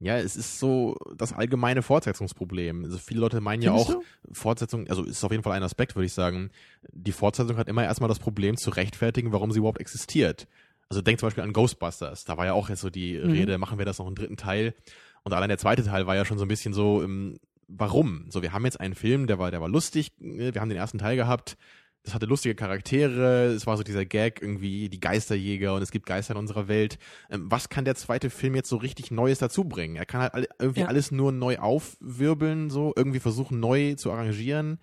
[0.00, 2.84] Ja, es ist so das allgemeine Fortsetzungsproblem.
[2.84, 5.94] Also viele Leute meinen ja Findest auch, Fortsetzung, also ist auf jeden Fall ein Aspekt,
[5.94, 6.50] würde ich sagen.
[6.92, 10.46] Die Fortsetzung hat immer erstmal das Problem zu rechtfertigen, warum sie überhaupt existiert.
[10.90, 12.24] Also denk zum Beispiel an Ghostbusters.
[12.24, 13.30] Da war ja auch jetzt so die Mhm.
[13.30, 14.74] Rede, machen wir das noch einen dritten Teil?
[15.22, 18.26] Und allein der zweite Teil war ja schon so ein bisschen so, ähm, warum?
[18.30, 20.76] So, wir haben jetzt einen Film, der war, der war lustig, äh, wir haben den
[20.76, 21.56] ersten Teil gehabt,
[22.04, 26.04] das hatte lustige Charaktere, es war so dieser Gag irgendwie, die Geisterjäger und es gibt
[26.06, 26.98] Geister in unserer Welt.
[27.30, 29.96] Ähm, was kann der zweite Film jetzt so richtig Neues dazu bringen?
[29.96, 30.86] Er kann halt alle, irgendwie Ja.
[30.88, 34.78] alles nur neu aufwirbeln, so irgendwie versuchen neu zu arrangieren,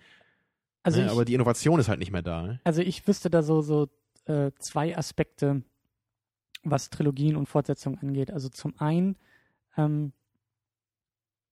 [0.82, 1.06] Also, ne?
[1.06, 2.42] ich, aber die Innovation ist halt nicht mehr da.
[2.42, 2.60] Ne?
[2.64, 3.88] also ich wüsste da so, so
[4.24, 5.62] äh, zwei Aspekte,
[6.64, 8.32] was Trilogien und Fortsetzungen angeht.
[8.32, 9.16] Also zum einen
[9.76, 10.12] ähm,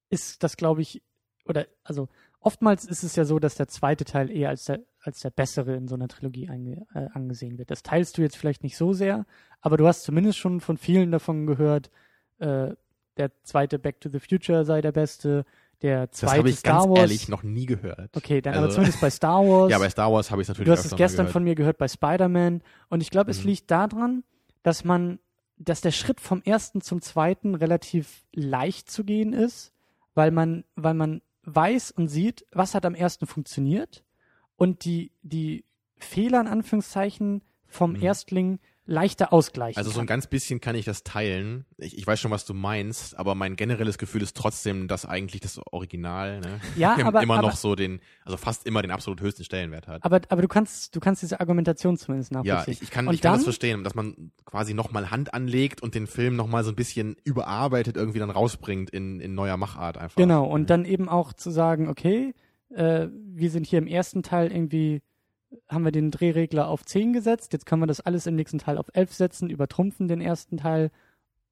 [0.09, 1.01] ist das, glaube ich,
[1.44, 2.09] oder also
[2.40, 5.74] oftmals ist es ja so, dass der zweite Teil eher als der, als der bessere
[5.74, 7.70] in so einer Trilogie ange, äh, angesehen wird.
[7.70, 9.26] Das teilst du jetzt vielleicht nicht so sehr,
[9.60, 11.90] aber du hast zumindest schon von vielen davon gehört,
[12.38, 12.74] äh,
[13.16, 15.44] der zweite Back to the Future sei der beste,
[15.82, 16.98] der zweite Das habe ich Star ganz Wars.
[17.00, 18.16] ehrlich noch nie gehört.
[18.16, 19.70] Okay, dann Also- aber zumindest bei Star Wars.
[19.70, 21.78] Ja, bei Star Wars habe ich es natürlich Du hast es gestern von mir gehört
[21.78, 22.62] bei Spider-Man.
[22.88, 23.46] Und ich glaube, es Mhm.
[23.50, 24.24] liegt daran,
[24.62, 25.18] dass man,
[25.58, 29.72] dass der Schritt vom ersten zum zweiten relativ leicht zu gehen ist,
[30.14, 34.04] weil man, weil man weiß und sieht, was hat am ersten funktioniert
[34.56, 35.64] und die, die
[35.96, 38.02] Fehler in Anführungszeichen vom Mhm.
[38.02, 38.60] Erstling
[38.90, 39.78] leichter ausgleichen.
[39.78, 40.04] Also so kann.
[40.04, 41.64] ein ganz bisschen kann ich das teilen.
[41.78, 45.40] Ich, ich weiß schon, was du meinst, aber mein generelles Gefühl ist trotzdem, dass eigentlich
[45.40, 49.20] das Original ne, Ja, aber- immer aber- noch so den, also fast immer den absolut
[49.20, 50.04] höchsten Stellenwert hat.
[50.04, 52.72] aber, aber du kannst, du kannst diese Argumentation zumindest ja, nachvollziehen.
[52.74, 55.82] ich, ich kann, Und ich kann das dann- verstehen, dass man quasi nochmal Hand anlegt
[55.82, 59.98] und den Film nochmal so ein bisschen überarbeitet irgendwie dann rausbringt in, in neuer Machart
[59.98, 60.16] einfach.
[60.16, 62.34] Genau, und dann eben auch zu sagen, okay,
[62.74, 65.00] äh, wir sind hier im ersten Teil irgendwie,
[65.68, 68.78] haben wir den Drehregler auf 10 gesetzt, jetzt können wir das alles im nächsten Teil
[68.78, 70.90] auf 11 setzen, übertrumpfen den ersten Teil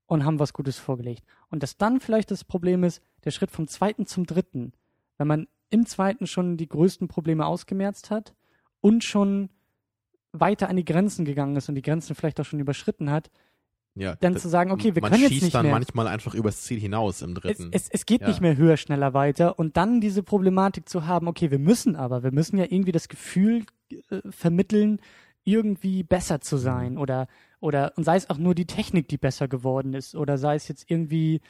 [0.06, 1.24] und haben was Gutes vorgelegt.
[1.50, 4.72] Und dass dann vielleicht das Problem ist, der Schritt vom zweiten zum dritten,
[5.16, 8.34] wenn man im zweiten schon die größten Probleme ausgemerzt hat
[8.80, 9.50] und schon
[10.32, 13.30] weiter an die Grenzen gegangen ist und die Grenzen vielleicht auch schon überschritten hat,
[13.98, 15.74] ja, dann das- zu sagen, okay, wir man können jetzt schießt nicht dann mehr.
[15.74, 17.68] manchmal einfach übers Ziel hinaus im Es, dritten.
[17.72, 18.28] es, es geht Ja.
[18.28, 19.58] nicht mehr höher, schneller, weiter.
[19.58, 23.08] Und dann diese Problematik zu haben, okay, wir müssen aber, wir müssen ja irgendwie das
[23.08, 23.64] Gefühl
[24.10, 25.00] äh, vermitteln,
[25.44, 26.92] irgendwie besser zu sein.
[26.92, 26.98] Mhm.
[26.98, 27.26] Oder,
[27.60, 30.14] oder, und sei es auch nur die Technik, die besser geworden ist.
[30.14, 31.40] Oder sei es jetzt irgendwie,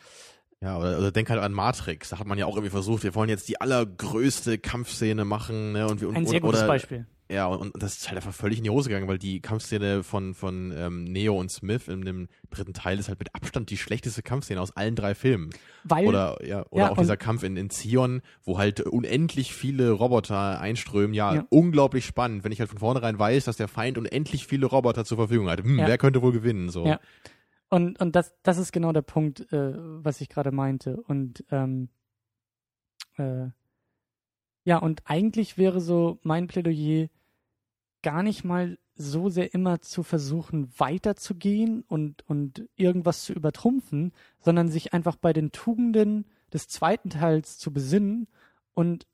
[0.61, 2.09] Ja, oder, oder denk halt an Matrix.
[2.11, 5.87] Da hat man ja auch irgendwie versucht, wir wollen jetzt die allergrößte Kampfszene machen, ne?
[5.89, 7.07] Und wir und, ein sehr gutes oder, Beispiel.
[7.31, 10.03] Ja, und, und das ist halt einfach völlig in die Hose gegangen, weil die Kampfszene
[10.03, 13.77] von, von ähm, Neo und Smith in dem dritten Teil ist halt mit Abstand die
[13.77, 15.51] schlechteste Kampfszene aus allen drei Filmen.
[15.85, 19.91] Weil, Oder ja, oder Ja, auch dieser Kampf in, in Zion, wo halt unendlich viele
[19.91, 21.13] Roboter einströmen.
[21.13, 21.47] Ja, Ja.
[21.51, 25.19] unglaublich spannend, wenn ich halt von vornherein weiß, dass der Feind unendlich viele Roboter zur
[25.19, 25.63] Verfügung hat.
[25.63, 25.87] Hm, Ja.
[25.87, 26.71] wer könnte wohl gewinnen?
[26.71, 26.87] So.
[26.87, 26.99] Ja.
[27.69, 30.97] Und, und das, das ist genau der Punkt, äh, was ich gerade meinte.
[30.97, 31.91] Und ähm,
[33.19, 33.49] äh,
[34.65, 37.09] ja, und eigentlich wäre so mein Plädoyer
[38.03, 44.69] gar nicht mal so sehr immer zu versuchen, weiterzugehen und, und irgendwas zu übertrumpfen, sondern
[44.69, 48.27] sich einfach bei den Tugenden des zweiten Teils zu besinnen
[48.75, 49.07] und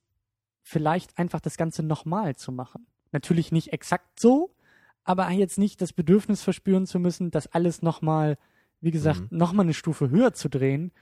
[0.63, 2.87] vielleicht einfach das Ganze nochmal zu machen.
[3.13, 4.55] Natürlich nicht exakt so,
[5.05, 8.39] aber jetzt nicht das Bedürfnis verspüren zu müssen, das alles nochmal,
[8.81, 9.39] wie gesagt, Mhm.
[9.39, 10.93] nochmal eine Stufe höher zu drehen.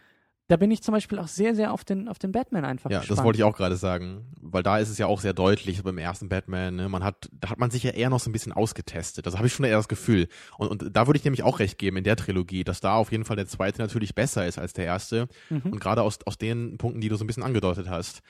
[0.48, 2.98] Da bin ich zum Beispiel auch sehr, sehr auf den, auf den Batman einfach Ja,
[2.98, 3.18] gespannt.
[3.18, 5.98] das wollte ich auch gerade sagen, weil da ist es ja auch sehr deutlich beim
[5.98, 6.76] ersten Batman.
[6.76, 6.88] Ne?
[6.88, 9.24] Man hat, da hat man sich ja eher noch so ein bisschen ausgetestet.
[9.24, 10.28] Das habe ich schon eher das Gefühl.
[10.58, 13.12] Und, und da würde ich nämlich auch recht geben in der Trilogie, dass da auf
[13.12, 15.28] jeden Fall der zweite natürlich besser ist als der erste.
[15.48, 15.72] Mhm.
[15.72, 18.20] Und gerade aus, aus den Punkten, die du so ein bisschen angedeutet hast.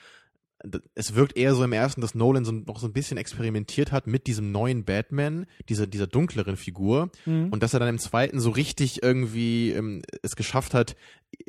[0.95, 4.07] Es wirkt eher so im ersten, dass Nolan so, noch so ein bisschen experimentiert hat
[4.07, 7.09] mit diesem neuen Batman, dieser, dieser dunkleren Figur.
[7.25, 7.49] Mhm.
[7.49, 10.95] Und dass er dann im zweiten so richtig irgendwie ähm, es geschafft hat,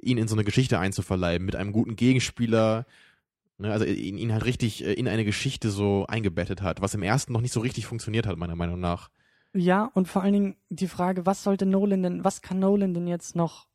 [0.01, 2.87] ihn in so eine Geschichte einzuverleiben, mit einem guten Gegenspieler.
[3.59, 7.03] Ne, also ihn, ihn halt richtig äh, in eine Geschichte so eingebettet hat, was im
[7.03, 9.11] ersten noch nicht so richtig funktioniert hat, meiner Meinung nach.
[9.53, 13.07] Ja, und vor allen Dingen die Frage, was sollte Nolan denn, was kann Nolan denn
[13.07, 13.69] jetzt noch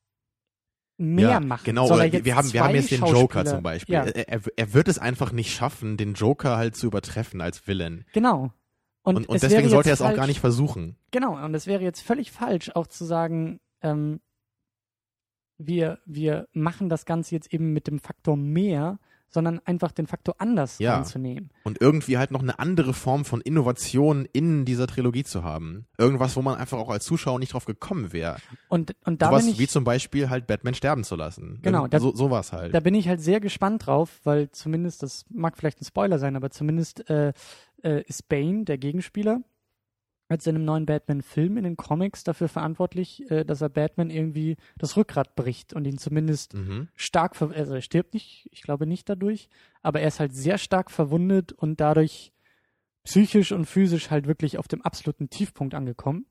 [0.99, 1.63] mehr ja, machen?
[1.65, 3.95] Genau, Soll er wir haben, wir haben jetzt den Joker zum Beispiel.
[3.95, 8.05] Ja, Er, er, wird es einfach nicht schaffen, den Joker halt zu übertreffen als Villain.
[8.13, 8.51] genau.
[9.01, 10.97] Und, Und, und es deswegen sollte er es auch gar nicht versuchen.
[11.11, 14.19] Genau, und es wäre jetzt völlig falsch, auch zu sagen, ähm,
[15.57, 18.99] wir, wir machen das Ganze jetzt eben mit dem Faktor mehr,
[19.29, 20.97] sondern einfach den Faktor anders Ja.
[20.97, 21.51] anzunehmen.
[21.63, 25.85] Und irgendwie halt noch eine andere Form von Innovation in dieser Trilogie zu haben.
[25.97, 28.37] Irgendwas, wo man einfach auch als Zuschauer nicht drauf gekommen wäre.
[28.69, 31.59] Und, und da Sowas bin ich, wie zum Beispiel halt Batman sterben zu lassen.
[31.61, 32.73] Genau, da- so, sowas halt.
[32.73, 36.35] da bin ich halt sehr gespannt drauf, weil zumindest, das mag vielleicht ein Spoiler sein,
[36.35, 37.33] aber zumindest äh,
[37.83, 39.41] äh, ist Bane, der Gegenspieler,
[40.29, 44.57] als in einem neuen Batman-Film in den Comics dafür verantwortlich, äh, dass er Batman irgendwie
[44.77, 46.87] das Rückgrat bricht und ihn zumindest mhm.
[46.95, 49.49] stark, ver also er stirbt nicht, ich glaube nicht dadurch,
[49.81, 52.31] aber er ist halt sehr stark verwundet und dadurch
[53.03, 56.27] psychisch und physisch halt wirklich auf dem absoluten Tiefpunkt angekommen.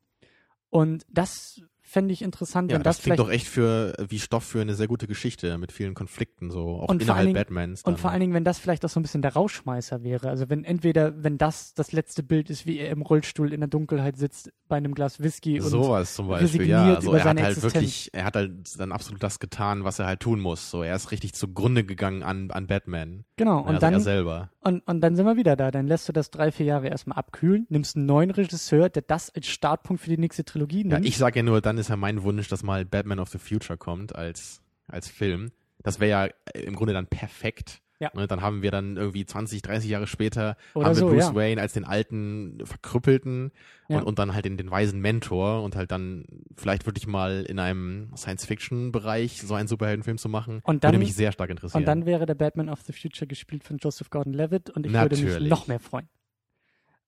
[0.71, 4.45] Und das fände ich interessant, Ja, wenn das, das, klingt doch echt für wie Stoff
[4.45, 7.83] für eine sehr gute Geschichte mit vielen Konflikten so auch innerhalb Dingen- Batmans.
[7.83, 7.95] Dann.
[7.95, 10.29] und vor allen Dingen, wenn das vielleicht auch so ein bisschen der Rauschmeißer wäre.
[10.29, 13.69] Also wenn entweder, wenn das das letzte Bild ist, wie er im Rollstuhl in der
[13.69, 16.95] Dunkelheit sitzt bei einem Glas Whisky und Sowas zum Beispiel, resigniert ja.
[16.97, 17.75] Also über er hat halt Existenz.
[17.75, 20.71] wirklich, er hat halt dann absolut das getan, was er halt tun muss.
[20.71, 23.25] So, er ist richtig zugrunde gegangen an, an Batman.
[23.37, 24.51] genau, und also er dann selber.
[24.61, 25.71] Und, und dann sind wir wieder da.
[25.71, 29.35] Dann lässt du das drei, vier Jahre erstmal abkühlen, nimmst einen neuen Regisseur, der das
[29.35, 31.07] als Startpunkt für die nächste Trilogie Ja, nimmt.
[31.07, 33.77] ich sag ja nur, dann ist ja mein Wunsch, dass mal Batman of the Future
[33.79, 35.51] kommt als, als Film.
[35.83, 37.81] Das wäre ja äh, im Grunde dann perfekt.
[38.01, 38.13] Ja.
[38.15, 41.19] Ne, dann haben wir dann irgendwie 20, 30 Jahre später Oder haben wir so, Bruce
[41.31, 41.35] ja.
[41.35, 43.51] Wayne als den alten Verkrüppelten
[43.89, 43.99] Ja.
[43.99, 46.25] und, und dann halt den, den weisen Mentor und halt dann
[46.57, 51.15] vielleicht wirklich mal in einem Science-Fiction-Bereich so einen Superheldenfilm zu machen, Und dann- würde mich
[51.17, 51.83] sehr stark interessieren.
[51.83, 55.17] Und dann wäre der Batman of the Future gespielt von Joseph Gordon-Levitt und ich würde
[55.17, 55.51] mich Natürlich.
[55.51, 56.09] noch mehr freuen.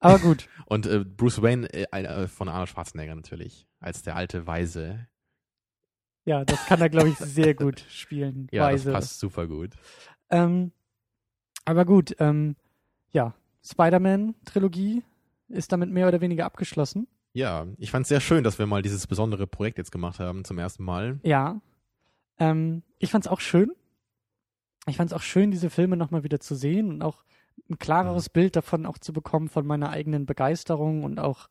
[0.01, 4.47] Aber gut, Und äh, Bruce Wayne äh, äh, von Arnold Schwarzenegger natürlich, als der alte
[4.47, 5.09] Weise.
[6.25, 8.47] ja, das kann er, glaube ich, sehr gut spielen.
[8.53, 8.93] Ja, Weise.
[8.93, 9.73] das passt super gut.
[10.31, 10.73] Ähm,
[11.65, 12.57] aber gut, ähm,
[13.13, 15.03] ja, Spider-Man-Trilogie
[15.49, 17.09] ist damit mehr oder weniger abgeschlossen.
[17.33, 20.45] Ja, ich fand es sehr schön, dass wir mal dieses besondere Projekt jetzt gemacht haben
[20.45, 21.21] zum ersten Mal.
[21.23, 21.61] Ja.
[22.39, 23.73] Ähm, ich fand's auch schön.
[24.87, 27.25] Ich fand's auch schön, diese Filme nochmal wieder zu sehen und auch
[27.69, 28.33] ein klareres Mhm.
[28.33, 31.49] Bild davon auch zu bekommen, von meiner eigenen Begeisterung und auch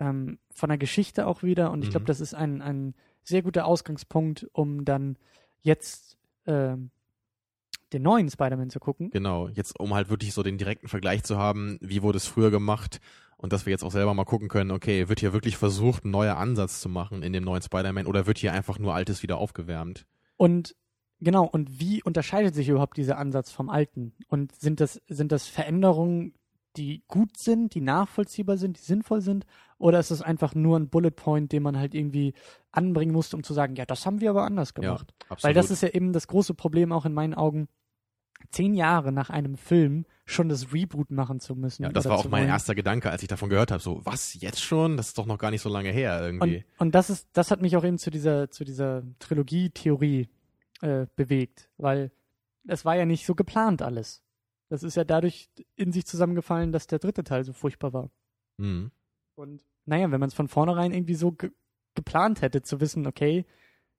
[0.00, 1.70] ähm, von der Geschichte auch wieder.
[1.72, 2.08] Und ich glaube, Mhm.
[2.08, 5.16] das ist ein, ein sehr guter Ausgangspunkt, um dann
[5.62, 6.16] jetzt
[6.46, 6.90] ähm,
[7.92, 9.10] den neuen Spider-Man zu gucken.
[9.10, 12.50] Genau, jetzt um halt wirklich so den direkten Vergleich zu haben, wie wurde es früher
[12.50, 13.00] gemacht
[13.38, 16.10] und dass wir jetzt auch selber mal gucken können, okay, wird hier wirklich versucht, ein
[16.10, 19.38] neuer Ansatz zu machen in dem neuen Spider-Man oder wird hier einfach nur Altes wieder
[19.38, 20.06] aufgewärmt?
[20.36, 20.74] Und
[21.20, 24.12] genau, und wie unterscheidet sich überhaupt dieser Ansatz vom alten?
[24.28, 26.34] Und sind das, sind das Veränderungen,
[26.76, 29.44] die gut sind, die nachvollziehbar sind, die sinnvoll sind?
[29.78, 32.34] Oder ist es einfach nur ein Bullet Point, den man halt irgendwie
[32.72, 35.14] anbringen musste, um zu sagen, ja, das haben wir aber anders gemacht?
[35.30, 35.36] Ja.
[35.42, 37.68] Weil das ist ja eben das große Problem auch in meinen Augen,
[38.50, 41.82] zehn Jahre nach einem Film schon das Reboot machen zu müssen.
[41.82, 42.50] ja, das war auch mein wollen.
[42.50, 43.82] erster Gedanke, als ich davon gehört habe.
[43.82, 44.96] So, was, jetzt schon?
[44.96, 46.56] Das ist doch noch gar nicht so lange her irgendwie.
[46.56, 50.28] Und, und das ist, das hat mich auch eben zu dieser, zu dieser Trilogie-Theorie
[50.80, 52.10] äh, bewegt, weil
[52.66, 54.22] es war ja nicht so geplant alles.
[54.68, 58.10] Das ist ja dadurch in sich zusammengefallen, dass der dritte Teil so furchtbar war.
[58.58, 58.90] Mhm.
[59.34, 61.50] Und naja, wenn man es von vornherein irgendwie so ge
[61.94, 63.44] geplant hätte, zu wissen, okay,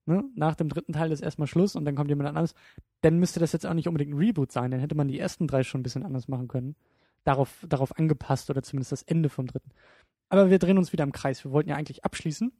[0.05, 2.53] ne, nach dem dritten Teil ist erstmal Schluss und dann kommt jemand anderes,
[3.01, 4.71] dann müsste das jetzt auch nicht unbedingt ein Reboot sein.
[4.71, 6.77] Dann hätte man die ersten drei schon ein bisschen anders machen können.
[7.25, 9.71] Darauf, darauf angepasst oder zumindest das Ende vom dritten.
[10.29, 11.43] Aber wir drehen uns wieder im Kreis.
[11.43, 12.53] Wir wollten ja eigentlich abschließen.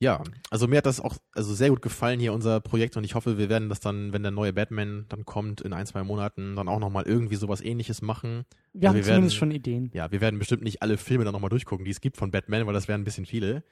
[0.00, 3.14] Ja, also mir hat das auch also sehr gut gefallen hier unser Projekt und ich
[3.14, 6.56] hoffe, wir werden das dann, wenn der neue Batman dann kommt in ein, zwei Monaten,
[6.56, 8.44] dann auch nochmal irgendwie sowas ähnliches machen.
[8.72, 9.90] Wir Also haben wir zumindest werden- schon Ideen.
[9.94, 12.66] Ja, wir werden bestimmt nicht alle Filme dann nochmal durchgucken, die es gibt von Batman,
[12.66, 13.62] weil das wären ein bisschen viele.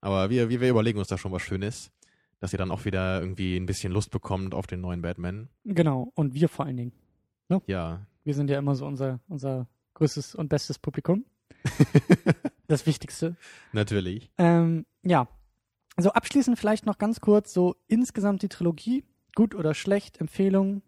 [0.00, 1.90] Aber wir, wir, wir überlegen uns da schon was Schönes,
[2.40, 5.48] dass ihr dann auch wieder irgendwie ein bisschen Lust bekommt auf den neuen Batman.
[5.64, 6.12] Genau.
[6.14, 6.92] Und wir vor allen Dingen.
[7.66, 11.24] Ja, Wir sind ja immer so unser, unser größtes und bestes Publikum.
[12.68, 13.34] Das Wichtigste.
[13.72, 14.30] natürlich.
[14.38, 15.26] Ähm, ja.
[15.96, 19.04] Also abschließend vielleicht noch ganz kurz so insgesamt die Trilogie.
[19.34, 20.82] Gut oder schlecht, Empfehlungen.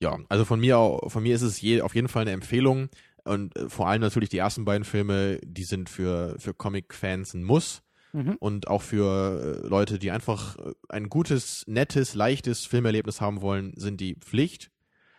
[0.00, 2.88] Ja, also von mir, au- von mir ist es je, auf jeden Fall eine Empfehlung.
[3.24, 7.44] Und äh, vor allem natürlich die ersten beiden Filme, die sind für, für Comic-Fans ein
[7.44, 7.82] Muss.
[8.12, 8.36] Mhm.
[8.38, 13.72] Und auch für äh, Leute, die einfach äh, ein gutes, nettes, leichtes Filmerlebnis haben wollen,
[13.76, 14.70] sind die Pflicht.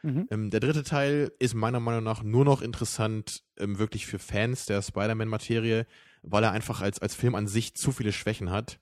[0.04, 0.28] Mhm.
[0.32, 4.66] Ähm, der dritte Teil ist meiner Meinung nach nur noch interessant ähm, wirklich für Fans
[4.68, 5.86] der Spider-Man-Materie,
[6.22, 8.80] weil er einfach als, als Film an sich zu viele Schwächen hat.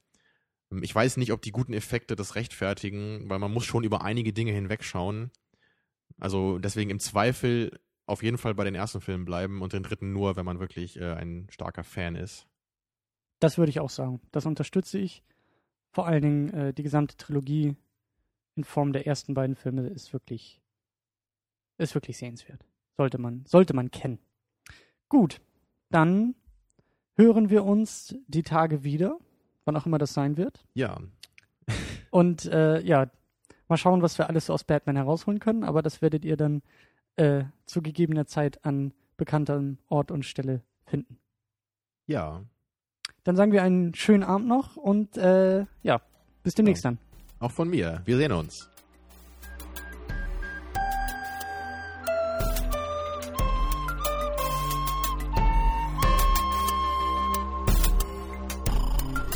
[0.76, 4.04] Ähm, ich weiß nicht, ob die guten Effekte das rechtfertigen, weil man muss schon über
[4.04, 5.32] einige Dinge hinwegschauen.
[6.20, 10.14] Also deswegen im Zweifel auf jeden Fall bei den ersten Filmen bleiben und den dritten
[10.14, 12.48] nur, wenn man wirklich äh, ein starker Fan ist.
[13.40, 14.22] Das würde ich auch sagen.
[14.32, 15.24] Das unterstütze ich.
[15.92, 17.76] Vor allen Dingen äh, die gesamte Trilogie
[18.56, 20.62] in Form der ersten beiden Filme ist wirklich,
[21.78, 22.64] ist wirklich sehenswert.
[22.96, 24.20] Sollte man, sollte man kennen.
[25.10, 25.42] Gut,
[25.90, 26.36] dann
[27.18, 29.18] hören wir uns die Tage wieder,
[29.66, 30.64] wann auch immer das sein wird.
[30.74, 30.98] Ja,
[32.12, 33.10] Und äh, ja,
[33.68, 36.62] mal schauen, was wir alles so aus Batman herausholen können, aber das werdet ihr dann
[37.18, 41.18] äh, zu gegebener Zeit an bekannterem Ort und Stelle finden.
[42.08, 42.44] ja.
[43.24, 46.00] Dann sagen wir einen schönen Abend noch und äh, ja,
[46.44, 47.00] bis demnächst dann.
[47.40, 48.04] Auch von mir.
[48.06, 48.70] Wir sehen uns.